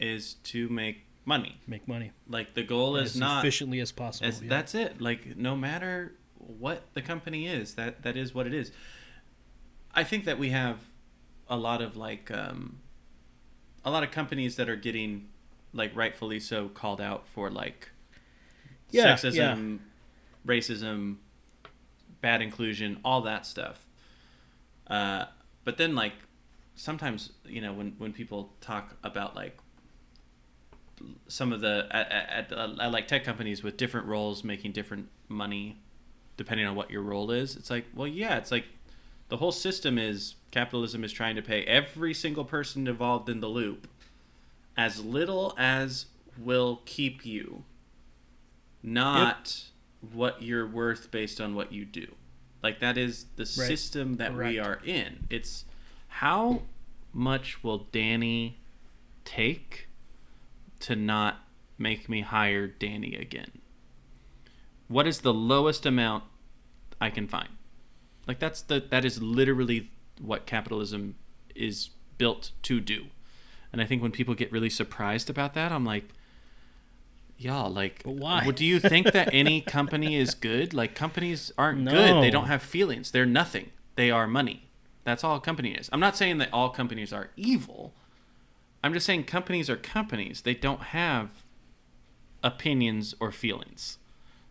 is 0.00 0.34
to 0.34 0.68
make 0.68 1.04
money 1.24 1.60
Make 1.66 1.88
money 1.88 2.12
like 2.28 2.54
the 2.54 2.62
goal 2.62 2.96
is 2.96 3.14
as 3.14 3.20
not 3.20 3.44
efficiently 3.44 3.80
as 3.80 3.90
possible. 3.92 4.28
as, 4.28 4.40
yeah. 4.42 4.48
That's 4.48 4.74
it. 4.74 5.00
Like 5.00 5.36
no 5.36 5.56
matter 5.56 6.12
what 6.38 6.82
the 6.94 7.02
company 7.02 7.46
is, 7.48 7.74
that 7.74 8.02
that 8.02 8.16
is 8.16 8.34
what 8.34 8.46
it 8.46 8.54
is. 8.54 8.70
I 9.94 10.04
think 10.04 10.24
that 10.26 10.38
we 10.38 10.50
have 10.50 10.78
a 11.48 11.56
lot 11.56 11.82
of 11.82 11.96
like 11.96 12.30
um, 12.30 12.78
a 13.84 13.90
lot 13.90 14.02
of 14.02 14.10
companies 14.10 14.56
that 14.56 14.68
are 14.68 14.76
getting 14.76 15.28
like 15.72 15.94
rightfully 15.96 16.38
so 16.40 16.68
called 16.68 17.00
out 17.00 17.26
for 17.26 17.50
like 17.50 17.90
Yeah, 18.90 19.14
sexism, 19.14 19.80
racism, 20.46 21.16
bad 22.20 22.42
inclusion, 22.42 23.00
all 23.04 23.22
that 23.22 23.46
stuff. 23.46 23.86
Uh, 24.86 25.24
but 25.64 25.76
then 25.78 25.94
like 25.96 26.14
sometimes 26.76 27.32
you 27.44 27.60
know 27.60 27.72
when 27.72 27.94
when 27.98 28.12
people 28.12 28.52
talk 28.60 28.96
about 29.02 29.34
like 29.34 29.56
some 31.28 31.52
of 31.52 31.60
the 31.60 31.86
at, 31.90 32.10
at, 32.10 32.52
at, 32.52 32.52
uh, 32.52 32.74
at 32.80 32.92
like 32.92 33.08
tech 33.08 33.24
companies 33.24 33.62
with 33.62 33.76
different 33.76 34.06
roles 34.06 34.42
making 34.44 34.72
different 34.72 35.08
money 35.28 35.78
depending 36.36 36.66
on 36.66 36.74
what 36.74 36.90
your 36.90 37.02
role 37.02 37.30
is 37.30 37.56
it's 37.56 37.70
like 37.70 37.86
well 37.94 38.06
yeah 38.06 38.36
it's 38.36 38.50
like 38.50 38.64
the 39.28 39.38
whole 39.38 39.52
system 39.52 39.98
is 39.98 40.36
capitalism 40.50 41.04
is 41.04 41.12
trying 41.12 41.36
to 41.36 41.42
pay 41.42 41.62
every 41.64 42.14
single 42.14 42.44
person 42.44 42.86
involved 42.86 43.28
in 43.28 43.40
the 43.40 43.48
loop 43.48 43.88
as 44.76 45.04
little 45.04 45.54
as 45.58 46.06
will 46.38 46.80
keep 46.84 47.24
you 47.24 47.64
not 48.82 49.64
what 50.12 50.42
you're 50.42 50.66
worth 50.66 51.10
based 51.10 51.40
on 51.40 51.54
what 51.54 51.72
you 51.72 51.84
do. 51.84 52.06
Like 52.62 52.80
that 52.80 52.96
is 52.96 53.26
the 53.36 53.44
system 53.44 54.16
that 54.16 54.34
we 54.34 54.58
are 54.58 54.80
in. 54.84 55.26
It's 55.28 55.64
how 56.08 56.62
much 57.12 57.62
will 57.62 57.86
danny 57.92 58.58
take 59.24 59.85
to 60.80 60.96
not 60.96 61.36
make 61.78 62.08
me 62.08 62.20
hire 62.22 62.66
Danny 62.66 63.14
again? 63.14 63.52
What 64.88 65.06
is 65.06 65.20
the 65.20 65.34
lowest 65.34 65.84
amount 65.86 66.24
I 67.00 67.10
can 67.10 67.26
find? 67.26 67.48
Like 68.26 68.38
that's 68.38 68.62
the 68.62 68.80
that 68.90 69.04
is 69.04 69.22
literally 69.22 69.90
what 70.20 70.46
capitalism 70.46 71.16
is 71.54 71.90
built 72.18 72.52
to 72.62 72.80
do. 72.80 73.06
And 73.72 73.82
I 73.82 73.84
think 73.86 74.02
when 74.02 74.12
people 74.12 74.34
get 74.34 74.50
really 74.52 74.70
surprised 74.70 75.28
about 75.28 75.54
that, 75.54 75.70
I'm 75.72 75.84
like, 75.84 76.08
y'all, 77.36 77.70
like, 77.70 78.02
But 78.04 78.12
why? 78.14 78.50
do 78.50 78.64
you 78.64 78.80
think 78.80 79.12
that 79.12 79.28
any 79.34 79.60
company 79.60 80.16
is 80.16 80.34
good? 80.34 80.72
Like, 80.72 80.94
companies 80.94 81.52
aren't 81.58 81.80
No. 81.80 81.90
good. 81.90 82.22
They 82.22 82.30
don't 82.30 82.46
have 82.46 82.62
feelings. 82.62 83.10
They're 83.10 83.26
nothing. 83.26 83.70
They 83.96 84.10
are 84.10 84.26
money. 84.26 84.68
That's 85.04 85.22
all 85.24 85.36
a 85.36 85.40
company 85.40 85.72
is. 85.72 85.90
I'm 85.92 86.00
not 86.00 86.16
saying 86.16 86.38
that 86.38 86.48
all 86.52 86.70
companies 86.70 87.12
are 87.12 87.30
evil. 87.36 87.92
I'm 88.86 88.92
just 88.94 89.04
saying 89.06 89.24
companies 89.24 89.68
are 89.68 89.76
companies. 89.76 90.42
They 90.42 90.54
don't 90.54 90.80
have 90.80 91.42
opinions 92.42 93.14
or 93.18 93.32
feelings. 93.32 93.98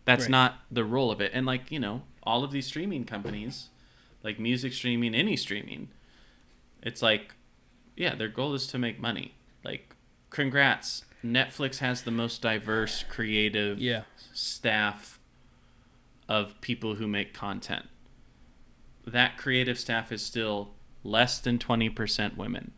That's 0.04 0.24
Right. 0.24 0.30
not 0.30 0.60
the 0.70 0.84
role 0.84 1.10
of 1.10 1.20
it. 1.22 1.32
And 1.34 1.46
like, 1.46 1.72
you 1.72 1.80
know, 1.80 2.02
all 2.22 2.44
of 2.44 2.50
these 2.52 2.66
streaming 2.66 3.04
companies, 3.04 3.70
like 4.22 4.38
music 4.38 4.72
streaming, 4.74 5.14
any 5.14 5.36
streaming, 5.36 5.88
it's 6.82 7.00
like, 7.00 7.34
yeah, 7.96 8.14
their 8.14 8.28
goal 8.28 8.52
is 8.54 8.66
to 8.68 8.78
make 8.78 9.00
money. 9.00 9.34
Like, 9.64 9.96
congrats. 10.28 11.04
Netflix 11.24 11.78
has 11.78 12.02
the 12.02 12.10
most 12.10 12.42
diverse, 12.42 13.04
creative 13.08 13.80
Yeah. 13.80 14.02
staff 14.34 15.18
of 16.28 16.60
people 16.60 16.96
who 16.96 17.06
make 17.08 17.32
content. 17.32 17.88
That 19.06 19.38
creative 19.38 19.78
staff 19.78 20.12
is 20.12 20.22
still 20.22 20.74
less 21.02 21.38
than 21.38 21.58
20% 21.58 22.36
women. 22.36 22.72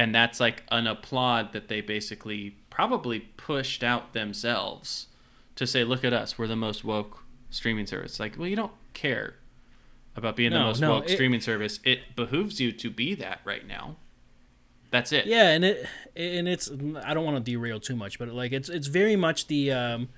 And 0.00 0.14
that's 0.14 0.40
like 0.40 0.62
an 0.70 0.86
applaud 0.86 1.52
that 1.52 1.68
they 1.68 1.82
basically 1.82 2.56
probably 2.70 3.20
pushed 3.20 3.84
out 3.84 4.14
themselves 4.14 5.08
to 5.56 5.66
say, 5.66 5.84
look 5.84 6.04
at 6.04 6.14
us, 6.14 6.38
we're 6.38 6.46
the 6.46 6.56
most 6.56 6.82
woke 6.84 7.22
streaming 7.50 7.84
service. 7.84 8.18
Like, 8.18 8.38
well, 8.38 8.48
you 8.48 8.56
don't 8.56 8.72
care 8.94 9.34
about 10.16 10.36
being 10.36 10.52
the 10.52 10.58
most 10.58 10.80
no, 10.80 10.92
woke 10.92 11.04
it- 11.04 11.10
streaming 11.10 11.42
service. 11.42 11.80
It 11.84 12.16
behooves 12.16 12.58
you 12.62 12.72
to 12.72 12.88
be 12.88 13.14
that 13.16 13.40
right 13.44 13.66
now. 13.66 13.96
That's 14.90 15.12
it. 15.12 15.26
Yeah, 15.26 15.50
and 15.50 15.66
it 15.66 15.86
and 16.16 16.48
it's 16.48 16.70
I 17.04 17.12
don't 17.12 17.26
want 17.26 17.36
to 17.36 17.50
derail 17.52 17.78
too 17.78 17.94
much, 17.94 18.18
but 18.18 18.28
like 18.28 18.52
it's 18.52 18.70
it's 18.70 18.86
very 18.86 19.16
much 19.16 19.48
the 19.48 19.70
um 19.70 20.08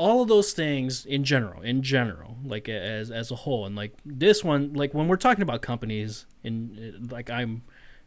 all 0.00 0.22
of 0.22 0.28
those 0.28 0.52
things 0.52 1.04
in 1.04 1.24
general, 1.24 1.60
in 1.62 1.82
general, 1.82 2.36
like 2.44 2.68
as 2.68 3.10
as 3.10 3.30
a 3.30 3.34
whole, 3.36 3.66
and 3.66 3.76
like 3.76 3.92
this 4.04 4.42
one, 4.42 4.72
like 4.72 4.94
when 4.94 5.08
we're 5.08 5.16
talking 5.28 5.42
about 5.42 5.60
companies, 5.62 6.24
in 6.42 7.08
like 7.10 7.28
I'm 7.28 7.62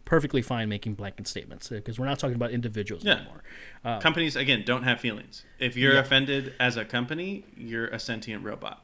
perfectly 0.06 0.42
fine 0.42 0.68
making 0.68 0.96
blanket 0.96 1.28
statements 1.28 1.70
because 1.70 1.98
we're 2.00 2.06
not 2.08 2.20
talking 2.20 2.36
about 2.36 2.52
individuals 2.52 3.04
Yeah. 3.06 3.14
anymore. 3.18 3.44
Uh, 3.86 4.00
companies 4.00 4.36
again 4.36 4.64
don't 4.66 4.84
have 4.84 5.00
feelings. 5.00 5.46
If 5.60 5.78
you're 5.78 5.94
Yeah. 5.94 6.00
offended 6.02 6.54
as 6.60 6.76
a 6.78 6.84
company, 6.84 7.46
you're 7.56 7.88
a 7.88 8.00
sentient 8.00 8.44
robot, 8.44 8.84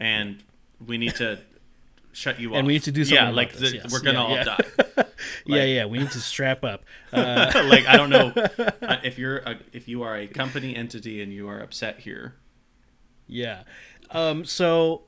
and 0.00 0.42
we 0.84 0.96
need 0.98 1.14
to 1.16 1.38
shut 2.12 2.40
you 2.40 2.50
off. 2.52 2.56
And 2.58 2.66
we 2.66 2.72
need 2.72 2.82
to 2.84 2.92
do 2.92 3.04
something 3.04 3.26
Yeah, 3.26 3.30
like 3.30 3.52
the- 3.52 3.74
yes. 3.76 3.92
we're 3.92 4.00
gonna 4.00 4.20
Yeah, 4.28 4.38
all 4.38 4.44
die. 4.44 5.04
yeah, 5.46 5.64
yeah, 5.64 5.84
we 5.84 5.98
need 5.98 6.10
to 6.12 6.20
strap 6.20 6.64
up. 6.64 6.84
Uh, 7.12 7.50
like 7.70 7.86
I 7.86 7.96
don't 7.96 8.10
know 8.10 8.32
uh, 8.82 8.96
if 9.04 9.18
you're 9.18 9.38
a, 9.38 9.58
if 9.72 9.86
you 9.88 10.02
are 10.02 10.16
a 10.16 10.26
company 10.26 10.74
entity 10.74 11.20
and 11.22 11.32
you 11.32 11.48
are 11.48 11.60
upset 11.60 12.00
here. 12.00 12.34
Yeah. 13.26 13.62
Um, 14.10 14.44
so, 14.44 15.02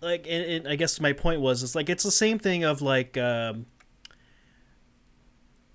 like, 0.00 0.26
and, 0.28 0.44
and 0.44 0.68
I 0.68 0.76
guess 0.76 1.00
my 1.00 1.12
point 1.12 1.40
was, 1.40 1.62
it's 1.62 1.74
like 1.74 1.88
it's 1.88 2.04
the 2.04 2.10
same 2.10 2.38
thing 2.38 2.64
of 2.64 2.80
like, 2.82 3.16
um, 3.16 3.66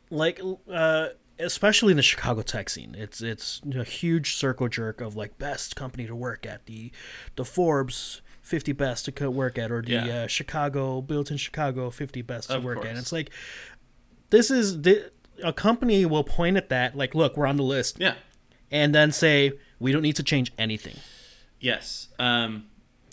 like, 0.10 0.40
uh, 0.72 1.10
especially 1.40 1.92
in 1.92 1.98
the 1.98 2.04
Chicago 2.04 2.42
tech 2.42 2.70
scene, 2.70 2.96
it's 2.98 3.22
it's 3.22 3.62
a 3.76 3.84
huge 3.84 4.36
circle 4.36 4.68
jerk 4.68 5.02
of 5.02 5.16
like 5.16 5.38
best 5.38 5.76
company 5.76 6.06
to 6.08 6.16
work 6.16 6.46
at, 6.46 6.66
the 6.66 6.92
the 7.36 7.46
Forbes 7.46 8.22
50 8.42 8.72
best 8.74 9.06
to 9.16 9.32
work 9.32 9.58
at, 9.58 9.72
or 9.72 9.82
the 9.82 9.92
Yeah. 9.94 10.06
uh, 10.24 10.28
Chicago 10.28 11.02
built 11.02 11.32
in 11.32 11.38
Chicago 11.38 11.90
50 11.90 12.22
best 12.22 12.50
to 12.50 12.58
Of 12.58 12.64
work 12.64 12.78
at. 12.78 12.82
course. 12.84 12.90
And 12.90 13.00
it's 13.00 13.12
like 13.12 13.30
this 14.30 14.52
is 14.52 14.76
thi- 14.78 15.06
a 15.44 15.54
company 15.54 16.06
will 16.06 16.24
point 16.24 16.58
at 16.58 16.70
that 16.70 16.96
like, 16.96 17.16
look, 17.16 17.36
we're 17.38 17.48
on 17.48 17.58
the 17.58 17.64
list, 17.64 17.98
Yeah. 18.00 18.16
and 18.70 18.94
then 18.94 19.12
say 19.12 19.54
we 19.80 19.92
don't 19.92 20.02
need 20.04 20.16
to 20.18 20.24
change 20.24 20.52
anything. 20.58 20.98
Yes. 21.62 22.10
Um, 22.20 22.66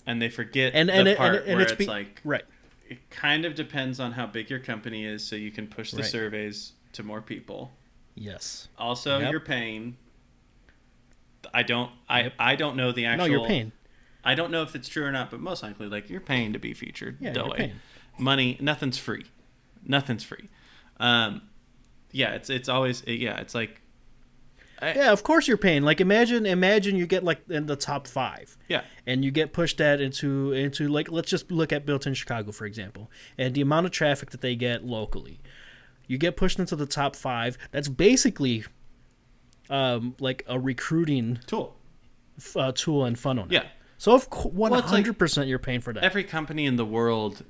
and 0.05 0.21
they 0.21 0.27
forget 0.29 0.73
And 0.75 0.89
the 0.89 1.11
it, 1.11 1.17
part 1.17 1.35
and, 1.35 1.43
and 1.45 1.53
where 1.53 1.61
it's, 1.61 1.71
it's 1.71 1.79
be- 1.79 1.85
like 1.85 2.19
right. 2.25 2.43
it 2.89 3.09
kind 3.09 3.45
of 3.45 3.55
depends 3.55 3.99
on 4.01 4.11
how 4.13 4.25
big 4.25 4.49
your 4.49 4.59
company 4.59 5.05
is, 5.05 5.25
so 5.25 5.35
you 5.37 5.51
can 5.51 5.67
push 5.67 5.91
the 5.91 6.01
Right. 6.01 6.05
surveys 6.11 6.73
to 6.93 7.03
more 7.03 7.21
people. 7.21 7.71
Yes. 8.15 8.67
Also, 8.77 9.19
Yep. 9.19 9.31
you're 9.31 9.39
paying. 9.39 9.95
I 11.53 11.63
don't. 11.63 11.91
I 12.09 12.23
Yep. 12.23 12.33
I 12.39 12.55
don't 12.55 12.75
know 12.75 12.91
the 12.91 13.05
actual. 13.05 13.27
No, 13.27 13.31
you're 13.31 13.47
paying. 13.47 13.71
I 14.23 14.35
don't 14.35 14.51
know 14.51 14.63
if 14.63 14.75
it's 14.75 14.89
true 14.89 15.05
or 15.05 15.11
not, 15.11 15.31
but 15.31 15.39
most 15.39 15.63
likely, 15.63 15.87
like 15.87 16.09
you're 16.09 16.19
paying 16.19 16.51
to 16.53 16.59
be 16.59 16.73
featured. 16.73 17.17
Yeah, 17.21 17.33
you're 17.33 17.51
paying. 17.53 17.71
Money, 18.17 18.57
nothing's 18.59 18.97
free. 18.97 19.25
Nothing's 19.85 20.23
free. 20.25 20.49
Um, 20.99 21.43
yeah, 22.11 22.33
it's 22.33 22.49
it's 22.49 22.67
always 22.67 23.03
yeah, 23.07 23.37
it's 23.39 23.55
like 23.55 23.81
Yeah, 24.81 25.11
of 25.11 25.23
course 25.23 25.47
you're 25.47 25.57
paying. 25.57 25.83
Like 25.83 25.99
imagine 26.01 26.45
imagine 26.45 26.95
you 26.95 27.05
get 27.07 27.23
like 27.23 27.41
in 27.49 27.65
the 27.65 27.75
top 27.75 28.07
five. 28.07 28.57
yeah, 28.67 28.81
and 29.05 29.23
you 29.25 29.31
get 29.31 29.51
pushed 29.53 29.77
that 29.79 29.99
into 30.01 30.53
into 30.53 30.87
like 30.87 31.11
let's 31.11 31.29
just 31.29 31.51
look 31.51 31.71
at 31.73 31.85
built 31.85 32.07
in 32.07 32.13
Chicago 32.13 32.51
for 32.51 32.65
example, 32.65 33.09
and 33.37 33.53
the 33.53 33.61
amount 33.61 33.85
of 33.85 33.91
traffic 33.91 34.29
that 34.31 34.41
they 34.41 34.55
get 34.55 34.85
locally. 34.85 35.39
You 36.07 36.17
get 36.17 36.35
pushed 36.37 36.57
into 36.59 36.75
the 36.75 36.87
top 36.87 37.15
five. 37.15 37.57
That's 37.71 37.87
basically 37.87 38.63
um, 39.69 40.15
like 40.19 40.43
a 40.47 40.59
recruiting 40.59 41.39
tool. 41.45 41.75
uh, 42.55 42.71
tool 42.73 43.05
and 43.05 43.17
funnel. 43.19 43.45
now. 43.45 43.51
Yeah, 43.61 43.67
So 43.97 44.13
of 44.15 44.27
one 44.43 44.71
hundred 44.73 45.19
percent 45.19 45.47
you're 45.47 45.59
paying 45.59 45.81
for 45.81 45.93
that. 45.93 46.03
every 46.03 46.23
company 46.23 46.65
in 46.65 46.77
the 46.77 46.85
world 46.85 47.43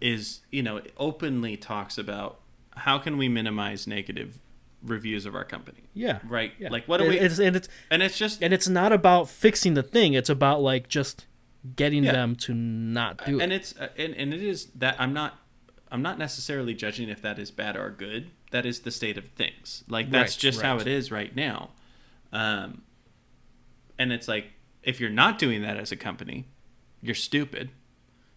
is 0.00 0.40
you 0.50 0.62
know 0.62 0.80
openly 0.98 1.56
talks 1.56 1.96
about 1.98 2.40
how 2.76 2.98
can 2.98 3.16
we 3.16 3.28
minimize 3.28 3.86
negative 3.86 4.38
reviews 4.84 5.24
of 5.26 5.34
our 5.34 5.44
company 5.44 5.82
yeah. 5.94 6.18
right 6.28 6.52
Yeah. 6.58 6.68
like 6.70 6.86
what 6.86 6.98
do 6.98 7.08
we 7.08 7.18
It's, 7.18 7.38
and 7.38 7.56
it's 7.56 7.68
and 7.90 8.02
it's 8.02 8.18
just 8.18 8.42
and 8.42 8.52
it's 8.52 8.68
not 8.68 8.92
about 8.92 9.28
fixing 9.30 9.74
the 9.74 9.82
thing. 9.82 10.12
It's 10.14 10.28
about 10.28 10.60
like 10.60 10.88
just 10.88 11.26
getting 11.74 12.04
Yeah. 12.04 12.12
them 12.12 12.36
to 12.36 12.52
not 12.54 13.24
do 13.24 13.40
and 13.40 13.50
it. 13.52 13.56
it's 13.56 13.74
uh, 13.78 13.88
and, 13.96 14.14
and 14.14 14.34
it 14.34 14.42
is 14.42 14.66
that 14.74 14.96
i'm 15.00 15.14
not 15.14 15.38
i'm 15.90 16.02
not 16.02 16.18
necessarily 16.18 16.74
judging 16.74 17.08
if 17.08 17.22
that 17.22 17.38
is 17.38 17.50
bad 17.50 17.74
or 17.76 17.88
good 17.88 18.30
that 18.50 18.66
is 18.66 18.80
the 18.80 18.90
state 18.90 19.16
of 19.16 19.28
things 19.28 19.82
like 19.88 20.10
that's 20.10 20.34
Right, 20.34 20.40
just 20.40 20.60
how 20.60 20.76
it 20.76 20.86
is 20.86 21.10
right 21.10 21.34
now 21.34 21.70
um 22.32 22.82
and 23.98 24.12
it's 24.12 24.28
like 24.28 24.48
if 24.82 25.00
you're 25.00 25.08
not 25.08 25.38
doing 25.38 25.62
that 25.62 25.78
as 25.78 25.90
a 25.90 25.96
company 25.96 26.44
you're 27.00 27.14
stupid 27.14 27.70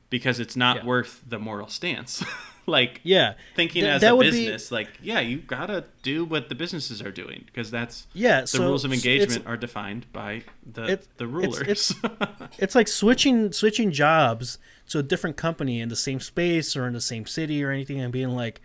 because 0.09 0.39
it's 0.39 0.55
not 0.55 0.77
Yeah. 0.77 0.85
worth 0.85 1.21
the 1.27 1.37
moral 1.39 1.67
stance 1.67 2.23
like 2.67 2.99
Yeah. 3.03 3.33
thinking 3.55 3.83
Th- 3.83 3.93
as 3.95 4.03
a 4.03 4.15
would 4.15 4.25
be- 4.25 4.31
business 4.31 4.71
like 4.71 4.89
yeah 5.01 5.19
you 5.21 5.37
gotta 5.37 5.85
do 6.03 6.25
what 6.25 6.49
the 6.49 6.55
businesses 6.55 7.01
are 7.01 7.11
doing 7.11 7.43
because 7.45 7.71
that's 7.71 8.07
Yeah. 8.13 8.41
the 8.41 8.47
so 8.47 8.63
rules 8.67 8.83
of 8.85 8.91
engagement 8.93 9.47
are 9.47 9.55
defined 9.57 10.05
by 10.11 10.43
the 10.69 10.83
It's- 10.83 11.07
the 11.17 11.25
it's- 11.25 11.59
rulers 11.59 11.61
it's- 11.61 12.49
it's 12.59 12.75
like 12.75 12.87
switching 12.89 13.51
switching 13.53 13.91
jobs 13.91 14.59
to 14.89 14.99
a 14.99 15.03
different 15.03 15.37
company 15.37 15.79
in 15.79 15.89
the 15.89 15.95
same 15.95 16.19
space 16.19 16.75
or 16.75 16.85
in 16.85 16.93
the 16.93 17.01
same 17.01 17.25
city 17.25 17.63
or 17.63 17.71
anything 17.71 17.99
and 18.01 18.11
being 18.11 18.29
like 18.35 18.59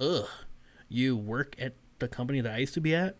ugh 0.00 0.26
you 0.88 1.16
work 1.16 1.54
at 1.58 1.74
the 2.00 2.08
company 2.08 2.40
that 2.40 2.52
i 2.52 2.58
used 2.58 2.74
to 2.74 2.80
be 2.80 2.94
at 2.94 3.16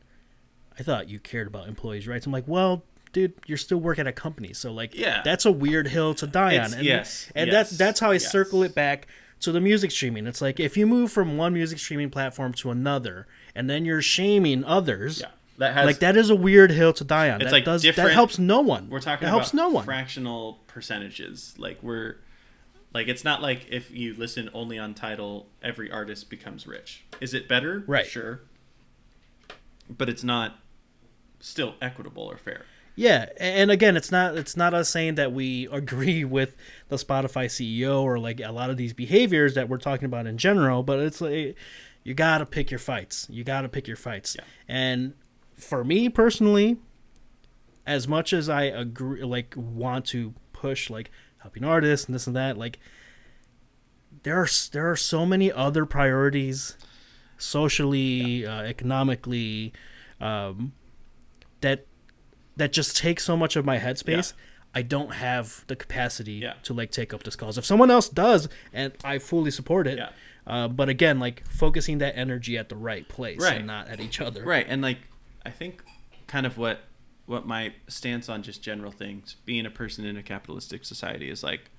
i 0.79 0.83
thought 0.83 1.09
you 1.09 1.21
cared 1.21 1.47
about 1.47 1.69
employees 1.69 2.09
rights 2.09 2.27
i'm 2.27 2.33
like 2.33 2.49
well 2.49 2.85
dude 3.13 3.33
you're 3.47 3.59
still 3.59 3.79
working 3.79 4.03
at 4.03 4.07
a 4.09 4.13
company 4.13 4.53
so 4.53 4.73
like 4.73 4.95
Yeah. 4.95 5.21
that's 5.25 5.45
a 5.45 5.53
weird 5.53 5.87
hill 5.89 6.15
to 6.15 6.27
die 6.27 6.55
It's- 6.55 6.73
on 6.73 6.79
and, 6.79 6.87
yes, 6.87 7.31
and 7.35 7.47
yes, 7.51 7.55
that's 7.71 7.79
that's 7.79 8.01
how 8.01 8.11
i 8.11 8.15
yes. 8.15 8.31
circle 8.33 8.63
it 8.65 8.75
back 8.75 9.07
to 9.41 9.53
the 9.53 9.61
music 9.61 9.91
streaming 9.91 10.26
it's 10.26 10.41
like 10.41 10.61
if 10.61 10.76
you 10.76 10.86
move 10.86 11.11
from 11.11 11.36
one 11.36 11.53
music 11.53 11.78
streaming 11.78 12.11
platform 12.11 12.53
to 12.53 12.70
another 12.70 13.26
and 13.55 13.68
then 13.68 13.84
you're 13.84 14.03
shaming 14.03 14.64
others 14.64 15.20
yeah 15.20 15.28
that 15.61 15.74
has 15.74 15.84
like 15.84 15.99
that 15.99 16.16
is 16.16 16.30
a 16.30 16.34
weird 16.34 16.70
hill 16.70 16.95
to 16.95 17.05
die 17.05 17.28
on. 17.28 17.43
It's 17.43 17.51
that 17.51 17.53
like 17.53 17.64
does 17.66 17.82
different- 17.82 18.09
that 18.09 18.14
helps 18.14 18.38
no 18.38 18.62
one. 18.62 18.88
We're 18.88 18.99
talking 18.99 19.26
that 19.26 19.32
about 19.32 19.41
helps 19.41 19.53
no 19.53 19.68
one. 19.68 19.84
fractional 19.84 20.59
percentages. 20.66 21.55
Like 21.59 21.82
we're 21.82 22.16
like 22.95 23.09
it's 23.09 23.24
not 23.24 23.43
like 23.43 23.66
if 23.70 23.91
you 23.91 24.14
listen 24.14 24.49
only 24.55 24.78
on 24.78 24.95
Tidal, 24.95 25.49
every 25.62 25.91
artist 25.91 26.30
becomes 26.30 26.66
rich. 26.66 27.05
Is 27.20 27.34
it 27.34 27.47
better? 27.47 27.84
Right. 27.86 28.07
Sure. 28.07 28.41
But 29.91 30.09
it's 30.09 30.24
not 30.24 30.57
still 31.41 31.74
equitable 31.82 32.22
or 32.22 32.38
fair. 32.38 32.64
Yeah, 33.01 33.30
and 33.38 33.70
again, 33.70 33.96
it's 33.96 34.12
not 34.12 34.36
it's 34.36 34.59
not 34.59 34.74
us 34.74 34.90
saying 34.90 35.14
that 35.14 35.32
we 35.32 35.66
agree 35.72 36.22
with 36.22 36.55
the 36.88 36.96
Spotify 36.96 37.46
CEO 37.46 38.03
or 38.03 38.18
like 38.18 38.40
a 38.40 38.53
lot 38.53 38.68
of 38.68 38.76
these 38.76 38.92
behaviors 38.92 39.55
that 39.55 39.70
we're 39.70 39.78
talking 39.78 40.05
about 40.05 40.26
in 40.26 40.36
general, 40.36 40.82
but 40.82 40.98
it's 40.98 41.18
like 41.22 41.57
you 42.05 42.12
got 42.12 42.38
to 42.38 42.46
pick 42.46 42.70
your 42.70 42.78
fights. 42.78 43.26
You 43.30 43.42
got 43.42 43.62
to 43.62 43.70
pick 43.70 43.88
your 43.88 43.96
fights. 43.96 44.36
Yeah. 44.38 44.44
And 44.68 45.14
for 45.57 45.82
me 45.82 46.11
personally, 46.11 46.76
as 47.86 48.07
much 48.07 48.34
as 48.34 48.51
I 48.51 48.64
agree 48.64 49.24
like 49.24 49.55
want 49.57 50.05
to 50.09 50.34
push 50.53 50.90
like 50.90 51.11
helping 51.38 51.64
artists 51.64 52.05
and 52.05 52.14
this 52.14 52.26
and 52.26 52.36
that, 52.36 52.59
like 52.59 52.80
there 54.24 54.36
are 54.42 54.48
there 54.72 54.90
are 54.90 54.96
so 54.96 55.24
many 55.24 55.51
other 55.51 55.86
priorities 55.86 56.76
socially, 57.38 58.44
uh, 58.44 58.61
economically 58.61 59.72
um, 60.20 60.74
that 61.62 61.86
that 62.61 62.73
just 62.73 62.97
take 62.97 63.19
so 63.21 63.37
much 63.37 63.57
of 63.57 63.65
my 63.65 63.79
headspace. 63.79 64.33
I 64.75 64.83
don't 64.83 65.15
have 65.15 65.65
the 65.67 65.75
capacity 65.75 66.35
Yeah. 66.35 66.55
to 66.63 66.73
like 66.75 66.91
take 66.93 67.13
up 67.13 67.23
this 67.25 67.35
cause. 67.35 67.59
If 67.59 67.65
someone 67.65 67.91
else 67.91 68.09
does, 68.09 68.49
and 68.73 68.93
I 69.03 69.19
fully 69.19 69.51
support 69.51 69.87
it, 69.89 69.99
Yeah. 69.99 70.11
uh, 70.47 70.69
but 70.69 70.89
again, 70.89 71.19
like 71.19 71.45
focusing 71.49 71.99
that 71.99 72.17
energy 72.17 72.57
at 72.57 72.69
the 72.69 72.77
right 72.77 73.09
place 73.09 73.41
Right. 73.41 73.57
and 73.57 73.67
not 73.67 73.89
at 73.89 73.99
each 74.01 74.21
other. 74.21 74.45
Right. 74.45 74.67
And 74.69 74.81
like 74.83 74.99
I 75.45 75.51
think 75.51 75.83
kind 76.29 76.47
of 76.47 76.57
what 76.57 76.83
what 77.27 77.47
my 77.47 77.73
stance 77.89 78.29
on 78.29 78.43
just 78.43 78.61
general 78.63 78.91
things, 78.93 79.37
being 79.45 79.65
a 79.67 79.71
person 79.71 80.05
in 80.05 80.17
a 80.17 80.23
capitalistic 80.23 80.85
society 80.85 81.31
is 81.31 81.43
like, 81.45 81.71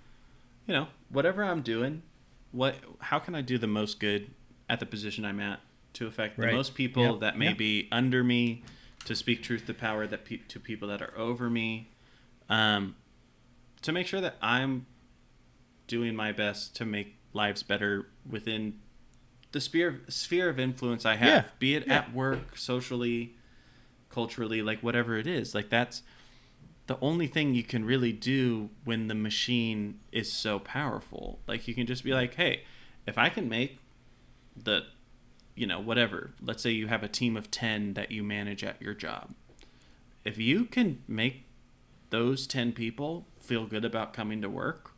you 0.66 0.74
know, 0.74 0.88
whatever 1.10 1.44
I'm 1.44 1.62
doing, 1.62 2.02
what 2.52 2.76
how 3.00 3.20
can 3.20 3.36
I 3.36 3.42
do 3.42 3.58
the 3.58 3.68
most 3.68 4.00
good 4.00 4.32
at 4.70 4.80
the 4.80 4.86
position 4.86 5.24
I'm 5.26 5.40
at 5.40 5.60
to 5.94 6.08
affect 6.08 6.38
the 6.38 6.52
most 6.52 6.74
people 6.76 7.18
that 7.20 7.38
may 7.38 7.54
be 7.54 7.88
under 7.92 8.24
me, 8.24 8.64
to 9.06 9.16
speak 9.16 9.42
truth 9.44 9.66
to 9.68 9.74
power 9.74 10.06
that 10.08 10.26
pe- 10.26 10.38
to 10.48 10.60
people 10.60 10.88
that 10.90 11.02
are 11.02 11.18
over 11.18 11.50
me, 11.50 11.90
um, 12.50 12.96
to 13.82 13.92
make 13.92 14.08
sure 14.08 14.22
that 14.22 14.36
I'm 14.42 14.86
doing 15.88 16.16
my 16.16 16.32
best 16.32 16.76
to 16.78 16.86
make 16.86 17.16
lives 17.34 17.64
better 17.64 18.08
within 18.30 18.80
the 19.52 19.60
sphere 19.62 20.02
sphere 20.08 20.50
of 20.50 20.60
influence 20.60 21.06
I 21.06 21.16
have, 21.16 21.46
Yeah. 21.46 21.52
be 21.60 21.76
it 21.76 21.88
Yeah. 21.88 21.94
at 22.00 22.14
work, 22.14 22.58
socially, 22.58 23.36
culturally, 24.10 24.62
like 24.62 24.82
whatever 24.82 25.18
it 25.18 25.28
is. 25.28 25.54
Like 25.56 25.70
that's 25.70 26.04
the 26.88 26.98
only 27.02 27.28
thing 27.28 27.54
you 27.56 27.64
can 27.64 27.84
really 27.86 28.12
do 28.14 28.70
when 28.84 29.08
the 29.08 29.16
machine 29.16 30.00
is 30.12 30.32
so 30.32 30.60
powerful. 30.60 31.40
Like 31.48 31.68
you 31.68 31.74
can 31.74 31.86
just 31.88 32.04
be 32.04 32.14
like, 32.14 32.36
"Hey, 32.36 32.64
if 33.08 33.18
I 33.18 33.30
can 33.30 33.48
make 33.50 33.80
the 34.56 34.86
you 35.62 35.68
know, 35.68 35.80
whatever. 35.80 36.32
Let's 36.42 36.64
say 36.64 36.72
you 36.72 36.88
have 36.88 37.04
a 37.04 37.08
team 37.08 37.38
of 37.38 37.52
10 37.52 37.94
that 37.94 38.10
you 38.10 38.24
manage 38.24 38.64
at 38.64 38.82
your 38.82 38.96
job. 38.96 39.36
If 40.26 40.40
you 40.40 40.66
can 40.66 41.04
make 41.08 41.46
those 42.10 42.48
10 42.48 42.72
people 42.72 43.28
feel 43.40 43.68
good 43.68 43.86
about 43.86 44.12
coming 44.12 44.42
to 44.42 44.50
work, 44.50 44.94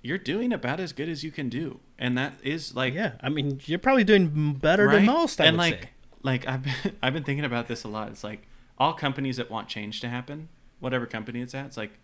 you're 0.00 0.16
doing 0.16 0.54
about 0.54 0.80
as 0.80 0.94
good 0.94 1.10
as 1.10 1.22
you 1.22 1.30
can 1.30 1.50
do. 1.50 1.80
And 1.98 2.16
that 2.16 2.38
is 2.42 2.74
like 2.74 2.94
Yeah, 2.94 3.16
I 3.20 3.28
mean, 3.28 3.60
you're 3.66 3.78
probably 3.78 4.04
doing 4.04 4.54
better 4.54 4.86
right? 4.86 4.94
than 4.96 5.04
most. 5.04 5.38
I 5.38 5.44
and 5.44 5.58
like 5.58 5.82
say. 5.82 5.90
like 6.22 6.48
I've 6.48 6.62
been, 6.62 6.96
I've 7.02 7.12
been 7.12 7.24
thinking 7.24 7.44
about 7.44 7.68
this 7.68 7.84
a 7.84 7.88
lot. 7.88 8.08
It's 8.08 8.24
like 8.24 8.48
all 8.78 8.94
companies 8.94 9.36
that 9.36 9.50
want 9.50 9.68
change 9.68 10.00
to 10.00 10.08
happen, 10.08 10.48
whatever 10.80 11.04
company 11.04 11.42
it's 11.42 11.54
at, 11.54 11.66
it's 11.66 11.76
like 11.76 11.98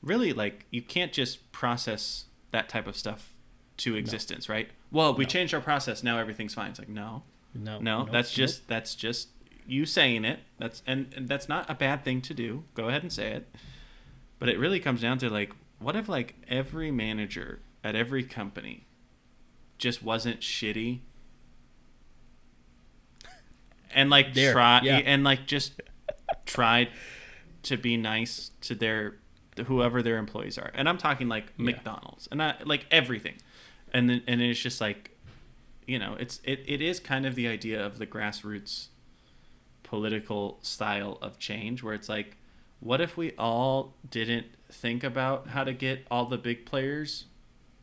really 0.00 0.32
like 0.32 0.66
you 0.70 0.82
can't 0.82 1.12
just 1.12 1.50
process 1.50 2.26
that 2.52 2.68
type 2.68 2.86
of 2.86 2.96
stuff 2.96 3.34
to 3.78 3.96
existence, 3.96 4.48
right? 4.48 4.68
Well, 4.90 5.14
we 5.14 5.24
No. 5.24 5.28
changed 5.28 5.54
our 5.54 5.60
process, 5.60 6.02
now 6.02 6.18
everything's 6.18 6.54
fine. 6.54 6.70
It's 6.70 6.78
like 6.78 6.88
no, 6.88 7.22
No, 7.54 7.78
no, 7.78 8.00
nope, 8.02 8.12
that's 8.12 8.30
nope. 8.30 8.36
just 8.46 8.68
that's 8.68 8.94
just 8.94 9.28
you 9.66 9.84
saying 9.86 10.24
it. 10.24 10.40
That's 10.58 10.82
and, 10.86 11.12
and 11.16 11.28
that's 11.28 11.48
not 11.48 11.68
a 11.70 11.74
bad 11.74 12.04
thing 12.04 12.20
to 12.22 12.34
do. 12.34 12.64
Go 12.74 12.88
ahead 12.88 13.02
and 13.02 13.12
say 13.12 13.32
it. 13.32 13.54
But 14.38 14.48
it 14.48 14.58
really 14.58 14.80
comes 14.80 15.00
down 15.02 15.18
to 15.18 15.28
like 15.30 15.52
what 15.78 15.94
if 15.96 16.08
like 16.08 16.34
every 16.48 16.90
manager 16.90 17.60
at 17.84 17.94
every 17.94 18.24
company 18.24 18.86
just 19.78 20.02
wasn't 20.02 20.40
shitty 20.40 21.00
and 23.94 24.10
like 24.10 24.34
There, 24.34 24.52
try 24.52 24.80
yeah. 24.82 24.96
and 24.98 25.24
like 25.24 25.46
just 25.46 25.80
tried 26.46 26.88
to 27.64 27.76
be 27.76 27.96
nice 27.96 28.50
to 28.62 28.74
their 28.74 29.16
to 29.56 29.64
whoever 29.64 30.02
their 30.02 30.18
employees 30.18 30.56
are. 30.58 30.70
And 30.74 30.88
I'm 30.88 30.98
talking 30.98 31.28
like 31.28 31.46
Yeah. 31.56 31.64
McDonald's 31.66 32.28
and 32.30 32.42
I, 32.42 32.54
like 32.64 32.86
everything. 32.90 33.34
And 33.92 34.08
then, 34.10 34.22
and 34.26 34.40
it's 34.42 34.60
just 34.60 34.80
like 34.80 35.10
you 35.86 35.98
know, 35.98 36.16
it's 36.20 36.40
it, 36.44 36.62
it 36.66 36.82
is 36.82 37.00
kind 37.00 37.24
of 37.26 37.34
the 37.34 37.48
idea 37.48 37.84
of 37.84 37.98
the 37.98 38.06
grassroots 38.06 38.88
political 39.82 40.58
style 40.60 41.16
of 41.22 41.38
change 41.38 41.82
where 41.82 41.94
it's 41.94 42.10
like 42.10 42.36
what 42.80 43.00
if 43.00 43.16
we 43.16 43.32
all 43.38 43.94
didn't 44.10 44.46
think 44.70 45.02
about 45.02 45.48
how 45.48 45.64
to 45.64 45.72
get 45.72 46.06
all 46.10 46.26
the 46.26 46.38
big 46.38 46.64
players 46.66 47.24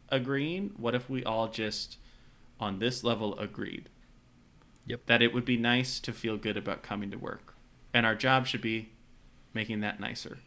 agreeing? 0.09 0.71
What 0.77 0.95
if 0.95 1.09
we 1.09 1.23
all 1.23 1.47
just 1.47 1.97
on 2.59 2.79
this 2.79 3.03
level 3.03 3.37
agreed? 3.39 3.89
Yep. 4.85 5.07
That 5.07 5.21
it 5.21 5.33
would 5.33 5.45
be 5.45 5.57
nice 5.57 5.99
to 6.01 6.13
feel 6.13 6.37
good 6.37 6.57
about 6.57 6.83
coming 6.83 7.11
to 7.11 7.17
work. 7.17 7.55
And 7.93 8.05
our 8.05 8.15
job 8.15 8.45
should 8.45 8.61
be 8.61 8.89
making 9.53 9.79
that 9.81 9.99
nicer. 9.99 10.37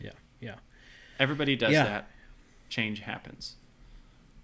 Yeah. 0.00 0.12
Yeah. 0.40 0.56
Everybody 1.18 1.56
does 1.56 1.72
Yeah. 1.72 1.84
that. 1.84 2.10
Change 2.68 3.00
happens. 3.00 3.56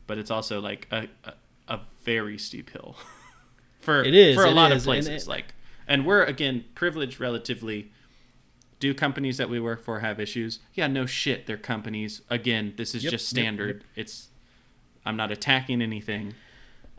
But 0.06 0.18
it's 0.18 0.30
also 0.30 0.60
like 0.60 0.86
a, 0.90 1.08
a, 1.24 1.32
a 1.68 1.80
very 2.04 2.36
steep 2.38 2.70
hill 2.70 2.96
for 3.80 4.02
It 4.02 4.14
is, 4.14 4.36
for 4.36 4.44
a 4.44 4.50
lot 4.50 4.70
is, 4.72 4.82
of 4.86 4.92
and 4.92 5.04
places. 5.04 5.24
it- 5.26 5.28
like, 5.30 5.54
and 5.86 6.04
we're 6.06 6.22
again 6.24 6.64
privileged 6.74 7.20
relatively. 7.20 7.90
Do 8.80 8.92
companies 8.92 9.38
that 9.38 9.48
we 9.48 9.60
work 9.60 9.82
for 9.84 10.00
have 10.00 10.20
issues? 10.20 10.58
Yeah, 10.74 10.88
no 10.88 11.06
shit. 11.06 11.46
They're 11.46 11.56
companies. 11.56 12.20
Again, 12.28 12.74
this 12.76 12.94
is 12.94 13.02
Yep, 13.04 13.10
just 13.12 13.32
yep, 13.32 13.42
standard. 13.42 13.84
It's. 13.96 14.28
I'm 15.06 15.16
not 15.16 15.30
attacking 15.30 15.80
anything. 15.80 16.34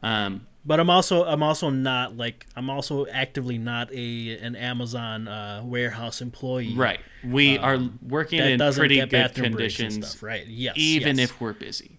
Um, 0.01 0.47
But 0.65 0.79
I'm 0.79 0.89
also 0.89 1.25
I'm 1.25 1.43
also 1.43 1.69
not 1.69 2.17
like 2.17 2.45
I'm 2.55 2.69
also 2.71 3.05
actively 3.07 3.57
not 3.59 3.91
a 3.91 4.37
an 4.39 4.55
Amazon 4.55 5.27
uh, 5.27 5.61
warehouse 5.63 6.21
employee. 6.21 6.73
right. 6.75 6.99
We 7.23 7.57
are 7.59 7.77
working 8.07 8.41
Um, 8.41 8.47
in 8.47 8.59
pretty 8.73 8.95
good 9.05 9.13
and 9.13 9.33
conditions, 9.33 10.07
stuff, 10.07 10.23
right? 10.23 10.45
Yes. 10.47 10.73
even 10.77 11.17
yes. 11.17 11.29
if 11.29 11.41
we're 11.41 11.53
busy. 11.53 11.97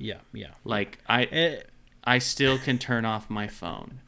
Yeah 0.00 0.18
yeah 0.32 0.48
Like 0.64 0.98
I, 1.06 1.24
Eh, 1.24 1.60
I 2.02 2.18
still 2.18 2.58
can 2.58 2.78
turn 2.78 3.04
off 3.04 3.28
my 3.30 3.46
phone. 3.46 4.00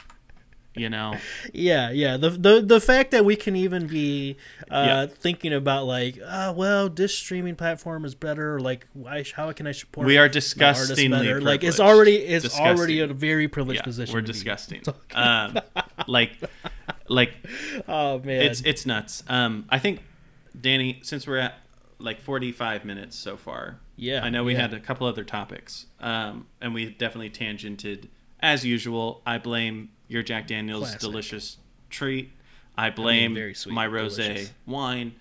You 0.75 0.89
know. 0.89 1.19
Yeah, 1.53 1.91
yeah. 1.91 2.17
The 2.17 2.31
the 2.31 2.63
the 2.63 2.81
fact 2.81 3.11
that 3.11 3.27
we 3.27 3.37
can 3.37 3.55
even 3.57 3.87
be 3.87 4.37
uh, 4.71 4.85
Yeah. 4.87 5.07
thinking 5.07 5.53
about 5.53 5.85
like, 5.85 6.19
uh, 6.25 6.55
well, 6.57 6.89
this 6.89 7.15
streaming 7.15 7.57
platform 7.57 8.07
is 8.07 8.15
better. 8.15 8.55
Or 8.55 8.59
like, 8.61 8.87
why? 8.95 9.23
How 9.37 9.53
can 9.53 9.67
I 9.67 9.73
support? 9.73 10.07
We 10.07 10.17
are 10.17 10.31
disgustingly? 10.31 11.35
Like, 11.41 11.63
it's 11.63 11.79
already 11.79 12.17
it's 12.17 12.59
already 12.59 13.01
a 13.01 13.07
very 13.09 13.49
privileged 13.49 13.81
yeah, 13.81 13.85
position. 13.85 14.15
we're 14.15 14.23
disgusting. 14.23 14.81
Um, 15.15 15.59
like, 16.07 16.33
like 17.09 17.35
Oh 17.87 18.21
man, 18.21 18.41
it's 18.41 18.63
it's 18.63 18.87
nuts. 18.87 19.23
Um, 19.29 19.67
I 19.69 19.79
think 19.79 20.01
Danny, 20.59 21.01
since 21.03 21.27
we're 21.27 21.37
at 21.37 21.55
like 21.99 22.19
45 22.23 22.87
minutes 22.87 23.15
so 23.19 23.37
far, 23.37 23.77
yeah. 23.97 24.25
I 24.25 24.31
know 24.31 24.45
we 24.45 24.55
yeah. 24.55 24.63
had 24.63 24.75
a 24.75 24.81
couple 24.81 25.07
other 25.07 25.25
topics, 25.25 25.87
um, 26.01 26.47
and 26.61 26.75
we 26.75 26.91
definitely 26.91 27.31
tangented 27.31 28.09
as 28.41 28.65
usual. 28.65 29.23
I 29.27 29.39
blame 29.39 29.91
your 30.09 30.23
Jack 30.23 30.47
Daniel's 30.47 30.85
Classic. 30.85 31.01
delicious 31.01 31.57
treat. 31.91 32.33
I 32.77 32.91
blame 32.91 33.35
very 33.35 33.55
sweet, 33.55 33.75
my 33.75 33.87
rosé 33.87 34.51
wine. 34.67 35.15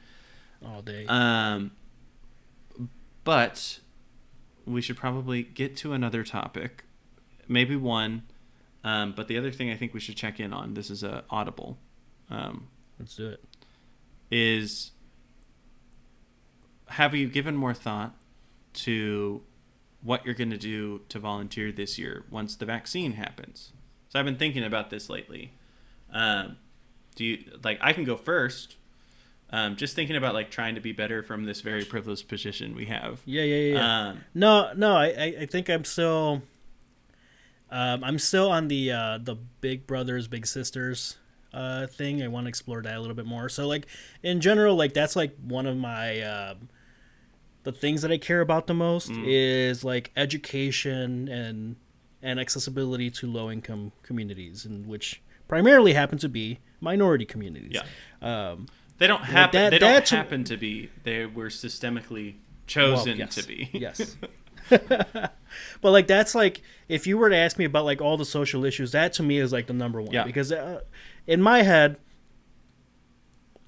all 0.66 0.82
day. 0.82 1.06
Um, 1.08 1.72
but 3.24 3.80
we 4.66 4.82
should 4.82 4.98
probably 4.98 5.44
get 5.44 5.76
to 5.78 5.94
another 5.94 6.24
topic, 6.24 6.86
maybe 7.48 7.76
one. 7.76 8.24
Um, 8.84 9.14
but 9.16 9.28
the 9.28 9.38
other 9.38 9.52
thing 9.52 9.70
I 9.70 9.76
think 9.76 9.94
we 9.94 10.00
should 10.00 10.16
check 10.16 10.40
in 10.40 10.54
on 10.54 10.74
this 10.74 10.90
is 10.90 11.04
a 11.04 11.24
audible. 11.30 11.78
Um, 12.30 12.68
Let's 13.00 13.16
do 13.16 13.28
it. 13.30 13.44
is 14.32 14.92
have 16.88 17.14
you 17.14 17.28
given 17.28 17.56
more 17.56 17.74
thought 17.74 18.16
to 18.74 19.42
what 20.04 20.26
you're 20.26 20.36
going 20.36 20.50
to 20.50 20.58
do 20.58 21.02
to 21.10 21.20
volunteer 21.20 21.72
this 21.72 21.98
year 21.98 22.26
once 22.30 22.56
the 22.56 22.66
vaccine 22.66 23.14
happens? 23.14 23.74
So 24.10 24.20
I've 24.20 24.26
been 24.26 24.38
thinking 24.38 24.64
about 24.64 24.90
this 24.90 25.10
lately. 25.10 25.54
Um, 26.12 26.58
do 27.16 27.26
you 27.26 27.44
like? 27.64 27.78
I 27.82 27.94
can 27.94 28.04
go 28.04 28.18
first. 28.18 28.76
Um, 29.54 29.76
just 29.76 29.96
thinking 29.96 30.16
about 30.16 30.34
like 30.34 30.50
trying 30.50 30.76
to 30.76 30.82
be 30.82 30.94
better 30.94 31.24
from 31.24 31.44
this 31.44 31.62
very 31.62 31.84
privileged 31.84 32.28
position 32.28 32.76
we 32.76 32.86
have. 32.86 33.22
Yeah, 33.26 33.44
yeah, 33.44 33.74
yeah. 33.74 34.08
Um, 34.08 34.22
no, 34.34 34.72
no. 34.74 34.96
I, 34.96 35.08
I, 35.08 35.36
I 35.42 35.46
think 35.46 35.70
I'm 35.70 35.84
still. 35.84 36.42
Um, 37.70 38.04
I'm 38.04 38.20
still 38.20 38.52
on 38.52 38.68
the 38.68 38.92
uh, 38.92 39.20
the 39.22 39.36
Big 39.62 39.88
Brothers 39.88 40.28
Big 40.28 40.46
Sisters 40.46 41.18
uh, 41.54 41.88
thing. 41.88 42.22
I 42.22 42.28
want 42.28 42.46
to 42.46 42.50
explore 42.50 42.82
that 42.82 42.96
a 42.96 43.00
little 43.00 43.16
bit 43.16 43.26
more. 43.26 43.50
So 43.50 43.68
like 43.68 43.88
in 44.24 44.42
general, 44.42 44.76
like 44.76 44.94
that's 44.94 45.16
like 45.16 45.36
one 45.44 45.66
of 45.66 45.78
my 45.78 46.22
um, 46.22 46.70
the 47.64 47.72
things 47.72 48.01
that 48.01 48.12
I 48.12 48.18
care 48.18 48.41
about 48.41 48.68
the 48.68 48.74
most 48.74 49.09
Mm. 49.12 49.24
is 49.28 49.84
like 49.84 50.12
education 50.16 51.28
and 51.28 51.76
and 52.24 52.39
accessibility 52.39 53.09
to 53.09 53.26
low 53.28 53.49
income 53.49 53.91
communities, 54.03 54.64
and 54.66 54.86
which 54.88 55.22
primarily 55.47 55.93
happen 55.93 56.18
to 56.20 56.30
be 56.30 56.59
minority 56.80 57.26
communities. 57.26 57.72
Yeah. 57.74 57.82
Um, 58.51 58.68
they 58.99 59.07
don't 59.07 59.24
happen. 59.24 59.59
that- 59.59 59.70
they 59.72 59.80
don't 59.80 60.07
happen 60.07 60.43
to 60.43 60.55
be. 60.57 60.91
They 61.03 61.26
were 61.26 61.47
systemically 61.49 62.36
chosen 62.68 63.14
Well, 63.14 63.18
yes. 63.18 63.36
to 63.36 63.47
be. 63.47 63.70
yes. 63.74 64.18
but 64.70 65.32
like 65.82 66.07
that's 66.07 66.34
like 66.36 66.62
if 66.88 67.07
you 67.07 67.18
were 67.18 67.30
to 67.30 67.36
ask 67.36 67.57
me 67.57 67.66
about 67.66 67.84
like 67.86 68.01
all 68.01 68.18
the 68.18 68.26
social 68.26 68.64
issues, 68.66 68.91
that 68.91 69.14
to 69.14 69.24
me 69.24 69.38
is 69.39 69.51
like 69.51 69.66
the 69.68 69.74
number 69.74 69.99
one. 70.01 70.14
Yeah. 70.14 70.24
Because 70.24 70.51
uh, 70.51 70.82
in 71.28 71.41
my 71.41 71.64
head, 71.64 71.97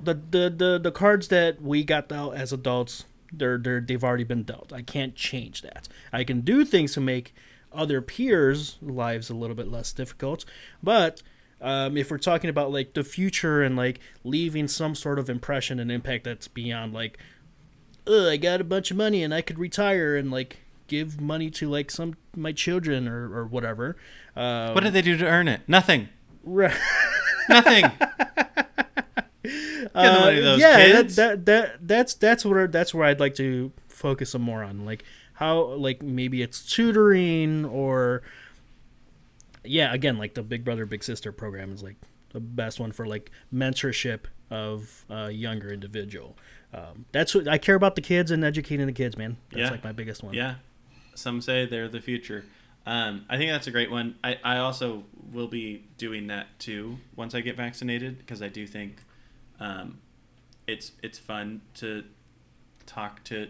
the, 0.02 0.14
the 0.14 0.50
the 0.56 0.80
the 0.82 0.92
cards 0.92 1.28
that 1.30 1.62
we 1.62 1.84
got 1.84 2.10
dealt 2.10 2.36
as 2.36 2.54
adults, 2.54 3.06
they're 3.36 3.58
they're 3.58 3.82
they've 3.82 4.04
already 4.04 4.24
been 4.24 4.44
dealt. 4.44 4.72
I 4.72 4.82
can't 4.82 5.16
change 5.16 5.62
that. 5.64 5.88
I 6.12 6.24
can 6.24 6.42
do 6.42 6.64
things 6.66 6.94
to 6.94 7.02
make 7.02 7.34
other 7.72 8.02
peers' 8.02 8.78
lives 8.82 9.30
a 9.30 9.34
little 9.36 9.56
bit 9.56 9.70
less 9.70 9.92
difficult, 9.94 10.46
but. 10.82 11.22
Um, 11.62 11.96
if 11.96 12.12
we're 12.12 12.18
talking 12.18 12.50
about 12.50 12.74
like 12.74 12.94
the 12.94 13.06
future 13.06 13.64
and 13.64 13.78
like 13.78 14.02
leaving 14.26 14.68
some 14.68 14.96
sort 14.96 15.18
of 15.18 15.30
impression 15.30 15.80
and 15.80 15.90
impact 15.90 16.26
that's 16.26 16.50
beyond 16.50 16.94
like 16.94 17.18
Ugh, 18.06 18.28
I 18.28 18.36
got 18.36 18.60
a 18.60 18.66
bunch 18.66 18.92
of 18.92 18.98
money 18.98 19.24
and 19.24 19.34
I 19.34 19.40
could 19.42 19.58
retire 19.58 20.18
and 20.18 20.30
like 20.30 20.58
give 20.88 21.22
money 21.22 21.50
to 21.52 21.70
like 21.70 21.90
some 21.90 22.16
my 22.36 22.52
children 22.52 23.08
or, 23.08 23.34
or 23.34 23.46
whatever. 23.46 23.96
Um, 24.36 24.74
What 24.74 24.84
did 24.84 24.92
they 24.92 25.02
do 25.02 25.16
to 25.16 25.26
earn 25.26 25.48
it? 25.48 25.62
Nothing. 25.66 26.10
right. 26.44 26.76
Nothing. 27.48 27.86
Uh, 29.96 30.14
the 30.14 30.20
money 30.22 30.36
to 30.38 30.42
those 30.42 30.60
yeah. 30.60 30.92
That, 30.94 31.10
that 31.10 31.46
that 31.46 31.88
that's 31.88 32.14
that's 32.16 32.44
where 32.46 32.68
that's 32.68 32.94
where 32.94 33.06
I'd 33.06 33.20
like 33.20 33.36
to 33.36 33.72
focus 33.88 34.32
some 34.32 34.42
more 34.42 34.64
on, 34.64 34.86
like 34.86 35.04
how 35.34 35.66
like 35.74 36.02
maybe 36.02 36.42
it's 36.42 36.66
tutoring 36.66 37.64
or 37.66 38.24
yeah, 39.64 39.94
again 39.94 40.18
like 40.18 40.34
the 40.34 40.44
Big 40.44 40.64
Brother 40.66 40.86
Big 40.86 41.04
Sister 41.04 41.32
program 41.32 41.72
is 41.72 41.84
like 41.84 41.96
the 42.32 42.40
best 42.40 42.80
one 42.80 42.92
for 42.92 43.06
like 43.06 43.32
mentorship 43.54 44.22
of 44.50 45.06
a 45.10 45.32
younger 45.32 45.72
individual. 45.72 46.36
Um, 46.74 47.06
that's 47.12 47.36
what 47.36 47.48
I 47.48 47.60
care 47.60 47.76
about 47.76 47.96
the 47.96 48.02
kids 48.02 48.32
and 48.32 48.44
educating 48.44 48.88
the 48.88 48.94
kids, 48.94 49.16
man. 49.16 49.38
That's 49.52 49.60
Yeah. 49.62 49.70
like 49.70 49.84
my 49.84 49.92
biggest 49.92 50.24
one. 50.24 50.34
Yeah. 50.34 50.56
Some 51.16 51.40
say 51.42 51.66
they're 51.68 51.88
the 51.88 52.02
future. 52.02 52.46
Um, 52.86 53.26
I 53.30 53.38
think 53.38 53.52
that's 53.52 53.68
a 53.68 53.72
great 53.72 53.92
one. 53.92 54.16
I, 54.24 54.40
I 54.44 54.58
also 54.58 55.04
will 55.32 55.48
be 55.48 55.84
doing 55.98 56.28
that 56.28 56.48
too 56.60 56.98
once 57.16 57.36
I 57.36 57.42
get 57.42 57.56
vaccinated 57.56 58.18
because 58.18 58.42
I 58.42 58.48
do 58.50 58.66
think 58.68 58.98
um, 59.64 60.00
it's 60.68 60.92
it's 61.02 61.18
fun 61.18 61.62
to 61.76 62.04
talk 62.86 63.24
to 63.26 63.48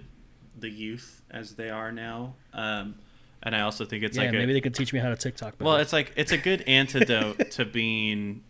the 0.59 0.70
youth 0.70 1.22
as 1.32 1.55
they 1.55 1.70
are 1.70 1.91
now. 1.91 2.36
Um, 2.53 2.95
and 3.41 3.55
I 3.55 3.61
also 3.61 3.84
think 3.84 4.03
it's 4.03 4.16
yeah, 4.16 4.24
like 4.24 4.34
a, 4.34 4.38
maybe 4.38 4.53
they 4.53 4.61
could 4.61 4.76
teach 4.76 4.93
me 4.93 4.99
how 4.99 5.09
to 5.09 5.16
TikTok. 5.16 5.57
Better. 5.57 5.66
well, 5.66 5.78
it's 5.78 5.91
like 5.91 6.14
it's 6.16 6.32
a 6.32 6.38
good 6.38 6.61
antidote 6.68 7.51
to 7.51 7.66
being 7.66 8.43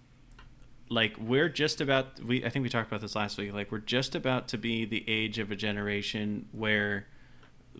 like 0.89 1.15
we're 1.17 1.49
just 1.49 1.81
about 1.81 2.19
we 2.21 2.45
I 2.45 2.49
think 2.49 2.63
we 2.63 2.69
talked 2.69 2.89
about 2.89 3.01
this 3.01 3.15
last 3.15 3.37
week. 3.37 3.53
Like 3.53 3.71
we're 3.71 3.79
just 3.79 4.13
about 4.13 4.49
to 4.49 4.57
be 4.57 4.85
the 4.85 5.03
age 5.07 5.39
of 5.39 5.51
a 5.51 5.55
generation 5.55 6.47
where 6.51 7.07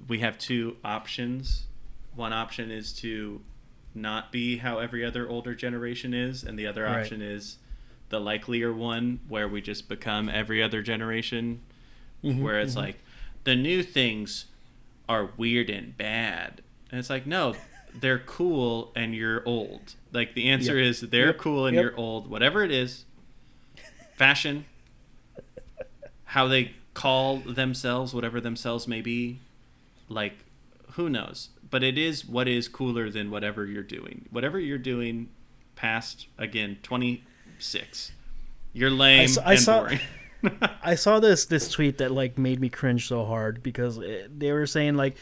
we 0.08 0.20
have 0.20 0.38
two 0.38 0.78
options. 0.84 1.68
One 2.16 2.34
option 2.34 2.72
is 2.72 2.94
to 2.94 3.42
not 3.94 4.32
be 4.32 4.58
how 4.58 4.80
every 4.80 5.06
other 5.06 5.30
older 5.30 5.54
generation 5.54 6.14
is, 6.14 6.44
and 6.44 6.58
the 6.58 6.66
other 6.66 6.84
Right. 6.84 7.02
option 7.02 7.22
is 7.22 7.58
the 8.14 8.20
likelier 8.20 8.72
one 8.72 9.20
where 9.28 9.48
we 9.48 9.60
just 9.60 9.90
become 9.90 10.30
every 10.30 10.62
other 10.62 10.84
generation 10.84 11.60
Mhm, 12.24 12.42
where 12.44 12.60
it's 12.60 12.74
mhm. 12.76 12.78
like 12.78 13.00
the 13.44 13.56
new 13.56 13.82
things 13.82 14.46
are 15.10 15.32
weird 15.36 15.68
and 15.72 15.98
bad. 15.98 16.62
And 16.92 17.00
it's 17.00 17.10
like, 17.10 17.26
no, 17.26 17.56
they're 18.00 18.20
cool 18.20 18.92
and 18.96 19.16
you're 19.16 19.42
old. 19.48 19.96
Like 20.12 20.36
the 20.36 20.48
answer 20.48 20.78
Yep. 20.78 20.90
is 20.90 21.02
they're 21.02 21.26
Yep. 21.28 21.38
cool 21.40 21.66
and 21.66 21.74
Yep. 21.76 21.82
you're 21.82 21.96
old. 21.98 22.28
Whatever 22.30 22.64
it 22.64 22.70
is, 22.70 23.06
fashion, 24.16 24.66
how 26.26 26.48
they 26.48 26.74
call 26.94 27.38
themselves, 27.38 28.14
whatever 28.14 28.40
themselves 28.40 28.88
may 28.88 29.02
be, 29.02 29.40
like 30.08 30.46
who 30.92 31.10
knows? 31.10 31.50
But 31.68 31.82
it 31.84 31.98
is 31.98 32.24
what 32.26 32.48
is 32.48 32.68
cooler 32.68 33.10
than 33.10 33.32
whatever 33.32 33.66
you're 33.66 33.82
doing. 33.82 34.28
Whatever 34.30 34.60
you're 34.60 34.78
doing 34.78 35.30
past 35.76 36.28
again 36.38 36.78
26. 37.54 38.12
You're 38.74 38.90
lame 38.90 39.30
I 39.46 39.54
and 39.54 39.60
saw- 39.62 39.80
boring. 39.82 40.00
I 40.84 40.96
saw 40.96 41.22
this 41.22 41.46
this 41.46 41.70
tweet 41.70 42.00
that 42.00 42.12
like 42.12 42.38
made 42.38 42.60
me 42.60 42.68
cringe 42.68 43.08
so 43.08 43.24
hard 43.24 43.64
because 43.64 43.98
it, 43.98 44.38
they 44.40 44.52
were 44.52 44.66
saying 44.66 44.96
like, 44.96 45.16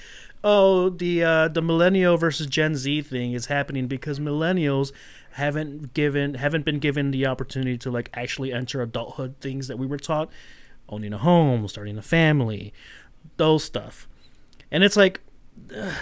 "Oh, 0.44 0.90
the 0.90 1.24
uh, 1.24 1.48
the 1.48 1.62
millennial 1.62 2.18
versus 2.18 2.48
Gen 2.48 2.76
Z 2.76 3.04
thing 3.04 3.34
is 3.34 3.46
happening 3.46 3.86
because 3.86 4.20
millennials 4.20 4.92
haven't 5.34 5.94
given 5.94 6.34
haven't 6.34 6.66
been 6.66 6.80
given 6.80 7.12
the 7.12 7.28
opportunity 7.28 7.78
to 7.78 7.92
like 7.92 8.10
actually 8.16 8.52
enter 8.52 8.82
adulthood 8.82 9.36
things 9.42 9.68
that 9.68 9.78
we 9.78 9.86
were 9.86 10.00
taught, 10.00 10.30
owning 10.90 11.14
a 11.14 11.20
home, 11.20 11.68
starting 11.68 12.00
a 12.00 12.02
family, 12.02 12.74
those 13.38 13.64
stuff." 13.64 14.08
And 14.72 14.84
it's 14.84 14.98
like, 14.98 15.22
ugh, 15.78 15.94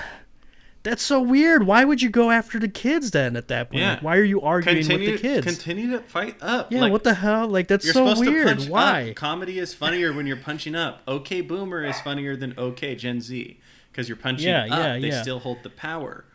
That's 0.89 1.03
so 1.03 1.21
weird. 1.21 1.65
Why 1.65 1.85
would 1.85 2.01
you 2.01 2.09
go 2.09 2.31
after 2.31 2.57
the 2.59 2.67
kids 2.67 3.11
then 3.11 3.35
at 3.35 3.47
that 3.49 3.69
point? 3.69 3.81
Yeah. 3.83 3.91
Like, 3.93 4.01
why 4.03 4.17
are 4.17 4.23
you 4.23 4.41
arguing 4.41 4.77
Continue, 4.77 5.11
with 5.11 5.21
the 5.21 5.27
kids? 5.27 5.45
continue 5.45 5.91
to 5.91 5.99
fight 5.99 6.35
up. 6.41 6.71
yeah, 6.71 6.81
Like, 6.81 6.91
what 6.91 7.03
the 7.03 7.13
hell? 7.13 7.47
Like 7.47 7.67
that's 7.67 7.85
You're 7.85 7.93
so 7.93 8.07
supposed 8.07 8.23
to 8.23 8.31
weird. 8.31 8.47
punch 8.47 8.67
Why? 8.69 9.09
up. 9.11 9.15
Comedy 9.15 9.59
is 9.59 9.73
funnier 9.73 10.11
when 10.13 10.25
you're 10.25 10.35
punching 10.37 10.73
up. 10.75 11.01
Okay, 11.07 11.41
Boomer 11.41 11.83
is 11.85 11.99
funnier 12.01 12.35
than 12.35 12.55
Okay 12.57 12.95
Gen 12.95 13.21
Z 13.21 13.59
because 13.91 14.09
you're 14.09 14.15
punching 14.17 14.47
Yeah, 14.47 14.63
up. 14.63 14.69
yeah, 14.69 14.93
they 14.99 15.07
yeah. 15.09 15.21
still 15.21 15.39
hold 15.39 15.61
the 15.63 15.69
power, 15.69 16.25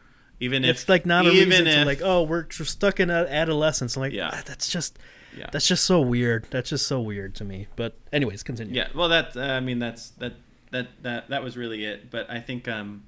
even 0.40 0.64
if 0.64 0.70
It's 0.76 0.88
like 0.88 1.04
not 1.04 1.26
a 1.26 1.30
even 1.30 1.48
reason 1.50 1.66
if, 1.66 1.74
to 1.80 1.84
like, 1.84 2.00
oh, 2.02 2.22
we're 2.22 2.48
stuck 2.50 3.00
in 3.00 3.10
adolescence. 3.10 3.96
I'm 3.96 4.00
like, 4.02 4.12
Yeah. 4.12 4.30
"Ah, 4.32 4.42
that's 4.46 4.68
just 4.68 4.98
yeah, 5.36 5.48
that's 5.50 5.66
just 5.66 5.84
so 5.84 6.00
weird. 6.00 6.46
That's 6.50 6.70
just 6.70 6.86
so 6.86 7.00
weird 7.00 7.34
to 7.36 7.44
me. 7.44 7.66
But 7.74 7.98
anyways, 8.12 8.44
continue. 8.44 8.72
yeah. 8.74 8.86
Well, 8.94 9.08
that 9.08 9.36
uh, 9.36 9.40
I 9.40 9.58
mean 9.60 9.80
that's 9.80 10.10
that 10.18 10.34
that 10.70 10.88
that 11.02 11.28
that 11.30 11.42
was 11.42 11.56
really 11.56 11.84
it. 11.84 12.08
But 12.10 12.30
I 12.30 12.38
think 12.38 12.68
um, 12.68 13.02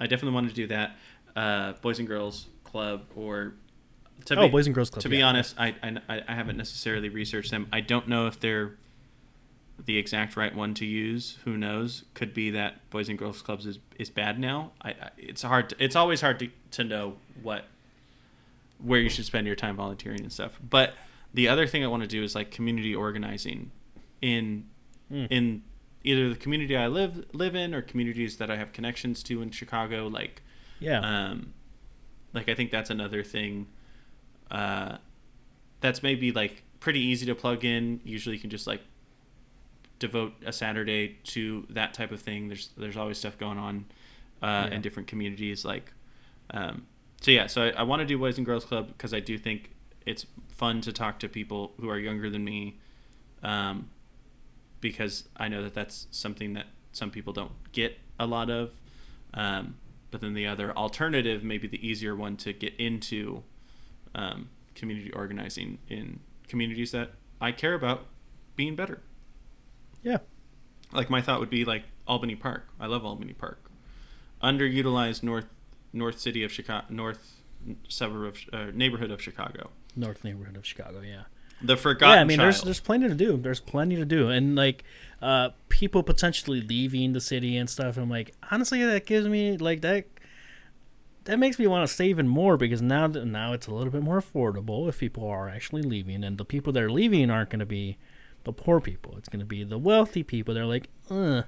I 0.00 0.06
definitely 0.06 0.34
wanted 0.34 0.48
to 0.50 0.54
do 0.54 0.66
that. 0.68 0.96
Uh, 1.36 1.72
Boys 1.82 1.98
and 1.98 2.06
Girls 2.08 2.46
Club 2.64 3.04
or 3.16 3.54
to 4.26 4.38
Oh, 4.38 4.48
Boys 4.48 4.66
and 4.66 4.74
Girls 4.74 4.90
Club, 4.90 5.02
To 5.02 5.08
be 5.08 5.22
honest, 5.22 5.54
I, 5.58 5.74
I 5.82 6.22
I 6.28 6.34
haven't 6.34 6.56
necessarily 6.56 7.08
researched 7.08 7.50
them. 7.50 7.68
I 7.72 7.80
don't 7.80 8.08
know 8.08 8.26
if 8.26 8.38
they're 8.40 8.76
the 9.84 9.98
exact 9.98 10.36
right 10.36 10.54
one 10.54 10.72
to 10.74 10.86
use. 10.86 11.38
Who 11.44 11.56
knows? 11.56 12.04
Could 12.14 12.32
be 12.32 12.50
that 12.50 12.88
Boys 12.90 13.08
and 13.08 13.18
Girls 13.18 13.42
Clubs 13.42 13.66
is, 13.66 13.80
is 13.98 14.08
bad 14.10 14.38
now. 14.38 14.70
I, 14.80 14.90
I 14.90 15.10
it's 15.18 15.42
hard. 15.42 15.70
To, 15.70 15.76
it's 15.84 15.96
always 15.96 16.20
hard 16.20 16.38
to, 16.40 16.48
to 16.72 16.84
know 16.84 17.16
what 17.42 17.64
where 18.82 19.00
you 19.00 19.08
should 19.08 19.24
spend 19.24 19.46
your 19.46 19.56
time 19.56 19.76
volunteering 19.76 20.20
and 20.20 20.32
stuff. 20.32 20.58
But 20.68 20.94
the 21.32 21.48
other 21.48 21.66
thing 21.66 21.82
I 21.82 21.88
want 21.88 22.02
to 22.02 22.08
do 22.08 22.22
is 22.22 22.34
like 22.34 22.50
community 22.50 22.94
organizing 22.94 23.70
in 24.22 24.66
Mm. 25.12 25.26
in 25.30 25.62
either 26.04 26.28
the 26.28 26.36
community 26.36 26.76
I 26.76 26.86
live 26.86 27.24
live 27.32 27.54
in 27.56 27.74
or 27.74 27.82
communities 27.82 28.36
that 28.36 28.50
I 28.50 28.56
have 28.56 28.72
connections 28.72 29.22
to 29.24 29.42
in 29.42 29.50
Chicago. 29.50 30.06
Like 30.06 30.42
Yeah. 30.80 31.00
um, 31.00 31.54
like 32.32 32.48
I 32.48 32.54
think 32.54 32.70
that's 32.70 32.90
another 32.90 33.22
thing. 33.24 33.66
Uh, 34.50 34.98
that's 35.80 36.02
maybe 36.02 36.30
like 36.32 36.62
pretty 36.80 37.00
easy 37.00 37.26
to 37.26 37.34
plug 37.34 37.64
in. 37.64 38.00
Usually, 38.04 38.36
you 38.36 38.40
can 38.40 38.50
just 38.50 38.66
like 38.66 38.82
devote 39.98 40.32
a 40.44 40.52
Saturday 40.52 41.16
to 41.24 41.66
that 41.70 41.94
type 41.94 42.12
of 42.12 42.20
thing. 42.20 42.48
There's 42.48 42.70
there's 42.76 42.96
always 42.96 43.18
stuff 43.18 43.38
going 43.38 43.58
on 43.58 43.84
uh, 44.42 44.66
Yeah. 44.68 44.74
in 44.76 44.82
different 44.82 45.08
communities. 45.08 45.64
Like, 45.64 45.92
um, 46.50 46.86
so 47.20 47.30
yeah. 47.30 47.46
So 47.46 47.62
I, 47.64 47.68
I 47.70 47.82
want 47.84 48.00
to 48.00 48.06
do 48.06 48.18
Boys 48.18 48.36
and 48.36 48.44
Girls 48.46 48.64
Club 48.64 48.88
because 48.88 49.14
I 49.14 49.20
do 49.20 49.38
think 49.38 49.70
it's 50.06 50.26
fun 50.48 50.80
to 50.82 50.92
talk 50.92 51.18
to 51.20 51.28
people 51.28 51.72
who 51.80 51.88
are 51.88 51.98
younger 51.98 52.28
than 52.28 52.44
me. 52.44 52.76
Um, 53.42 53.88
because 54.84 55.26
I 55.34 55.48
know 55.48 55.62
that 55.62 55.72
that's 55.72 56.08
something 56.10 56.52
that 56.52 56.66
some 56.92 57.10
people 57.10 57.32
don't 57.32 57.52
get 57.72 57.96
a 58.20 58.26
lot 58.26 58.50
of. 58.50 58.72
Um, 59.32 59.76
but 60.10 60.20
then 60.20 60.34
the 60.34 60.46
other 60.46 60.76
alternative, 60.76 61.42
maybe 61.42 61.66
the 61.66 61.84
easier 61.84 62.14
one 62.14 62.36
to 62.36 62.52
get 62.52 62.74
into 62.76 63.42
um, 64.14 64.50
community 64.74 65.10
organizing 65.10 65.78
in 65.88 66.20
communities 66.48 66.92
that 66.92 67.12
I 67.40 67.50
care 67.52 67.72
about 67.72 68.04
being 68.56 68.76
better. 68.76 69.00
yeah. 70.02 70.18
Like 70.92 71.08
my 71.08 71.22
thought 71.22 71.40
would 71.40 71.50
be 71.50 71.64
like 71.64 71.84
Albany 72.06 72.36
Park. 72.36 72.68
I 72.78 72.84
love 72.86 73.06
Albany 73.06 73.32
Park. 73.32 73.70
Underutilized 74.42 75.22
north 75.22 75.46
north 75.94 76.20
city 76.20 76.44
of 76.44 76.52
Chicago, 76.52 76.84
north 76.90 77.40
suburb 77.88 78.34
of 78.34 78.38
uh, 78.52 78.70
neighborhood 78.74 79.10
of 79.10 79.22
Chicago. 79.22 79.70
North 79.96 80.22
neighborhood 80.22 80.56
of 80.58 80.66
Chicago. 80.66 81.00
Yeah. 81.00 81.22
The 81.62 81.76
forgotten 81.76 82.16
yeah, 82.16 82.20
I 82.20 82.24
mean, 82.24 82.38
there's 82.38 82.56
child. 82.56 82.66
there's 82.66 82.80
plenty 82.80 83.08
to 83.08 83.14
do. 83.14 83.36
There's 83.36 83.60
plenty 83.60 83.96
to 83.96 84.04
do, 84.04 84.28
and 84.28 84.54
like 84.54 84.84
uh, 85.22 85.50
people 85.68 86.02
potentially 86.02 86.60
leaving 86.60 87.12
the 87.12 87.20
city 87.20 87.56
and 87.56 87.70
stuff. 87.70 87.96
I'm 87.96 88.10
like, 88.10 88.34
honestly, 88.50 88.84
that 88.84 89.06
gives 89.06 89.26
me 89.28 89.56
like 89.56 89.80
that. 89.82 90.06
That 91.24 91.38
makes 91.38 91.58
me 91.58 91.66
want 91.66 91.88
to 91.88 91.92
stay 91.92 92.08
even 92.08 92.28
more 92.28 92.58
because 92.58 92.82
now 92.82 93.06
that 93.08 93.24
now 93.24 93.54
it's 93.54 93.66
a 93.66 93.72
little 93.72 93.90
bit 93.90 94.02
more 94.02 94.20
affordable 94.20 94.88
if 94.90 94.98
people 94.98 95.26
are 95.26 95.48
actually 95.48 95.80
leaving, 95.82 96.22
and 96.22 96.36
the 96.36 96.44
people 96.44 96.72
that 96.74 96.82
are 96.82 96.90
leaving 96.92 97.30
aren't 97.30 97.48
going 97.48 97.60
to 97.60 97.66
be 97.66 97.96
the 98.44 98.52
poor 98.52 98.78
people. 98.78 99.14
It's 99.16 99.30
going 99.30 99.40
to 99.40 99.46
be 99.46 99.64
the 99.64 99.78
wealthy 99.78 100.22
people. 100.22 100.52
They're 100.52 100.66
like, 100.66 100.88
Ugh, 101.10 101.44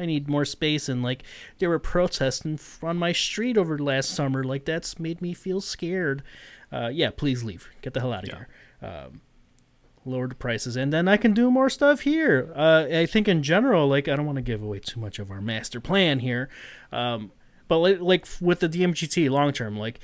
I 0.00 0.06
need 0.06 0.28
more 0.28 0.44
space, 0.44 0.88
and 0.88 1.00
like 1.00 1.22
there 1.60 1.68
were 1.68 1.78
protesting 1.78 2.54
f- 2.54 2.82
on 2.82 2.96
my 2.96 3.12
street 3.12 3.56
over 3.56 3.78
last 3.78 4.10
summer. 4.10 4.42
Like 4.42 4.64
that's 4.64 4.98
made 4.98 5.22
me 5.22 5.32
feel 5.32 5.60
scared. 5.60 6.24
Uh, 6.72 6.90
yeah, 6.92 7.10
please 7.10 7.44
leave. 7.44 7.68
Get 7.82 7.94
the 7.94 8.00
hell 8.00 8.12
out 8.12 8.24
of 8.24 8.30
Yeah. 8.30 8.36
here. 8.36 8.48
Um, 9.06 9.20
lower 10.04 10.28
the 10.28 10.34
prices 10.34 10.76
and 10.76 10.92
then 10.92 11.06
i 11.06 11.16
can 11.16 11.34
do 11.34 11.50
more 11.50 11.68
stuff 11.68 12.00
here. 12.00 12.52
Uh, 12.56 12.86
i 12.92 13.06
think 13.06 13.28
in 13.28 13.42
general 13.42 13.86
like 13.86 14.08
i 14.08 14.16
don't 14.16 14.26
want 14.26 14.36
to 14.36 14.42
give 14.42 14.62
away 14.62 14.78
too 14.78 14.98
much 14.98 15.18
of 15.18 15.30
our 15.30 15.40
master 15.40 15.80
plan 15.80 16.20
here 16.20 16.48
um, 16.92 17.32
but 17.68 17.78
like, 17.78 18.00
like 18.00 18.26
with 18.40 18.60
the 18.60 18.68
dmgt 18.68 19.28
long 19.30 19.52
term 19.52 19.78
like 19.78 20.00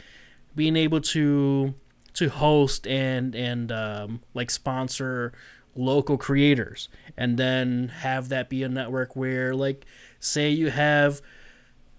being 0.55 0.77
able 0.77 1.01
to 1.01 1.75
to 2.13 2.29
host 2.29 2.87
and 2.87 3.35
and 3.35 3.71
um, 3.73 4.23
like 4.35 4.51
sponsor 4.51 5.33
local 5.75 6.17
creators 6.17 6.89
and 7.17 7.39
then 7.39 7.89
have 7.89 8.29
that 8.31 8.49
be 8.49 8.63
a 8.63 8.69
network 8.69 9.15
where 9.15 9.55
like 9.55 9.85
say 10.19 10.51
you 10.51 10.71
have 10.71 11.21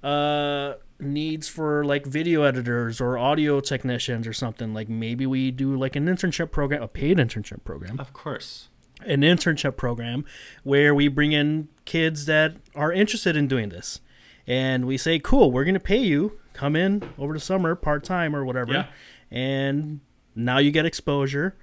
uh 0.04 0.74
needs 1.00 1.48
for 1.48 1.86
like 1.86 2.06
video 2.06 2.42
editors 2.44 3.00
or 3.00 3.18
audio 3.18 3.60
technicians 3.60 4.26
or 4.28 4.34
something 4.34 4.74
like 4.74 4.90
maybe 4.90 5.26
we 5.28 5.52
do 5.52 5.76
like 5.78 5.96
an 5.96 6.08
internship 6.08 6.52
program 6.52 6.82
a 6.82 6.88
paid 6.88 7.18
internship 7.18 7.64
program. 7.64 8.00
Of 8.00 8.14
course. 8.14 8.70
an 9.06 9.22
internship 9.22 9.78
program 9.78 10.26
where 10.64 10.96
we 10.96 11.08
bring 11.08 11.32
in 11.32 11.68
kids 11.86 12.26
that 12.26 12.56
are 12.76 12.92
interested 12.92 13.36
in 13.38 13.48
doing 13.48 13.70
this. 13.70 14.02
And 14.48 14.86
we 14.86 14.98
say 14.98 15.20
cool 15.20 15.52
we're 15.52 15.66
going 15.66 15.74
to 15.76 15.80
pay 15.80 15.98
you. 16.00 16.40
Come 16.54 16.76
in 16.76 17.08
over 17.20 17.34
the 17.34 17.40
summer 17.40 17.76
part-time 17.76 18.36
or 18.36 18.44
whatever. 18.44 18.74
Yeah. 18.74 18.86
and 19.30 20.00
now 20.36 20.58
you 20.58 20.72
get 20.72 20.86
exposure. 20.86 21.56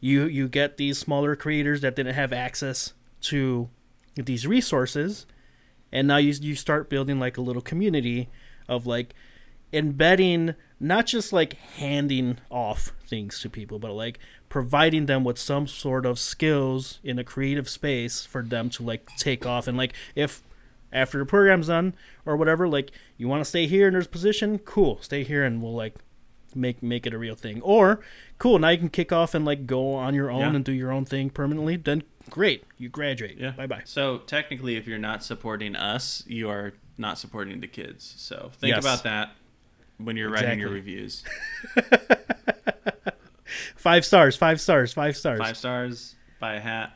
You 0.00 0.24
you 0.24 0.48
get 0.48 0.78
these 0.78 0.96
smaller 0.96 1.36
creators 1.36 1.82
that 1.82 1.94
didn't 1.94 2.14
have 2.14 2.32
access 2.32 2.94
to 3.22 3.68
these 4.14 4.46
resources 4.46 5.26
and 5.92 6.06
now 6.08 6.16
you 6.16 6.32
you 6.40 6.54
start 6.54 6.88
building 6.90 7.18
like 7.20 7.36
a 7.36 7.40
little 7.40 7.62
community 7.62 8.28
of 8.68 8.86
like 8.86 9.14
embedding 9.72 10.54
not 10.80 11.06
just 11.06 11.32
like 11.32 11.54
handing 11.76 12.38
off 12.50 12.92
things 13.06 13.40
to 13.40 13.48
people 13.48 13.78
but 13.78 13.92
like 13.92 14.18
providing 14.48 15.06
them 15.06 15.22
with 15.22 15.38
some 15.38 15.66
sort 15.66 16.04
of 16.04 16.18
skills 16.18 16.98
in 17.04 17.18
a 17.18 17.24
creative 17.24 17.68
space 17.68 18.24
for 18.24 18.42
them 18.42 18.68
to 18.68 18.82
like 18.82 19.06
take 19.16 19.46
off 19.46 19.68
and 19.68 19.78
like 19.78 19.92
if 20.16 20.42
after 20.92 21.18
the 21.18 21.26
program's 21.26 21.68
done 21.68 21.94
or 22.26 22.36
whatever 22.36 22.66
like 22.66 22.90
you 23.16 23.28
want 23.28 23.40
to 23.40 23.48
stay 23.48 23.66
here 23.66 23.86
in 23.86 23.94
this 23.94 24.08
position 24.08 24.58
cool 24.58 24.98
stay 25.00 25.22
here 25.22 25.44
and 25.44 25.62
we'll 25.62 25.74
like 25.74 25.94
make 26.52 26.82
make 26.82 27.06
it 27.06 27.14
a 27.14 27.18
real 27.18 27.36
thing 27.36 27.62
or 27.62 28.00
cool 28.38 28.58
now 28.58 28.70
you 28.70 28.78
can 28.78 28.88
kick 28.88 29.12
off 29.12 29.34
and 29.34 29.44
like 29.44 29.66
go 29.68 29.94
on 29.94 30.14
your 30.14 30.32
own 30.32 30.40
Yeah. 30.40 30.54
and 30.56 30.64
do 30.64 30.72
your 30.72 30.90
own 30.90 31.04
thing 31.04 31.30
permanently 31.30 31.76
then 31.76 32.02
great 32.30 32.64
you 32.78 32.88
graduate 32.88 33.36
Yeah. 33.38 33.50
bye 33.50 33.66
bye 33.66 33.82
So 33.84 34.18
technically, 34.18 34.76
if 34.76 34.86
you're 34.86 34.98
not 34.98 35.22
supporting 35.24 35.74
us, 35.76 36.22
you 36.26 36.48
are 36.50 36.72
not 36.98 37.18
supporting 37.18 37.60
the 37.60 37.66
kids. 37.68 38.14
So 38.18 38.50
think 38.58 38.74
Yes. 38.74 38.82
about 38.84 39.02
that 39.04 39.32
when 39.98 40.16
you're 40.16 40.30
writing 40.30 40.60
your 40.60 40.70
reviews. 40.70 41.24
five 43.76 44.04
stars 44.04 44.36
five 44.36 44.60
stars 44.60 44.92
five 44.92 45.16
stars 45.16 45.38
Five 45.40 45.56
stars, 45.56 46.14
buy 46.38 46.54
a 46.54 46.60
hat, 46.60 46.92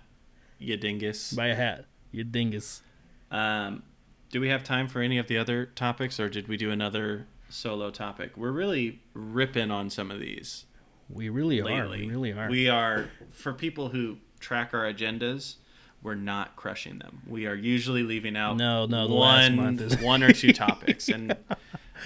you 0.58 0.76
dingus. 0.76 1.32
buy 1.32 1.48
a 1.48 1.54
hat 1.54 1.86
you 2.12 2.24
dingus 2.24 2.82
Um, 3.30 3.82
do 4.30 4.40
we 4.40 4.48
have 4.48 4.62
time 4.64 4.88
for 4.88 5.00
any 5.00 5.18
of 5.18 5.26
the 5.28 5.38
other 5.38 5.66
topics, 5.66 6.18
or 6.20 6.28
did 6.28 6.48
we 6.48 6.56
do 6.56 6.70
another 6.72 7.26
solo 7.48 7.90
topic? 7.90 8.36
We're 8.36 8.50
really 8.50 9.00
ripping 9.14 9.70
on 9.70 9.90
some 9.90 10.10
of 10.10 10.20
these 10.20 10.66
we 11.10 11.28
really 11.28 11.60
are 11.60 11.88
we 11.88 12.06
really 12.08 12.32
are 12.32 12.48
We 12.48 12.68
are 12.68 13.10
for 13.30 13.52
people 13.52 13.88
who 13.90 14.18
track 14.44 14.70
our 14.74 14.84
agendas. 14.84 15.56
We're 16.02 16.14
not 16.14 16.54
crushing 16.54 16.98
them. 16.98 17.22
We 17.26 17.46
are 17.46 17.54
usually 17.54 18.02
leaving 18.02 18.36
out 18.36 18.58
No, 18.58 18.84
no, 18.84 19.08
the 19.08 19.14
last 19.14 19.52
month 19.52 19.80
is- 19.80 19.96
one 20.02 20.22
or 20.22 20.32
two 20.32 20.52
topics, 20.66 21.08
and 21.08 21.34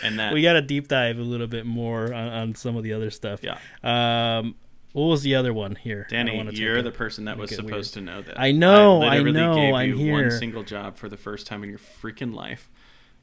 and 0.05 0.19
that 0.21 0.33
we 0.33 0.41
got 0.43 0.53
to 0.53 0.63
deep 0.63 0.87
dive 0.87 1.19
a 1.19 1.23
little 1.23 1.49
bit 1.49 1.67
more 1.67 2.15
on, 2.15 2.29
on 2.29 2.55
some 2.55 2.77
of 2.77 2.85
the 2.85 2.93
other 2.93 3.11
stuff 3.11 3.41
yeah. 3.43 3.59
um 3.83 4.55
what 4.93 5.07
was 5.07 5.23
the 5.23 5.35
other 5.35 5.53
one 5.53 5.75
here 5.75 6.07
Danny, 6.11 6.41
you're 6.53 6.83
the 6.83 6.91
person 6.93 7.25
that 7.25 7.37
was 7.39 7.55
supposed 7.55 7.95
to 7.95 8.01
know 8.01 8.23
that. 8.23 8.39
I 8.39 8.53
know, 8.53 9.03
I 9.03 9.17
I 9.17 9.23
know, 9.23 9.55
gave 9.55 9.75
I'm 9.75 9.99
you 9.99 10.13
one 10.13 10.31
single 10.31 10.63
job 10.63 10.97
for 10.97 11.09
the 11.09 11.17
first 11.17 11.47
time 11.47 11.63
in 11.65 11.71
your 11.71 11.79
freaking 11.79 12.35
life. 12.35 12.71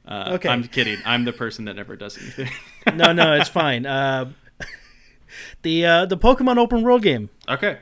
Uh, 0.06 0.32
Okay. 0.34 0.48
I'm 0.48 0.64
kidding. 0.64 0.98
I'm 1.04 1.24
the 1.24 1.32
person 1.32 1.64
that 1.66 1.74
never 1.76 1.96
does 1.96 2.18
anything. 2.18 2.50
no 2.96 3.12
no 3.12 3.34
it's 3.34 3.48
fine 3.48 3.86
uh 3.86 4.30
the 5.62 5.84
uh 5.86 6.06
the 6.06 6.16
pokemon 6.18 6.58
open 6.58 6.82
world 6.82 7.02
game 7.02 7.30
okay. 7.48 7.78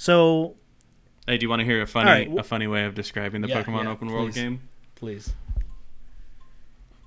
So 0.00 0.56
Hey, 1.26 1.36
do 1.36 1.44
you 1.44 1.50
want 1.50 1.60
to 1.60 1.64
hear 1.66 1.82
a 1.82 1.86
funny 1.86 2.10
right, 2.10 2.38
a 2.38 2.42
funny 2.42 2.66
way 2.66 2.84
of 2.86 2.94
describing 2.94 3.42
the 3.42 3.48
Yeah, 3.48 3.62
Pokemon 3.62 3.84
yeah, 3.84 3.90
open 3.90 4.08
world 4.08 4.32
game? 4.32 4.62
please 4.94 5.34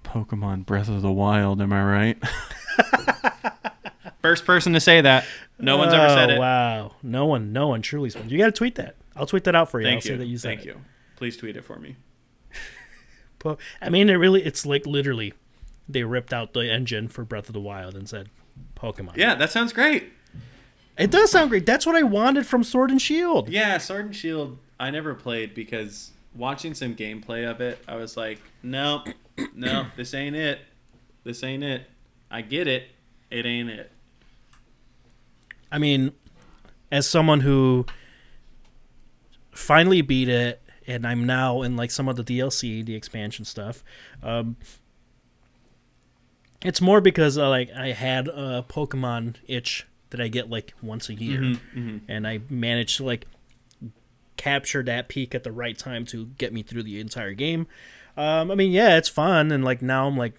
Pokemon 0.04 0.66
Breath 0.68 0.90
of 0.90 1.02
the 1.02 1.12
Wild, 1.12 1.60
am 1.60 1.74
I 1.74 1.84
right? 1.84 2.18
First 4.22 4.46
person 4.46 4.74
to 4.74 4.80
say 4.80 5.02
that. 5.02 5.26
No 5.58 5.78
one's 5.78 5.92
ever 5.94 6.08
said 6.10 6.30
Oh, 6.30 6.34
it. 6.36 6.40
wow 6.40 6.92
no 7.02 7.26
one 7.26 7.52
no 7.52 7.68
one 7.68 7.82
truly 7.82 8.10
spoke 8.12 8.30
you 8.30 8.38
got 8.38 8.46
to 8.46 8.52
tweet 8.52 8.76
that 8.76 8.96
i'll 9.16 9.26
tweet 9.26 9.44
that 9.46 9.56
out 9.56 9.70
for 9.72 9.80
you 9.82 9.88
i'll 9.88 9.94
Thank 9.94 10.04
say 10.04 10.12
you. 10.12 10.18
that 10.18 10.26
you 10.28 10.38
said 10.38 10.50
Thank 10.50 10.62
it. 10.62 10.66
you. 10.68 10.82
Please 11.16 11.36
tweet 11.38 11.56
it 11.58 11.64
for 11.64 11.78
me. 11.80 11.96
I 13.82 13.90
mean, 13.90 14.10
it 14.10 14.16
really, 14.16 14.44
it's 14.44 14.66
like 14.66 14.86
literally, 14.86 15.34
they 15.90 16.04
ripped 16.04 16.32
out 16.34 16.54
the 16.54 16.70
engine 16.72 17.08
for 17.08 17.24
Breath 17.26 17.48
of 17.50 17.54
the 17.54 17.60
Wild 17.62 17.96
and 17.96 18.08
said, 18.08 18.30
Pokemon. 18.76 19.16
Yeah, 19.18 19.36
that 19.36 19.52
sounds 19.52 19.74
great. 19.74 20.12
It 20.98 21.10
does 21.12 21.32
sound 21.32 21.50
great. 21.50 21.66
That's 21.66 21.86
what 21.86 21.96
I 21.96 22.04
wanted 22.04 22.46
from 22.46 22.64
Sword 22.64 22.92
and 22.92 23.02
Shield. 23.02 23.50
Yeah, 23.50 23.78
Sword 23.80 24.06
and 24.06 24.16
Shield. 24.16 24.58
I 24.80 24.92
never 24.92 25.14
played 25.16 25.56
because 25.56 26.12
watching 26.36 26.74
some 26.74 26.96
gameplay 26.96 27.50
of 27.50 27.62
it, 27.62 27.80
I 27.88 27.96
was 27.96 28.16
like, 28.16 28.40
no, 28.62 29.04
no, 29.56 29.88
this 29.96 30.14
ain't 30.14 30.36
it. 30.36 30.60
This 31.24 31.44
ain't 31.44 31.64
it. 31.64 31.90
I 32.30 32.42
get 32.42 32.68
it. 32.68 32.90
It 33.32 33.46
ain't 33.46 33.70
it. 33.70 33.92
I 35.72 35.80
mean, 35.80 36.12
as 36.92 37.08
someone 37.08 37.40
who 37.40 37.86
finally 39.52 40.02
beat 40.02 40.30
it, 40.30 40.62
and 40.86 41.08
I'm 41.08 41.26
now 41.26 41.62
in 41.62 41.76
like 41.76 41.92
some 41.92 42.08
of 42.08 42.16
the 42.16 42.24
DLC, 42.24 42.86
the 42.86 42.96
expansion 42.96 43.46
stuff. 43.46 43.84
Um, 44.22 44.58
it's 46.62 46.82
more 46.82 47.02
because 47.02 47.38
uh, 47.38 47.50
like 47.50 47.72
I 47.72 47.94
had 47.94 48.28
a 48.28 48.66
Pokemon 48.68 49.36
itch 49.48 49.88
that 50.14 50.22
I 50.22 50.30
get 50.30 50.50
like 50.50 50.74
once 50.82 51.10
a 51.10 51.14
year, 51.14 51.42
Mm-hmm, 51.42 51.98
and 52.08 52.26
I 52.26 52.40
managed 52.50 52.98
to 52.98 53.04
like 53.04 53.28
capture 54.38 54.84
that 54.84 55.10
peak 55.10 55.36
at 55.36 55.44
the 55.44 55.52
right 55.52 55.78
time 55.78 56.06
to 56.06 56.28
get 56.38 56.54
me 56.54 56.64
through 56.64 56.84
the 56.84 57.00
entire 57.00 57.34
game. 57.34 57.68
Um, 58.16 58.52
I 58.52 58.56
mean, 58.56 58.72
yeah, 58.72 58.98
it's 58.98 59.10
fun, 59.10 59.52
and 59.52 59.64
like 59.64 59.82
now 59.82 60.08
I'm 60.08 60.18
like 60.18 60.36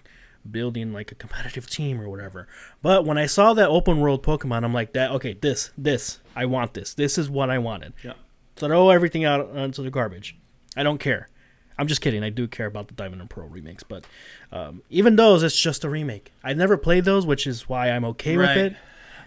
building 0.51 0.93
like 0.93 1.11
a 1.11 1.14
competitive 1.14 1.68
team 1.68 2.01
or 2.01 2.09
whatever. 2.09 2.47
But 2.83 3.05
when 3.05 3.18
I 3.18 3.27
saw 3.27 3.55
that 3.55 3.68
open 3.68 4.01
world 4.01 4.22
Pokemon, 4.22 4.64
I'm 4.64 4.75
like, 4.75 4.93
that 4.93 5.11
okay, 5.12 5.35
this, 5.35 5.70
this, 5.77 6.20
I 6.37 6.47
want 6.47 6.75
this. 6.75 6.95
This 6.95 7.18
is 7.18 7.29
what 7.29 7.51
I 7.51 7.59
wanted. 7.59 7.93
Yeah. 8.03 8.14
Throw 8.57 8.91
everything 8.91 9.25
out 9.25 9.49
onto 9.57 9.83
the 9.83 9.91
garbage. 9.91 10.37
I 10.77 10.83
don't 10.83 10.99
care. 10.99 11.29
I'm 11.77 11.89
just 11.89 12.01
kidding. 12.01 12.22
I 12.22 12.31
do 12.31 12.47
care 12.47 12.66
about 12.66 12.87
the 12.87 12.95
Diamond 12.95 13.20
and 13.20 13.29
Pearl 13.29 13.49
remakes, 13.49 13.83
but 13.83 14.05
um, 14.53 14.83
even 14.91 15.16
those, 15.16 15.43
it's 15.43 15.59
just 15.59 15.83
a 15.83 15.89
remake. 15.89 16.31
I 16.45 16.53
never 16.53 16.77
played 16.77 17.05
those, 17.05 17.27
which 17.27 17.49
is 17.49 17.68
why 17.68 17.91
I'm 17.91 18.05
okay 18.05 18.37
with 18.37 18.51
it. 18.57 18.77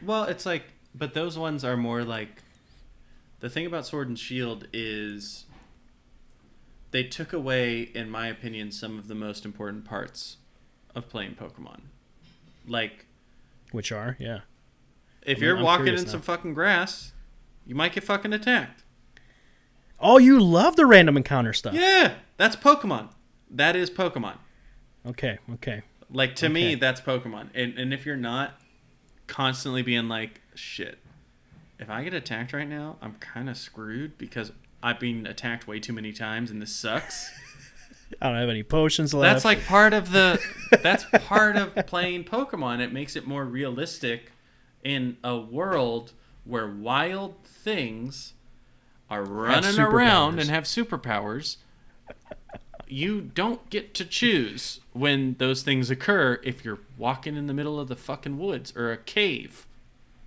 Well, 0.02 0.24
it's 0.26 0.46
like, 0.46 0.64
but 0.96 1.14
those 1.14 1.38
ones 1.38 1.64
are 1.64 1.78
more 1.78 2.04
like. 2.04 2.42
The 3.40 3.50
thing 3.50 3.66
about 3.68 3.86
Sword 3.86 4.08
and 4.10 4.18
Shield 4.18 4.68
is. 4.74 5.46
They 6.92 7.04
took 7.04 7.34
away, 7.34 7.82
in 7.82 8.10
my 8.10 8.28
opinion, 8.28 8.72
some 8.72 8.98
of 8.98 9.08
the 9.08 9.16
most 9.16 9.44
important 9.46 9.84
parts 9.86 10.38
of 10.96 11.10
playing 11.10 11.36
Pokemon. 11.36 11.82
Like, 12.66 13.06
Which 13.72 13.92
are, 13.92 14.16
yeah. 14.20 14.40
if 15.24 15.38
I'm- 15.38 15.44
you're 15.44 15.58
I'm 15.58 15.64
walking 15.64 15.88
in 15.90 15.96
now. 15.96 16.10
some 16.10 16.22
fucking 16.22 16.54
grass, 16.54 17.12
you 17.66 17.76
might 17.76 17.92
get 17.92 18.04
fucking 18.06 18.32
attacked. 18.32 18.84
Oh, 20.00 20.18
you 20.18 20.40
love 20.40 20.76
the 20.78 20.86
random 20.86 21.18
encounter 21.18 21.52
stuff. 21.54 21.74
Yeah, 21.74 22.14
that's 22.38 22.56
Pokemon. 22.56 23.10
That 23.52 23.76
is 23.76 23.90
Pokemon. 23.92 24.38
Okay, 25.06 25.40
okay. 25.56 25.82
Like 26.10 26.36
to 26.38 26.48
me, 26.50 26.76
that's 26.76 27.02
Pokemon. 27.02 27.50
And 27.54 27.78
and 27.78 27.94
if 27.94 28.06
you're 28.06 28.16
not 28.16 28.60
constantly 29.28 29.82
being 29.82 30.08
like, 30.08 30.42
shit, 30.56 31.00
if 31.80 31.90
I 31.90 32.04
get 32.04 32.14
attacked 32.14 32.54
right 32.54 32.68
now, 32.68 32.98
I'm 33.02 33.14
kind 33.16 33.50
of 33.50 33.58
screwed 33.58 34.18
because 34.18 34.52
I've 34.82 35.00
been 35.00 35.28
attacked 35.28 35.68
way 35.68 35.80
too 35.80 35.94
many 35.94 36.12
times 36.14 36.52
and 36.52 36.62
this 36.62 36.74
sucks. 36.74 37.30
I 38.22 38.28
don't 38.28 38.38
have 38.38 38.50
any 38.50 38.64
potions 38.64 39.14
left. 39.14 39.34
that's 39.34 39.46
like 39.46 39.66
part 39.66 39.94
of 39.94 40.12
the 40.12 40.40
that's 40.82 41.04
part 41.26 41.58
of 41.58 41.76
playing 41.88 42.24
Pokemon. 42.24 42.80
It 42.80 42.94
makes 42.94 43.16
it 43.18 43.28
more 43.28 43.44
realistic 43.44 44.32
in 44.84 45.18
a 45.24 45.38
world 45.38 46.14
where 46.46 46.68
wild 46.68 47.36
things 47.44 48.34
are 49.10 49.24
running 49.24 49.78
around 49.80 50.40
and 50.40 50.50
have 50.50 50.64
superpowers. 50.64 51.58
You 52.88 53.22
don't 53.22 53.70
get 53.70 53.94
to 53.96 54.06
choose 54.06 54.80
when 54.94 55.36
those 55.40 55.64
things 55.64 55.90
occur 55.90 56.40
if 56.44 56.64
you're 56.64 56.80
walking 56.98 57.36
in 57.36 57.48
the 57.48 57.54
middle 57.54 57.80
of 57.80 57.88
the 57.88 57.96
fucking 57.96 58.38
woods 58.38 58.74
or 58.76 58.92
a 58.92 58.98
cave. 58.98 59.68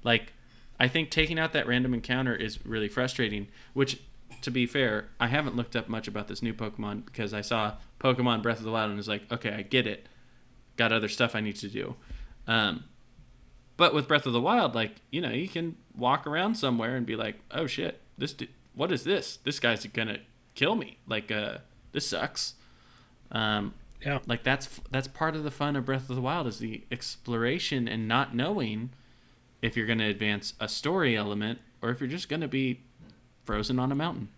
Like, 0.05 0.33
I 0.79 0.89
think 0.89 1.11
taking 1.11 1.39
out 1.39 1.53
that 1.53 1.67
random 1.67 1.95
encounter 1.95 2.35
is 2.35 2.65
really 2.65 2.89
frustrating, 2.89 3.49
which, 3.75 4.01
to 4.43 4.51
be 4.51 4.67
fair, 4.67 5.09
I 5.19 5.29
haven't 5.29 5.57
looked 5.57 5.77
up 5.77 5.89
much 5.89 6.09
about 6.09 6.29
this 6.29 6.43
new 6.43 6.55
Pokemon 6.55 7.05
because 7.05 7.35
I 7.35 7.41
saw 7.41 7.75
Pokemon 7.99 8.43
Breath 8.43 8.59
of 8.59 8.65
the 8.65 8.71
Wild 8.71 8.89
and 8.89 8.97
was 8.97 9.09
like, 9.09 9.31
okay, 9.31 9.53
I 9.53 9.63
get 9.63 9.87
it. 9.87 10.07
Got 10.77 10.93
other 10.93 11.09
stuff 11.09 11.35
I 11.35 11.41
need 11.41 11.57
to 11.57 11.69
do. 11.69 11.97
Um, 12.47 12.85
but 13.77 13.95
with 13.95 14.09
Breath 14.09 14.27
of 14.27 14.33
the 14.33 14.41
Wild, 14.41 14.75
like, 14.75 14.97
you 15.11 15.21
know, 15.21 15.31
you 15.31 15.49
can 15.49 15.77
walk 15.97 16.27
around 16.27 16.55
somewhere 16.57 16.97
and 16.97 17.07
be 17.07 17.17
like, 17.17 17.37
oh 17.51 17.67
shit, 17.67 18.01
this, 18.19 18.35
what 18.75 18.93
is 18.93 19.05
this? 19.05 19.39
This 19.45 19.61
guy's 19.61 19.85
gonna 19.87 20.19
kill 20.55 20.75
me. 20.75 20.99
Like, 21.07 21.31
uh, 21.31 21.59
this 21.93 22.07
sucks. 22.07 22.55
Um, 23.33 23.75
yeah. 24.05 24.19
like 24.27 24.43
that's 24.43 24.81
that's 24.91 25.09
part 25.09 25.37
of 25.37 25.45
the 25.45 25.51
fun 25.51 25.77
of 25.77 25.85
Breath 25.85 26.09
of 26.09 26.17
the 26.17 26.23
Wild 26.23 26.47
is 26.47 26.59
the 26.59 26.83
exploration 26.91 27.87
and 27.87 28.09
not 28.09 28.35
knowing 28.35 28.91
if 29.63 29.77
you're 29.77 29.87
going 29.87 29.99
to 29.99 30.07
advance 30.07 30.55
a 30.59 30.69
story 30.69 31.17
element 31.17 31.61
or 31.83 31.91
if 31.91 32.01
you're 32.01 32.09
just 32.09 32.29
going 32.29 32.41
to 32.41 32.49
be 32.49 32.81
frozen 33.45 33.79
on 33.79 33.93
a 33.93 33.95
mountain. 33.95 34.29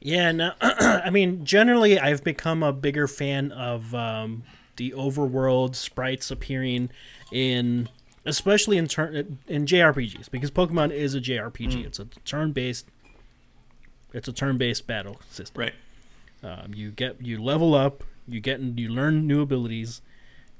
Yeah, 0.00 0.32
no, 0.32 0.52
I 0.60 1.08
mean, 1.10 1.46
generally, 1.46 1.98
I've 1.98 2.22
become 2.22 2.62
a 2.62 2.72
bigger 2.72 3.08
fan 3.08 3.50
of 3.52 3.94
um, 3.94 4.42
the 4.76 4.90
overworld 4.92 5.74
sprites 5.74 6.30
appearing 6.30 6.90
in, 7.32 7.88
especially 8.26 8.76
in 8.76 8.86
turn 8.86 9.38
in 9.48 9.64
JRPGs, 9.64 10.30
because 10.30 10.50
Pokemon 10.50 10.92
is 10.92 11.14
a 11.14 11.20
JRPG. 11.20 11.86
It's 11.86 11.98
a 11.98 12.04
turn-based. 12.26 12.86
It's 14.14 14.28
a 14.28 14.32
turn-based 14.32 14.86
battle 14.86 15.20
system. 15.28 15.60
Right. 15.60 15.74
Um, 16.42 16.72
you 16.74 16.90
get 16.90 17.20
you 17.20 17.42
level 17.42 17.74
up, 17.74 18.04
you 18.28 18.40
get 18.40 18.60
you 18.60 18.88
learn 18.88 19.26
new 19.26 19.42
abilities, 19.42 20.00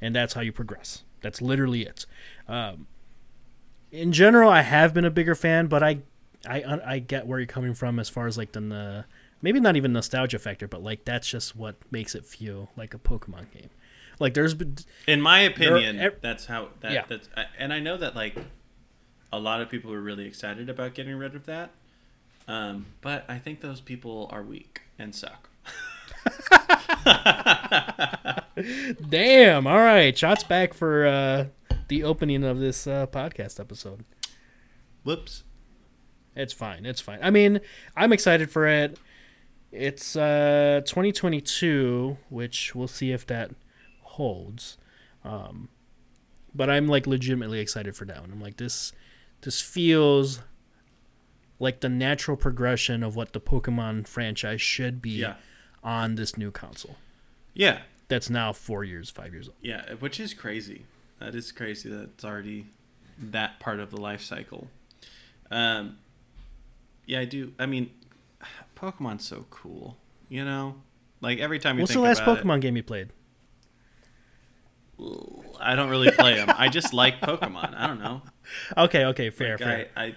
and 0.01 0.15
that's 0.15 0.35
how 0.35 0.41
you 0.43 0.53
progress. 0.53 1.03
That's 1.23 1.41
literally 1.41 1.83
it. 1.83 2.05
Um, 2.49 2.87
in 3.91 4.13
general, 4.13 4.51
I 4.51 4.63
have 4.63 4.93
been 4.93 5.05
a 5.05 5.11
bigger 5.11 5.35
fan, 5.35 5.69
but 5.69 5.83
I, 5.83 6.01
I 6.49 6.81
I 6.85 6.99
get 6.99 7.27
where 7.27 7.39
you're 7.39 7.47
coming 7.47 7.75
from 7.75 7.99
as 7.99 8.09
far 8.09 8.27
as 8.27 8.37
like 8.37 8.53
the, 8.53 8.61
the 8.61 9.05
maybe 9.41 9.61
not 9.61 9.77
even 9.77 9.93
nostalgia 9.93 10.39
factor, 10.39 10.67
but 10.67 10.83
like 10.83 11.05
that's 11.05 11.29
just 11.29 11.55
what 11.55 11.77
makes 11.91 12.15
it 12.15 12.25
feel 12.27 12.71
like 12.77 12.93
a 12.93 12.99
Pokemon 12.99 13.51
game. 13.53 13.71
Like 14.19 14.35
there's 14.35 14.55
been 14.55 14.77
In 15.07 15.21
my 15.21 15.41
opinion, 15.41 16.13
that's 16.21 16.47
how 16.47 16.69
that 16.81 16.93
Yeah. 16.93 17.05
that's 17.09 17.29
and 17.59 17.73
I 17.73 17.79
know 17.79 17.97
that 17.97 18.15
like 18.17 18.37
a 19.33 19.39
lot 19.39 19.61
of 19.61 19.69
people 19.69 19.93
are 19.93 20.01
really 20.01 20.27
excited 20.27 20.69
about 20.71 20.95
getting 20.95 21.15
rid 21.17 21.35
of 21.35 21.47
that. 21.47 21.71
Um, 22.47 22.87
but 23.01 23.25
I 23.29 23.39
think 23.39 23.61
those 23.61 23.81
people 23.81 24.29
are 24.33 24.43
weak 24.43 24.83
and 24.99 25.15
suck. 25.15 25.49
damn. 29.09 29.67
All 29.67 29.79
right, 29.79 30.17
shots 30.17 30.45
back 30.45 30.75
for 30.75 31.07
uh, 31.07 31.47
the 31.89 32.05
opening 32.05 32.45
of 32.45 32.59
this 32.59 32.87
uh, 32.87 33.07
podcast 33.07 33.59
episode. 33.59 34.05
Whoops. 35.05 35.45
It's 36.37 36.53
fine. 36.53 36.85
It's 36.87 37.01
fine. 37.01 37.21
I 37.23 37.31
mean, 37.31 37.61
I'm 37.97 38.13
excited 38.13 38.51
for 38.51 38.67
it. 38.67 38.99
It's 39.71 40.15
uh 40.17 40.83
2022, 40.85 42.17
which 42.29 42.75
we'll 42.75 42.89
see 42.89 43.13
if 43.13 43.27
that 43.27 43.51
holds. 44.03 44.79
Um, 45.25 45.69
but 46.55 46.71
I'm 46.71 46.87
like 46.87 47.07
legitimately 47.07 47.61
excited 47.61 47.97
for 47.97 48.05
that 48.05 48.21
one. 48.21 48.31
I'm 48.31 48.41
like 48.41 48.57
this. 48.57 48.93
This 49.43 49.61
feels 49.61 50.41
like 51.59 51.81
the 51.81 51.89
natural 51.89 52.37
progression 52.37 53.03
of 53.03 53.17
what 53.17 53.33
the 53.33 53.41
Pokemon 53.41 54.07
franchise 54.07 54.61
should 54.61 55.01
be 55.01 55.11
Yeah. 55.21 55.37
on 55.83 56.15
this 56.17 56.37
new 56.37 56.51
console. 56.51 56.97
Yeah. 57.55 57.83
That's 58.09 58.29
now 58.29 58.53
four 58.53 58.85
years, 58.85 59.09
five 59.11 59.33
years 59.33 59.49
old. 59.49 59.57
Yeah, 59.63 59.95
which 59.95 60.21
is 60.21 60.35
crazy. 60.35 60.85
That 61.21 61.35
is 61.35 61.53
crazy 61.53 61.89
that 61.91 62.03
it's 62.03 62.25
already 62.25 62.67
that 63.19 63.61
part 63.61 63.81
of 63.81 63.91
the 63.91 64.01
life 64.01 64.21
cycle. 64.21 64.69
Um, 65.51 65.99
yeah, 67.07 67.21
I 67.21 67.25
do. 67.25 67.53
I 67.59 67.67
mean, 67.67 67.91
Pokemon's 68.77 69.25
so 69.25 69.47
cool. 69.51 69.97
You 70.29 70.45
know, 70.45 70.77
like 71.21 71.39
every 71.39 71.59
time 71.59 71.77
you 71.77 71.83
What's 71.83 71.93
the 71.95 72.01
last 72.01 72.23
Pokemon 72.23 72.61
game 72.61 72.77
you 72.77 72.83
played? 72.83 73.11
I 75.61 75.75
don't 75.75 75.91
really 75.91 76.11
play 76.13 76.35
them. 76.37 76.49
I 76.57 76.69
just 76.69 76.95
like 76.95 77.21
Pokemon. 77.21 77.75
I 77.77 77.87
don't 77.87 77.99
know. 77.99 78.23
Okay, 78.77 79.05
okay, 79.07 79.31
fair, 79.31 79.53
Like, 79.53 79.59
fair. 79.59 79.87
I, 79.97 80.03
I, 80.05 80.15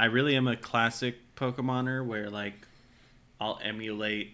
I 0.00 0.06
really 0.06 0.34
am 0.34 0.48
a 0.48 0.56
classic 0.56 1.16
Pokemoner 1.36 2.02
where 2.06 2.30
like 2.30 2.54
I'll 3.38 3.60
emulate 3.62 4.30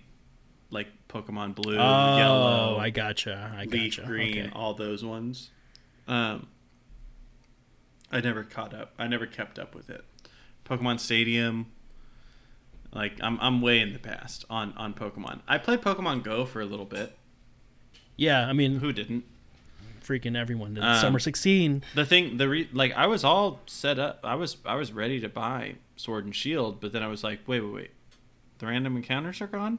like 0.71 0.87
Pokemon 1.09 1.57
Blue, 1.57 1.77
oh, 1.77 2.17
Yellow, 2.17 2.79
I 2.79 2.91
gotcha. 2.91 3.53
I 3.53 3.65
leaf 3.65 3.97
gotcha. 3.97 4.07
green, 4.07 4.39
Okay. 4.47 4.51
all 4.55 4.75
those 4.75 5.05
ones. 5.05 5.51
Um, 6.07 6.47
I 8.13 8.21
never 8.21 8.45
caught 8.45 8.75
up. 8.75 8.93
I 8.97 9.09
never 9.09 9.27
kept 9.27 9.59
up 9.59 9.75
with 9.75 9.91
it. 9.91 10.05
Pokemon 10.65 11.01
Stadium. 11.01 11.67
Like 12.93 13.19
I'm, 13.21 13.37
I'm 13.41 13.61
way 13.61 13.81
in 13.81 13.93
the 13.93 13.99
past 13.99 14.45
on 14.49 14.73
on 14.77 14.95
Pokemon. 14.95 15.41
I 15.49 15.59
played 15.59 15.81
Pokemon 15.81 16.23
Go 16.23 16.47
for 16.47 16.61
a 16.61 16.65
little 16.67 16.85
bit. 16.87 17.19
Yeah, 18.17 18.47
I 18.47 18.53
mean, 18.53 18.77
Who 18.77 18.93
didn't? 18.93 19.25
Freaking 20.07 20.37
everyone 20.37 20.75
did. 20.75 20.85
Um, 20.85 21.01
Summer 21.01 21.19
16. 21.19 21.83
The 21.95 22.05
thing, 22.05 22.37
the 22.37 22.49
re, 22.49 22.69
like 22.73 22.93
I 22.93 23.07
was 23.07 23.25
all 23.25 23.61
set 23.67 23.99
up. 23.99 24.21
I 24.23 24.35
was 24.35 24.57
I 24.65 24.77
was 24.77 24.93
ready 24.93 25.21
to 25.21 25.29
buy 25.29 25.77
Sword 25.97 26.25
and 26.25 26.35
Shield, 26.35 26.81
but 26.81 26.93
then 26.93 27.03
I 27.03 27.09
was 27.09 27.25
like, 27.25 27.41
wait, 27.47 27.61
wait, 27.61 27.73
wait. 27.73 27.91
The 28.59 28.67
random 28.67 28.97
encounters 28.97 29.41
are 29.41 29.47
gone. 29.47 29.79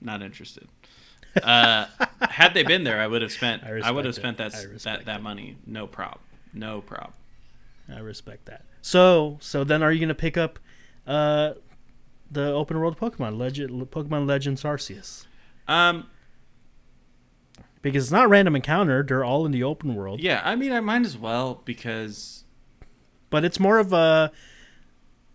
Not 0.00 0.22
interested. 0.22 0.68
uh, 1.42 1.86
had 2.20 2.54
they 2.54 2.62
been 2.62 2.84
there, 2.84 3.00
I 3.00 3.06
would 3.06 3.22
have 3.22 3.32
spent. 3.32 3.64
I 3.64 3.80
I, 3.82 3.90
would 3.90 4.04
have 4.04 4.14
spent 4.14 4.38
that 4.38 4.52
that 4.82 5.06
that 5.06 5.22
money. 5.22 5.56
No 5.66 5.86
prob. 5.86 6.18
No 6.52 6.80
prob. 6.80 7.12
I 7.92 8.00
respect 8.00 8.46
that. 8.46 8.64
So, 8.82 9.38
so 9.40 9.64
then, 9.64 9.82
are 9.82 9.92
you 9.92 10.00
gonna 10.00 10.14
pick 10.14 10.36
up 10.36 10.58
uh, 11.06 11.54
the 12.30 12.52
open 12.52 12.78
world 12.78 12.98
Pokemon 12.98 13.38
Legend, 13.38 13.90
Pokemon 13.90 14.26
Legends 14.26 14.62
Arceus? 14.62 15.26
Um. 15.66 16.08
Because 17.82 18.04
it's 18.04 18.12
not 18.12 18.28
random 18.28 18.56
encounter; 18.56 19.02
they're 19.02 19.24
all 19.24 19.46
in 19.46 19.52
the 19.52 19.62
open 19.62 19.94
world. 19.94 20.20
Yeah. 20.20 20.42
I 20.44 20.56
mean, 20.56 20.72
I 20.72 20.80
might 20.80 21.02
as 21.04 21.16
well 21.16 21.62
because 21.64 22.44
But 23.30 23.44
it's 23.44 23.60
more 23.60 23.78
of 23.78 23.92
a 23.92 24.32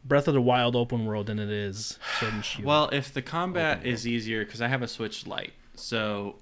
Breath 0.06 0.28
of 0.28 0.34
the 0.34 0.42
Wild 0.42 0.76
open 0.76 1.06
world 1.06 1.28
than 1.28 1.40
it 1.40 1.50
is 1.50 1.98
Sword 2.20 2.34
and 2.34 2.44
Shield. 2.46 2.66
Well, 2.66 2.90
if 2.92 3.14
the 3.14 3.22
combat 3.22 3.86
is 3.86 4.06
easier, 4.06 4.44
because 4.44 4.62
I 4.62 4.68
have 4.68 4.82
a 4.82 4.88
Switch 4.88 5.26
Lite, 5.26 5.54
so 5.76 6.36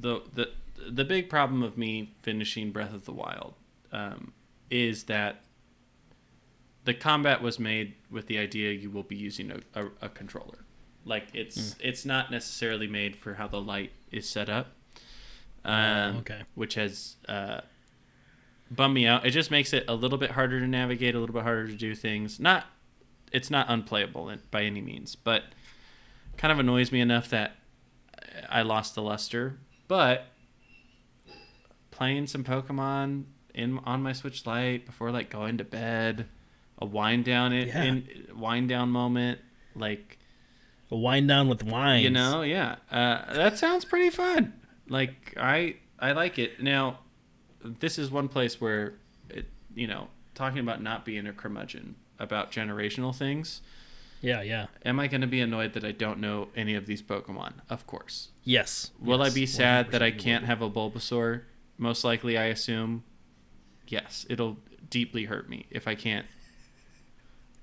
the 0.00 0.22
the 0.32 0.50
the 0.88 1.04
big 1.04 1.28
problem 1.28 1.62
of 1.62 1.76
me 1.76 2.14
finishing 2.22 2.70
Breath 2.70 2.94
of 2.94 3.04
the 3.04 3.12
Wild 3.12 3.54
um, 3.92 4.32
is 4.70 5.04
that 5.04 5.42
the 6.84 6.94
combat 6.94 7.42
was 7.42 7.58
made 7.58 7.94
with 8.10 8.26
the 8.28 8.38
idea 8.38 8.70
you 8.72 8.88
will 8.90 9.02
be 9.02 9.16
using 9.16 9.50
a, 9.50 9.58
a, 9.82 9.86
a 10.02 10.08
controller. 10.08 10.64
Like 11.04 11.26
it's 11.34 11.72
Hmm. 11.74 11.78
it's 11.82 12.04
not 12.06 12.30
necessarily 12.30 12.86
made 12.86 13.16
for 13.16 13.34
how 13.34 13.46
the 13.48 13.60
Lite 13.60 13.92
is 14.10 14.26
set 14.28 14.48
up. 14.48 14.72
Um, 15.66 16.16
Oh, 16.16 16.18
okay. 16.20 16.42
Which 16.54 16.74
has 16.74 17.16
uh, 17.28 17.60
bummed 18.70 18.94
me 18.94 19.06
out. 19.06 19.26
It 19.26 19.30
just 19.30 19.50
makes 19.50 19.72
it 19.72 19.84
a 19.88 19.94
little 19.94 20.16
bit 20.18 20.30
harder 20.30 20.60
to 20.60 20.66
navigate, 20.66 21.14
a 21.14 21.20
little 21.20 21.34
bit 21.34 21.42
harder 21.42 21.66
to 21.66 21.74
do 21.74 21.94
things. 21.94 22.38
Not 22.40 22.64
it's 23.32 23.50
not 23.50 23.66
unplayable 23.68 24.28
in- 24.30 24.40
by 24.50 24.62
any 24.62 24.80
means, 24.80 25.16
but 25.16 25.42
kind 26.36 26.52
of 26.52 26.58
annoys 26.60 26.92
me 26.92 27.00
enough 27.00 27.28
that 27.30 27.56
I 28.48 28.62
lost 28.62 28.94
the 28.94 29.02
luster. 29.02 29.58
But 29.88 30.26
playing 31.90 32.26
some 32.26 32.44
Pokemon 32.44 33.24
in 33.54 33.78
on 33.84 34.02
my 34.02 34.12
Switch 34.12 34.46
Lite 34.46 34.86
before 34.86 35.10
like 35.10 35.30
going 35.30 35.58
to 35.58 35.64
bed, 35.64 36.26
a 36.78 36.86
wind 36.86 37.24
down 37.24 37.52
it 37.52 37.68
Yeah. 37.68 37.82
in 37.82 38.08
wind 38.36 38.68
down 38.68 38.90
moment, 38.90 39.40
like 39.74 40.18
a 40.90 40.96
wind 40.96 41.26
down 41.28 41.48
with 41.48 41.62
wine. 41.64 42.02
you 42.02 42.10
know, 42.10 42.42
yeah, 42.42 42.76
uh, 42.90 43.32
that 43.34 43.58
sounds 43.58 43.84
pretty 43.84 44.10
fun. 44.10 44.52
Like 44.88 45.34
I 45.36 45.76
I 45.98 46.12
like 46.12 46.38
it. 46.38 46.62
Now, 46.62 47.00
this 47.62 47.98
is 47.98 48.10
one 48.10 48.28
place 48.28 48.60
where 48.60 48.94
it 49.30 49.46
you 49.74 49.86
know 49.86 50.08
talking 50.34 50.58
about 50.58 50.82
not 50.82 51.04
being 51.04 51.26
a 51.26 51.32
curmudgeon 51.32 51.96
about 52.18 52.52
generational 52.52 53.14
things. 53.14 53.60
Yeah, 54.22 54.40
yeah. 54.42 54.66
Am 54.84 54.98
I 54.98 55.08
going 55.08 55.20
to 55.20 55.26
be 55.26 55.40
annoyed 55.40 55.74
that 55.74 55.84
I 55.84 55.92
don't 55.92 56.18
know 56.20 56.48
any 56.56 56.74
of 56.74 56.86
these 56.86 57.02
Pokemon? 57.02 57.52
Of 57.68 57.86
course. 57.86 58.28
Yes. 58.44 58.90
Will 58.98 59.18
Yes, 59.18 59.30
I 59.30 59.34
be 59.34 59.46
sad 59.46 59.90
that 59.92 60.02
I 60.02 60.10
can't 60.10 60.44
have 60.46 60.62
a 60.62 60.70
Bulbasaur? 60.70 61.42
Most 61.76 62.02
likely, 62.02 62.38
I 62.38 62.44
assume. 62.44 63.04
Yes, 63.86 64.24
it'll 64.30 64.56
deeply 64.88 65.24
hurt 65.24 65.48
me 65.50 65.66
if 65.70 65.86
I 65.86 65.94
can't 65.94 66.26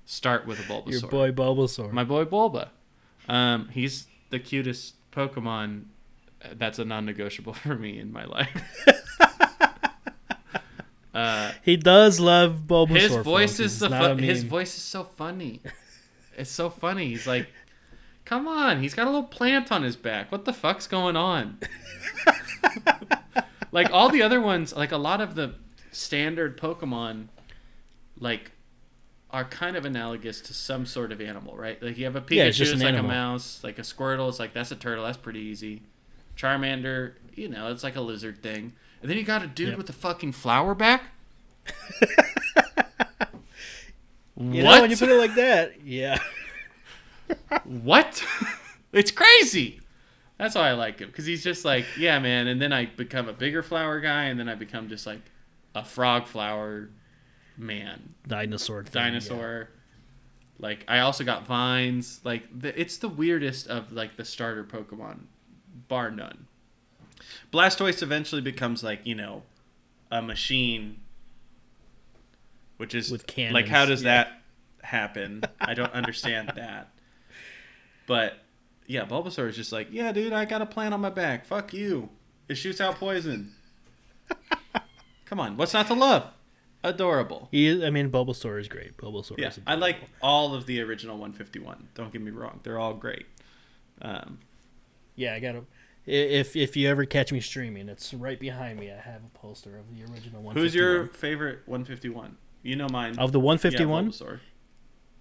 start 0.06 0.46
with 0.46 0.60
a 0.60 0.62
Bulbasaur. 0.72 0.90
Your 0.92 1.10
boy 1.10 1.32
Bulbasaur. 1.32 1.90
My 1.92 2.04
boy 2.04 2.24
Bulba. 2.24 2.70
Um, 3.28 3.68
he's 3.70 4.06
the 4.30 4.38
cutest 4.38 4.94
Pokemon. 5.10 5.86
That's 6.52 6.78
a 6.78 6.84
non-negotiable 6.84 7.52
for 7.54 7.74
me 7.76 7.98
in 7.98 8.12
my 8.12 8.24
life. 8.24 8.86
uh, 11.14 11.52
he 11.62 11.76
does 11.76 12.20
love 12.20 12.62
Bulbasaur. 12.66 12.98
his 13.00 13.16
voice 13.16 13.60
is 13.60 13.78
the 13.78 13.88
fu- 13.88 14.16
his 14.16 14.42
voice 14.42 14.76
is 14.76 14.82
so 14.82 15.04
funny. 15.04 15.60
It's 16.36 16.50
so 16.50 16.68
funny. 16.68 17.06
He's 17.10 17.28
like, 17.28 17.46
"Come 18.24 18.48
on!" 18.48 18.82
He's 18.82 18.92
got 18.92 19.04
a 19.06 19.10
little 19.10 19.22
plant 19.22 19.70
on 19.70 19.84
his 19.84 19.94
back. 19.94 20.32
What 20.32 20.44
the 20.44 20.52
fuck's 20.52 20.88
going 20.88 21.14
on? 21.14 21.58
like 23.70 23.88
all 23.92 24.08
the 24.08 24.20
other 24.20 24.40
ones, 24.40 24.74
like 24.74 24.90
a 24.90 24.96
lot 24.96 25.20
of 25.20 25.36
the 25.36 25.54
standard 25.92 26.58
Pokemon, 26.58 27.28
like 28.18 28.50
are 29.30 29.44
kind 29.44 29.76
of 29.76 29.84
analogous 29.84 30.40
to 30.40 30.52
some 30.54 30.86
sort 30.86 31.12
of 31.12 31.20
animal, 31.20 31.56
right? 31.56 31.80
Like 31.80 31.98
you 31.98 32.04
have 32.04 32.16
a 32.16 32.20
Pikachu, 32.20 32.34
Yeah, 32.34 32.44
it's, 32.46 32.58
it's 32.58 32.72
an 32.72 32.80
like 32.80 32.88
animal. 32.88 33.12
a 33.12 33.14
mouse, 33.14 33.60
like 33.62 33.78
a 33.78 33.82
Squirtle, 33.82 34.28
it's 34.28 34.40
like 34.40 34.52
that's 34.52 34.72
a 34.72 34.76
turtle, 34.76 35.04
that's 35.04 35.16
pretty 35.18 35.38
easy. 35.38 35.82
Charmander, 36.36 37.14
you 37.34 37.48
know, 37.48 37.70
it's 37.70 37.82
like 37.84 37.96
a 37.96 38.00
lizard 38.00 38.42
thing. 38.42 38.72
And 39.00 39.10
then 39.10 39.18
you 39.18 39.24
got 39.24 39.42
a 39.42 39.46
dude 39.46 39.68
Yep. 39.70 39.78
with 39.78 39.90
a 39.90 39.94
fucking 39.94 40.32
flower 40.32 40.74
back. 40.74 41.04
You 44.36 44.64
what? 44.64 44.74
know, 44.74 44.80
when 44.82 44.90
you 44.90 44.96
put 44.96 45.08
it 45.08 45.14
like 45.14 45.34
that, 45.36 45.84
yeah. 45.84 46.18
what? 47.64 48.24
it's 48.92 49.10
crazy. 49.12 49.80
That's 50.38 50.56
why 50.56 50.70
I 50.70 50.72
like 50.72 50.98
him 50.98 51.08
because 51.08 51.24
he's 51.24 51.44
just 51.44 51.64
like, 51.64 51.84
yeah, 51.96 52.18
man. 52.18 52.48
And 52.48 52.60
then 52.60 52.72
I 52.72 52.86
become 52.86 53.28
a 53.28 53.32
bigger 53.32 53.62
flower 53.62 54.00
guy, 54.00 54.24
and 54.24 54.38
then 54.38 54.48
I 54.48 54.56
become 54.56 54.88
just 54.88 55.06
like 55.06 55.20
a 55.74 55.84
frog 55.84 56.26
flower 56.26 56.90
man, 57.56 58.14
Dinosaur. 58.26 58.82
Thing, 58.82 58.92
dinosaur. 58.92 59.70
Like 60.58 60.84
I 60.88 60.98
also 61.00 61.22
got 61.22 61.46
vines. 61.46 62.20
Like 62.24 62.42
the, 62.58 62.78
it's 62.78 62.98
the 62.98 63.08
weirdest 63.08 63.68
of 63.68 63.92
like 63.92 64.16
the 64.16 64.24
starter 64.24 64.64
Pokemon, 64.64 65.20
bar 65.88 66.10
none. 66.10 66.46
Blastoise 67.52 68.02
eventually 68.02 68.40
becomes 68.40 68.82
like 68.82 69.06
you 69.06 69.14
know, 69.14 69.42
a 70.10 70.22
machine. 70.22 71.00
Which 72.76 72.94
is 72.94 73.10
With 73.10 73.24
like 73.52 73.68
how 73.68 73.86
does 73.86 74.02
yeah. 74.02 74.24
that 74.24 74.42
happen? 74.82 75.44
I 75.60 75.74
don't 75.74 75.92
understand 75.92 76.52
that. 76.56 76.90
But 78.06 78.38
yeah, 78.86 79.04
Bulbasaur 79.06 79.48
is 79.48 79.56
just 79.56 79.72
like, 79.72 79.88
yeah, 79.90 80.12
dude, 80.12 80.32
I 80.32 80.44
got 80.44 80.60
a 80.60 80.66
plant 80.66 80.92
on 80.92 81.00
my 81.00 81.10
back. 81.10 81.46
Fuck 81.46 81.72
you. 81.72 82.10
It 82.48 82.56
shoots 82.56 82.80
out 82.80 82.96
poison. 82.96 83.54
Come 85.24 85.40
on, 85.40 85.56
what's 85.56 85.72
not 85.72 85.86
to 85.86 85.94
love? 85.94 86.30
Adorable. 86.82 87.48
He 87.50 87.66
is, 87.66 87.82
I 87.82 87.88
mean, 87.88 88.10
Bulbasaur 88.10 88.60
is 88.60 88.68
great. 88.68 88.96
Bulbasaur 88.98 89.38
Yeah, 89.38 89.52
I 89.66 89.74
like 89.74 89.96
all 90.20 90.54
of 90.54 90.66
the 90.66 90.82
original 90.82 91.16
151. 91.16 91.88
Don't 91.94 92.12
get 92.12 92.20
me 92.20 92.30
wrong; 92.30 92.60
they're 92.62 92.78
all 92.78 92.92
great. 92.92 93.24
Um, 94.02 94.40
Yeah, 95.16 95.34
I 95.34 95.40
got 95.40 95.52
to. 95.52 95.64
If 96.06 96.54
if 96.56 96.76
you 96.76 96.88
ever 96.88 97.04
catch 97.06 97.32
me 97.32 97.40
streaming, 97.40 97.88
it's 97.88 98.12
right 98.12 98.38
behind 98.38 98.78
me. 98.78 98.90
I 98.90 98.96
have 99.00 99.22
a 99.24 99.38
poster 99.38 99.78
of 99.78 99.84
the 99.94 100.02
original 100.12 100.42
one. 100.42 100.54
who's 100.54 100.74
your 100.74 101.06
favorite 101.06 101.60
151? 101.66 102.36
You 102.62 102.76
know 102.76 102.88
mine. 102.90 103.18
of 103.18 103.32
the 103.32 103.40
one 103.40 103.58
fifty 103.58 103.84
one? 103.84 104.06
Yeah, 104.06 104.10
Bulbasaur. 104.10 104.40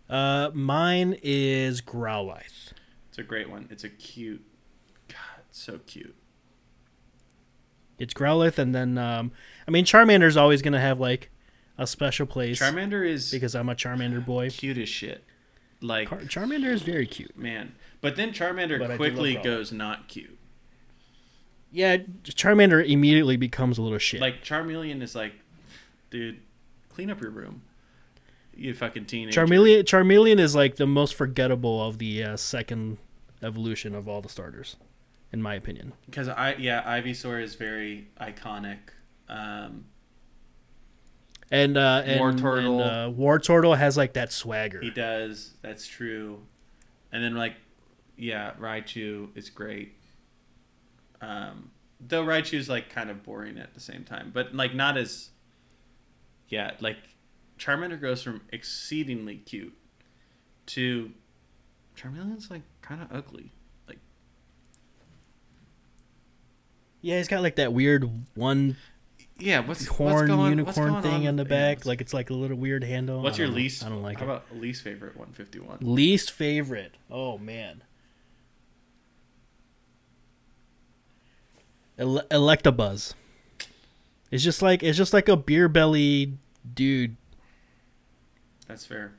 Uh, 0.09 0.51
mine 0.53 1.17
is 1.23 1.81
Growlithe. 1.81 2.73
It's 3.09 3.17
a 3.17 3.23
great 3.23 3.49
one. 3.49 3.67
It's 3.69 3.83
a 3.83 3.89
cute. 3.89 4.43
God, 5.07 5.43
so 5.51 5.79
cute. 5.85 6.15
It's 7.99 8.13
Growlithe, 8.13 8.57
and 8.57 8.73
then 8.73 8.97
um, 8.97 9.31
I 9.67 9.71
mean 9.71 9.85
Charmander's 9.85 10.35
always 10.37 10.61
gonna 10.61 10.79
have 10.81 10.99
like 10.99 11.29
a 11.77 11.87
special 11.87 12.25
place 12.25 12.59
Charmander 12.59 13.07
is 13.07 13.31
because 13.31 13.55
I'm 13.55 13.69
a 13.69 13.75
Charmander 13.75 14.23
boy. 14.25 14.49
cute 14.49 14.77
as 14.77 14.89
shit. 14.89 15.23
Like 15.81 16.09
Char- 16.09 16.19
Charmander 16.19 16.71
is 16.71 16.81
very 16.81 17.05
cute. 17.07 17.37
man, 17.37 17.75
but 18.03 18.15
then 18.15 18.31
Charmander 18.33 18.77
But 18.77 18.97
quickly 18.97 19.35
goes 19.35 19.71
not 19.71 20.07
cute. 20.07 20.37
Yeah, 21.71 21.97
Charmander 22.25 22.87
immediately 22.87 23.35
becomes 23.37 23.79
a 23.79 23.81
little 23.81 23.97
shit. 23.97 24.21
Like 24.21 24.43
Charmeleon 24.43 25.01
is 25.01 25.15
like, 25.15 25.33
dude, 26.11 26.39
clean 26.89 27.09
up 27.09 27.19
your 27.19 27.31
room. 27.31 27.63
You 28.55 28.75
fucking 28.75 29.05
teenager. 29.05 29.41
Charmeleon, 29.43 29.83
Charmeleon 29.83 30.37
is 30.39 30.53
like 30.53 30.75
the 30.75 30.85
most 30.85 31.15
forgettable 31.15 31.83
of 31.83 31.97
the 31.97 32.23
uh, 32.23 32.37
second 32.37 32.99
evolution 33.41 33.95
of 33.95 34.07
all 34.07 34.21
the 34.21 34.29
starters, 34.29 34.75
in 35.31 35.41
my 35.41 35.55
opinion. 35.55 35.93
Because 36.05 36.27
I 36.27 36.53
yeah, 36.59 36.83
Ivysaur 36.83 37.41
is 37.41 37.55
very 37.55 38.09
iconic. 38.21 38.77
Um, 39.27 39.85
And 41.49 41.77
uh, 41.77 42.03
and, 42.05 42.19
Wartortle. 42.21 42.81
and, 42.81 43.15
uh, 43.15 43.17
Wartortle 43.19 43.75
has 43.77 43.97
like 43.97 44.13
that 44.13 44.31
swagger. 44.31 44.81
he 44.81 44.91
does. 44.91 45.53
That's 45.63 45.87
true. 45.87 46.39
And 47.11 47.23
then 47.23 47.35
like, 47.35 47.55
yeah, 48.17 48.51
Raichu 48.59 49.29
is 49.35 49.49
great. 49.49 49.93
Um, 51.21 51.71
though 51.99 52.23
Raichu's 52.25 52.67
like 52.69 52.89
kind 52.89 53.09
of 53.09 53.23
boring 53.23 53.57
at 53.57 53.73
the 53.73 53.79
same 53.79 54.03
time, 54.03 54.31
but 54.33 54.53
like 54.53 54.73
not 54.73 54.97
as. 54.97 55.29
Yeah, 56.49 56.71
like 56.81 56.97
Charmander 57.57 57.99
goes 57.99 58.21
from 58.21 58.41
exceedingly 58.51 59.37
cute 59.37 59.73
to 60.67 61.11
Charmeleon's 61.97 62.51
like 62.51 62.61
kind 62.81 63.01
of 63.01 63.07
ugly. 63.11 63.51
Like 63.87 63.97
Yeah, 67.01 67.17
he's 67.17 67.27
got 67.27 67.41
like 67.41 67.55
that 67.55 67.73
weird 67.73 68.09
one 68.35 68.75
yeah, 69.39 69.61
what's 69.61 69.87
horn 69.87 70.13
what's 70.13 70.27
going, 70.27 70.49
unicorn 70.59 70.93
what's 70.93 71.05
thing 71.05 71.21
on 71.21 71.25
in 71.25 71.35
the 71.37 71.43
with- 71.43 71.51
yeah, 71.51 71.73
back. 71.75 71.85
like 71.85 72.01
it's 72.01 72.13
like 72.13 72.29
a 72.29 72.33
little 72.33 72.55
weird 72.57 72.83
handle. 72.83 73.21
What's 73.21 73.37
your 73.39 73.47
least? 73.47 73.83
I 73.83 73.89
don't 73.89 74.03
like 74.03 74.17
How 74.19 74.25
it. 74.25 74.29
about 74.29 74.45
least 74.57 74.83
favorite 74.83 75.17
151? 75.17 75.79
Least 75.81 76.31
favorite. 76.31 76.93
Oh 77.09 77.37
man. 77.39 77.83
Ele- 81.97 82.25
Electabuzz. 82.31 83.13
It's 84.31 84.43
just 84.43 84.61
like 84.61 84.81
it's 84.83 84.97
just 84.97 85.13
like 85.13 85.29
a 85.29 85.37
beer 85.37 85.67
belly 85.69 86.37
dude. 86.73 87.17
That's 88.67 88.85
fair. 88.85 89.13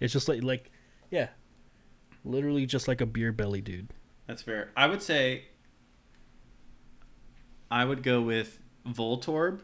It's 0.00 0.12
just 0.12 0.28
like 0.28 0.42
like 0.42 0.70
yeah. 1.10 1.28
Literally 2.24 2.66
just 2.66 2.88
like 2.88 3.00
a 3.00 3.06
beer 3.06 3.32
belly 3.32 3.60
dude. 3.60 3.88
That's 4.26 4.42
fair. 4.42 4.70
I 4.76 4.86
would 4.86 5.02
say 5.02 5.44
I 7.70 7.84
would 7.84 8.02
go 8.02 8.20
with 8.20 8.58
Voltorb. 8.86 9.60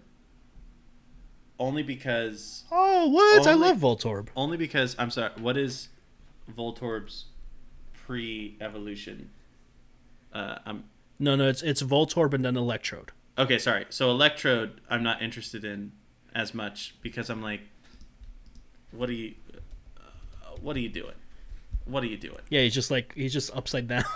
Only 1.59 1.83
because 1.83 2.65
Oh, 2.71 3.09
what? 3.09 3.47
I 3.47 3.55
love 3.55 3.79
Voltorb. 3.79 4.29
only 4.37 4.57
because 4.57 4.95
I'm 4.99 5.11
sorry, 5.11 5.33
what 5.39 5.57
is 5.57 5.89
Voltorb's 6.57 7.27
pre-evolution? 7.93 9.31
Uh 10.33 10.59
I'm 10.65 10.85
No, 11.19 11.35
no, 11.37 11.49
it's 11.49 11.63
it's 11.63 11.83
Voltorb 11.83 12.35
and 12.35 12.45
then 12.45 12.57
Electrode. 12.57 13.13
Okay, 13.37 13.59
sorry. 13.59 13.87
So 13.91 14.11
Electrode 14.11 14.81
I'm 14.89 15.03
not 15.03 15.23
interested 15.23 15.65
in 15.65 15.93
as 16.35 16.55
much 16.55 16.95
because 17.03 17.31
I'm 17.31 17.43
like 17.43 17.63
what 18.91 19.09
are 19.09 19.15
you 19.15 19.35
uh, 19.97 20.57
what 20.61 20.77
are 20.77 20.81
you 20.81 20.89
doing? 20.89 21.15
What 21.85 22.03
are 22.03 22.07
you 22.07 22.19
doing? 22.19 22.41
Yeah, 22.51 22.61
he's 22.63 22.75
just 22.75 22.91
like 22.91 23.13
he's 23.15 23.33
just 23.33 23.55
upside 23.57 23.89
down. 23.89 24.05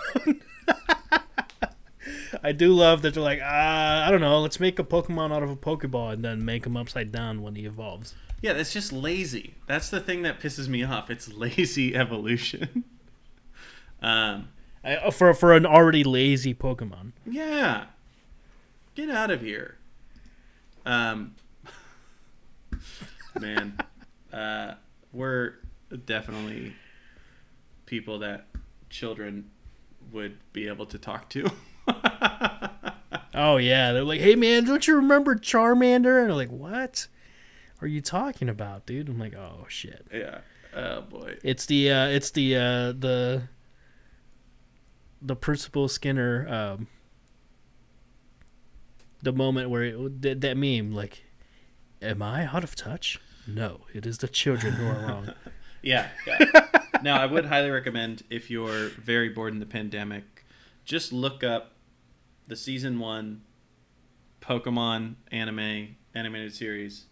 I 2.43 2.51
do 2.51 2.73
love 2.73 3.03
that 3.03 3.13
they're 3.13 3.23
like, 3.23 3.39
ah, 3.43 4.05
I 4.05 4.11
don't 4.11 4.19
know, 4.19 4.41
let's 4.41 4.59
make 4.59 4.79
a 4.79 4.83
Pokemon 4.83 5.33
out 5.33 5.43
of 5.43 5.49
a 5.49 5.55
Pokeball 5.55 6.13
and 6.13 6.25
then 6.25 6.43
make 6.43 6.65
him 6.65 6.75
upside 6.75 7.11
down 7.11 7.41
when 7.41 7.55
he 7.55 7.65
evolves. 7.65 8.15
Yeah, 8.41 8.51
that's 8.53 8.73
just 8.73 8.91
lazy. 8.91 9.55
That's 9.67 9.89
the 9.89 10.01
thing 10.01 10.23
that 10.23 10.41
pisses 10.41 10.67
me 10.67 10.83
off. 10.83 11.09
It's 11.09 11.31
lazy 11.31 11.95
evolution. 11.95 12.83
um, 14.01 14.49
uh, 14.83 15.11
for 15.11 15.33
for 15.33 15.53
an 15.53 15.65
already 15.65 16.03
lazy 16.03 16.53
Pokemon. 16.53 17.11
yeah. 17.25 17.85
Get 18.95 19.09
out 19.09 19.31
of 19.31 19.41
here. 19.41 19.77
Um, 20.85 21.33
man, 23.39 23.77
uh, 24.31 24.75
we're 25.11 25.55
definitely 26.05 26.75
people 27.87 28.19
that 28.19 28.45
children 28.91 29.49
would 30.11 30.37
be 30.53 30.67
able 30.67 30.85
to 30.87 30.97
talk 30.99 31.29
to. 31.29 31.49
Oh 33.35 33.57
yeah, 33.57 33.93
they're 33.93 34.03
like, 34.03 34.21
hey 34.21 34.35
man, 34.35 34.63
don't 34.63 34.87
you 34.87 34.95
remember 34.95 35.35
Charmander? 35.35 36.21
And 36.21 36.31
I'm 36.31 36.37
like, 36.37 36.51
what 36.51 37.07
are 37.81 37.87
you 37.87 37.99
talking 37.99 38.47
about, 38.47 38.85
dude? 38.85 39.09
I'm 39.09 39.17
like, 39.17 39.33
oh 39.33 39.65
shit. 39.67 40.05
yeah. 40.13 40.41
Oh 40.75 41.01
boy. 41.01 41.37
It's 41.43 41.65
the 41.65 41.89
uh, 41.91 42.07
it's 42.09 42.29
the 42.29 42.55
uh, 42.55 42.91
the 42.91 43.43
the 45.25 45.35
Principal 45.35 45.87
Skinner 45.87 46.47
um, 46.49 46.87
the 49.21 49.31
moment 49.31 49.69
where 49.69 49.83
it, 49.83 50.21
that, 50.21 50.41
that 50.41 50.57
meme 50.57 50.91
like, 50.93 51.23
am 52.01 52.21
I 52.21 52.45
out 52.45 52.63
of 52.63 52.75
touch? 52.75 53.19
No, 53.47 53.81
it 53.93 54.05
is 54.05 54.19
the 54.19 54.27
children 54.27 54.73
who 54.73 54.85
are 54.85 55.07
wrong. 55.07 55.33
Yeah. 55.81 56.09
yeah. 56.27 56.67
now, 57.01 57.21
I 57.21 57.25
would 57.25 57.45
highly 57.45 57.69
recommend 57.69 58.23
if 58.29 58.49
you're 58.49 58.89
very 58.89 59.29
bored 59.29 59.53
in 59.53 59.59
the 59.59 59.65
pandemic, 59.65 60.45
just 60.85 61.11
look 61.13 61.43
up 61.43 61.71
the 62.47 62.55
season 62.55 62.99
one 62.99 63.41
Pokemon 64.41 65.15
anime 65.31 65.95
animated 66.13 66.53
series 66.53 67.05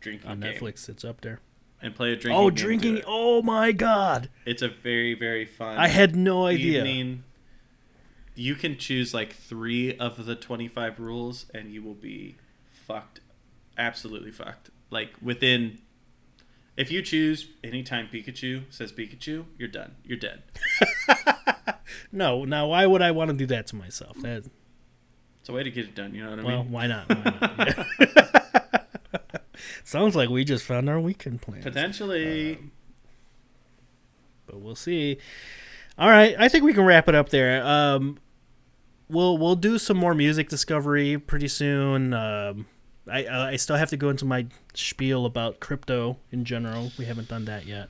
drinking 0.00 0.30
On 0.30 0.40
game 0.40 0.52
Netflix, 0.54 0.88
it's 0.88 1.04
up 1.04 1.20
there. 1.20 1.40
and 1.80 1.94
play 1.94 2.12
a 2.12 2.16
drinking. 2.16 2.44
Oh, 2.44 2.50
drinking! 2.50 3.02
Oh 3.06 3.42
my 3.42 3.70
god, 3.72 4.30
It's 4.44 4.62
a 4.62 4.68
very 4.68 5.14
very 5.14 5.44
fun. 5.44 5.78
I 5.78 5.88
had 5.88 6.16
no 6.16 6.46
idea. 6.46 6.78
Evening. 6.78 7.22
You 8.36 8.54
can 8.54 8.76
choose 8.76 9.12
like 9.14 9.32
three 9.34 9.96
of 9.96 10.24
the 10.26 10.36
twenty-five 10.36 11.00
rules, 11.00 11.46
and 11.54 11.72
you 11.72 11.82
will 11.82 11.94
be 11.94 12.36
fucked, 12.86 13.20
absolutely 13.78 14.30
fucked. 14.30 14.70
Like 14.90 15.10
within, 15.20 15.78
if 16.76 16.90
you 16.90 17.02
choose 17.02 17.48
anytime 17.64 18.08
Pikachu 18.12 18.62
says 18.70 18.92
Pikachu, 18.92 19.44
you're 19.58 19.68
done. 19.68 19.96
You're 20.04 20.18
dead. 20.18 20.42
No, 22.12 22.44
now 22.44 22.68
why 22.68 22.86
would 22.86 23.02
I 23.02 23.10
want 23.10 23.30
to 23.30 23.36
do 23.36 23.46
that 23.46 23.66
to 23.68 23.76
myself? 23.76 24.16
That 24.22 24.44
It's 25.40 25.48
a 25.48 25.52
way 25.52 25.62
to 25.62 25.70
get 25.70 25.84
it 25.86 25.94
done. 25.94 26.14
You 26.14 26.24
know 26.24 26.30
what 26.30 26.38
I 26.40 26.42
well, 26.44 26.62
mean? 26.62 26.72
why 26.72 26.86
not? 26.86 27.08
Why 27.08 27.36
not? 27.40 27.86
Yeah. 27.98 29.38
Sounds 29.84 30.14
like 30.16 30.28
we 30.28 30.44
just 30.44 30.64
found 30.64 30.88
our 30.88 31.00
weekend 31.00 31.42
plan. 31.42 31.62
Potentially. 31.62 32.58
but 34.46 34.60
we'll 34.60 34.74
see. 34.76 35.18
All 35.98 36.08
right, 36.10 36.34
I 36.38 36.48
think 36.48 36.64
we 36.64 36.72
can 36.74 36.84
wrap 36.84 37.08
it 37.08 37.14
up 37.14 37.30
there. 37.30 37.64
Um, 37.64 38.18
we'll 39.08 39.38
we'll 39.38 39.56
do 39.56 39.78
some 39.78 39.96
more 39.96 40.14
music 40.14 40.48
discovery 40.48 41.18
pretty 41.18 41.48
soon. 41.48 42.12
Um, 42.14 42.66
I 43.10 43.26
I 43.52 43.56
still 43.56 43.76
have 43.76 43.90
to 43.90 43.96
go 43.96 44.08
into 44.10 44.24
my 44.24 44.46
spiel 44.74 45.26
about 45.26 45.60
crypto 45.60 46.16
in 46.32 46.44
general. 46.44 46.90
We 46.98 47.04
haven't 47.04 47.28
done 47.28 47.44
that 47.46 47.66
yet, 47.66 47.88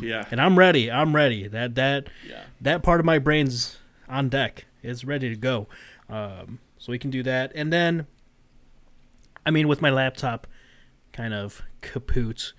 yeah. 0.00 0.24
and 0.30 0.40
I'm 0.40 0.58
ready. 0.58 0.90
I'm 0.90 1.14
ready. 1.14 1.48
That 1.48 1.74
that 1.74 2.08
Yeah. 2.28 2.42
that 2.60 2.82
part 2.82 3.00
of 3.00 3.06
my 3.06 3.18
brain's 3.18 3.78
on 4.08 4.28
deck. 4.28 4.66
It's 4.82 5.04
ready 5.04 5.28
to 5.28 5.36
go. 5.36 5.66
Um, 6.08 6.60
so 6.78 6.92
we 6.92 6.98
can 6.98 7.10
do 7.10 7.24
that, 7.24 7.50
and 7.56 7.72
then, 7.72 8.06
I 9.44 9.50
mean, 9.50 9.66
with 9.66 9.82
my 9.82 9.90
laptop, 9.90 10.46
kind 11.12 11.34
of 11.34 11.62
kaput. 11.80 12.52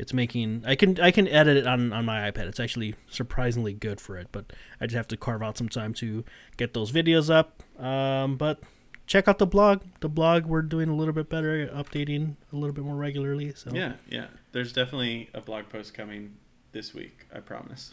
It's 0.00 0.14
making 0.14 0.64
I 0.66 0.76
can 0.76 0.98
I 0.98 1.10
can 1.10 1.28
edit 1.28 1.58
it 1.58 1.66
on 1.66 1.92
on 1.92 2.06
my 2.06 2.30
iPad. 2.30 2.46
It's 2.46 2.58
actually 2.58 2.94
surprisingly 3.10 3.74
good 3.74 4.00
for 4.00 4.16
it, 4.16 4.28
but 4.32 4.50
I 4.80 4.86
just 4.86 4.96
have 4.96 5.08
to 5.08 5.16
carve 5.16 5.42
out 5.42 5.58
some 5.58 5.68
time 5.68 5.92
to 5.94 6.24
get 6.56 6.72
those 6.72 6.90
videos 6.90 7.32
up. 7.32 7.62
Um, 7.78 8.36
but 8.36 8.60
check 9.06 9.28
out 9.28 9.38
the 9.38 9.46
blog. 9.46 9.82
The 10.00 10.08
blog 10.08 10.46
we're 10.46 10.62
doing 10.62 10.88
a 10.88 10.94
little 10.94 11.12
bit 11.12 11.28
better, 11.28 11.66
updating 11.66 12.36
a 12.50 12.56
little 12.56 12.72
bit 12.72 12.82
more 12.82 12.96
regularly. 12.96 13.52
So 13.54 13.72
Yeah. 13.74 13.92
Yeah. 14.08 14.28
There's 14.52 14.72
definitely 14.72 15.28
a 15.34 15.42
blog 15.42 15.68
post 15.68 15.92
coming 15.92 16.36
this 16.72 16.94
week. 16.94 17.26
I 17.34 17.40
promise. 17.40 17.90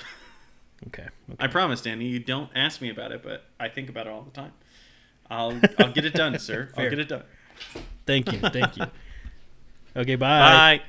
okay. 0.88 1.03
okay. 1.30 1.38
I 1.39 1.47
promise, 1.47 1.82
Danny. 1.82 2.05
You 2.05 2.20
don't 2.20 2.49
ask 2.55 2.80
me 2.80 2.89
about 2.89 3.12
it, 3.12 3.22
but 3.22 3.43
I 3.60 3.68
think 3.68 3.89
about 3.89 4.08
it 4.08 4.12
all 4.14 4.22
the 4.22 4.32
time. 4.32 4.53
I'll 5.30 5.60
I'll 5.78 5.91
get 5.91 6.05
it 6.05 6.14
done, 6.14 6.39
sir. 6.39 6.70
I'll 6.78 6.89
get 6.89 6.99
it 6.99 7.10
done. 7.10 7.24
Thank 8.05 8.32
you. 8.32 8.39
Thank 8.39 8.78
you. 8.78 8.86
Okay. 9.95 10.16
Bye. 10.16 10.78
Bye. 10.78 10.82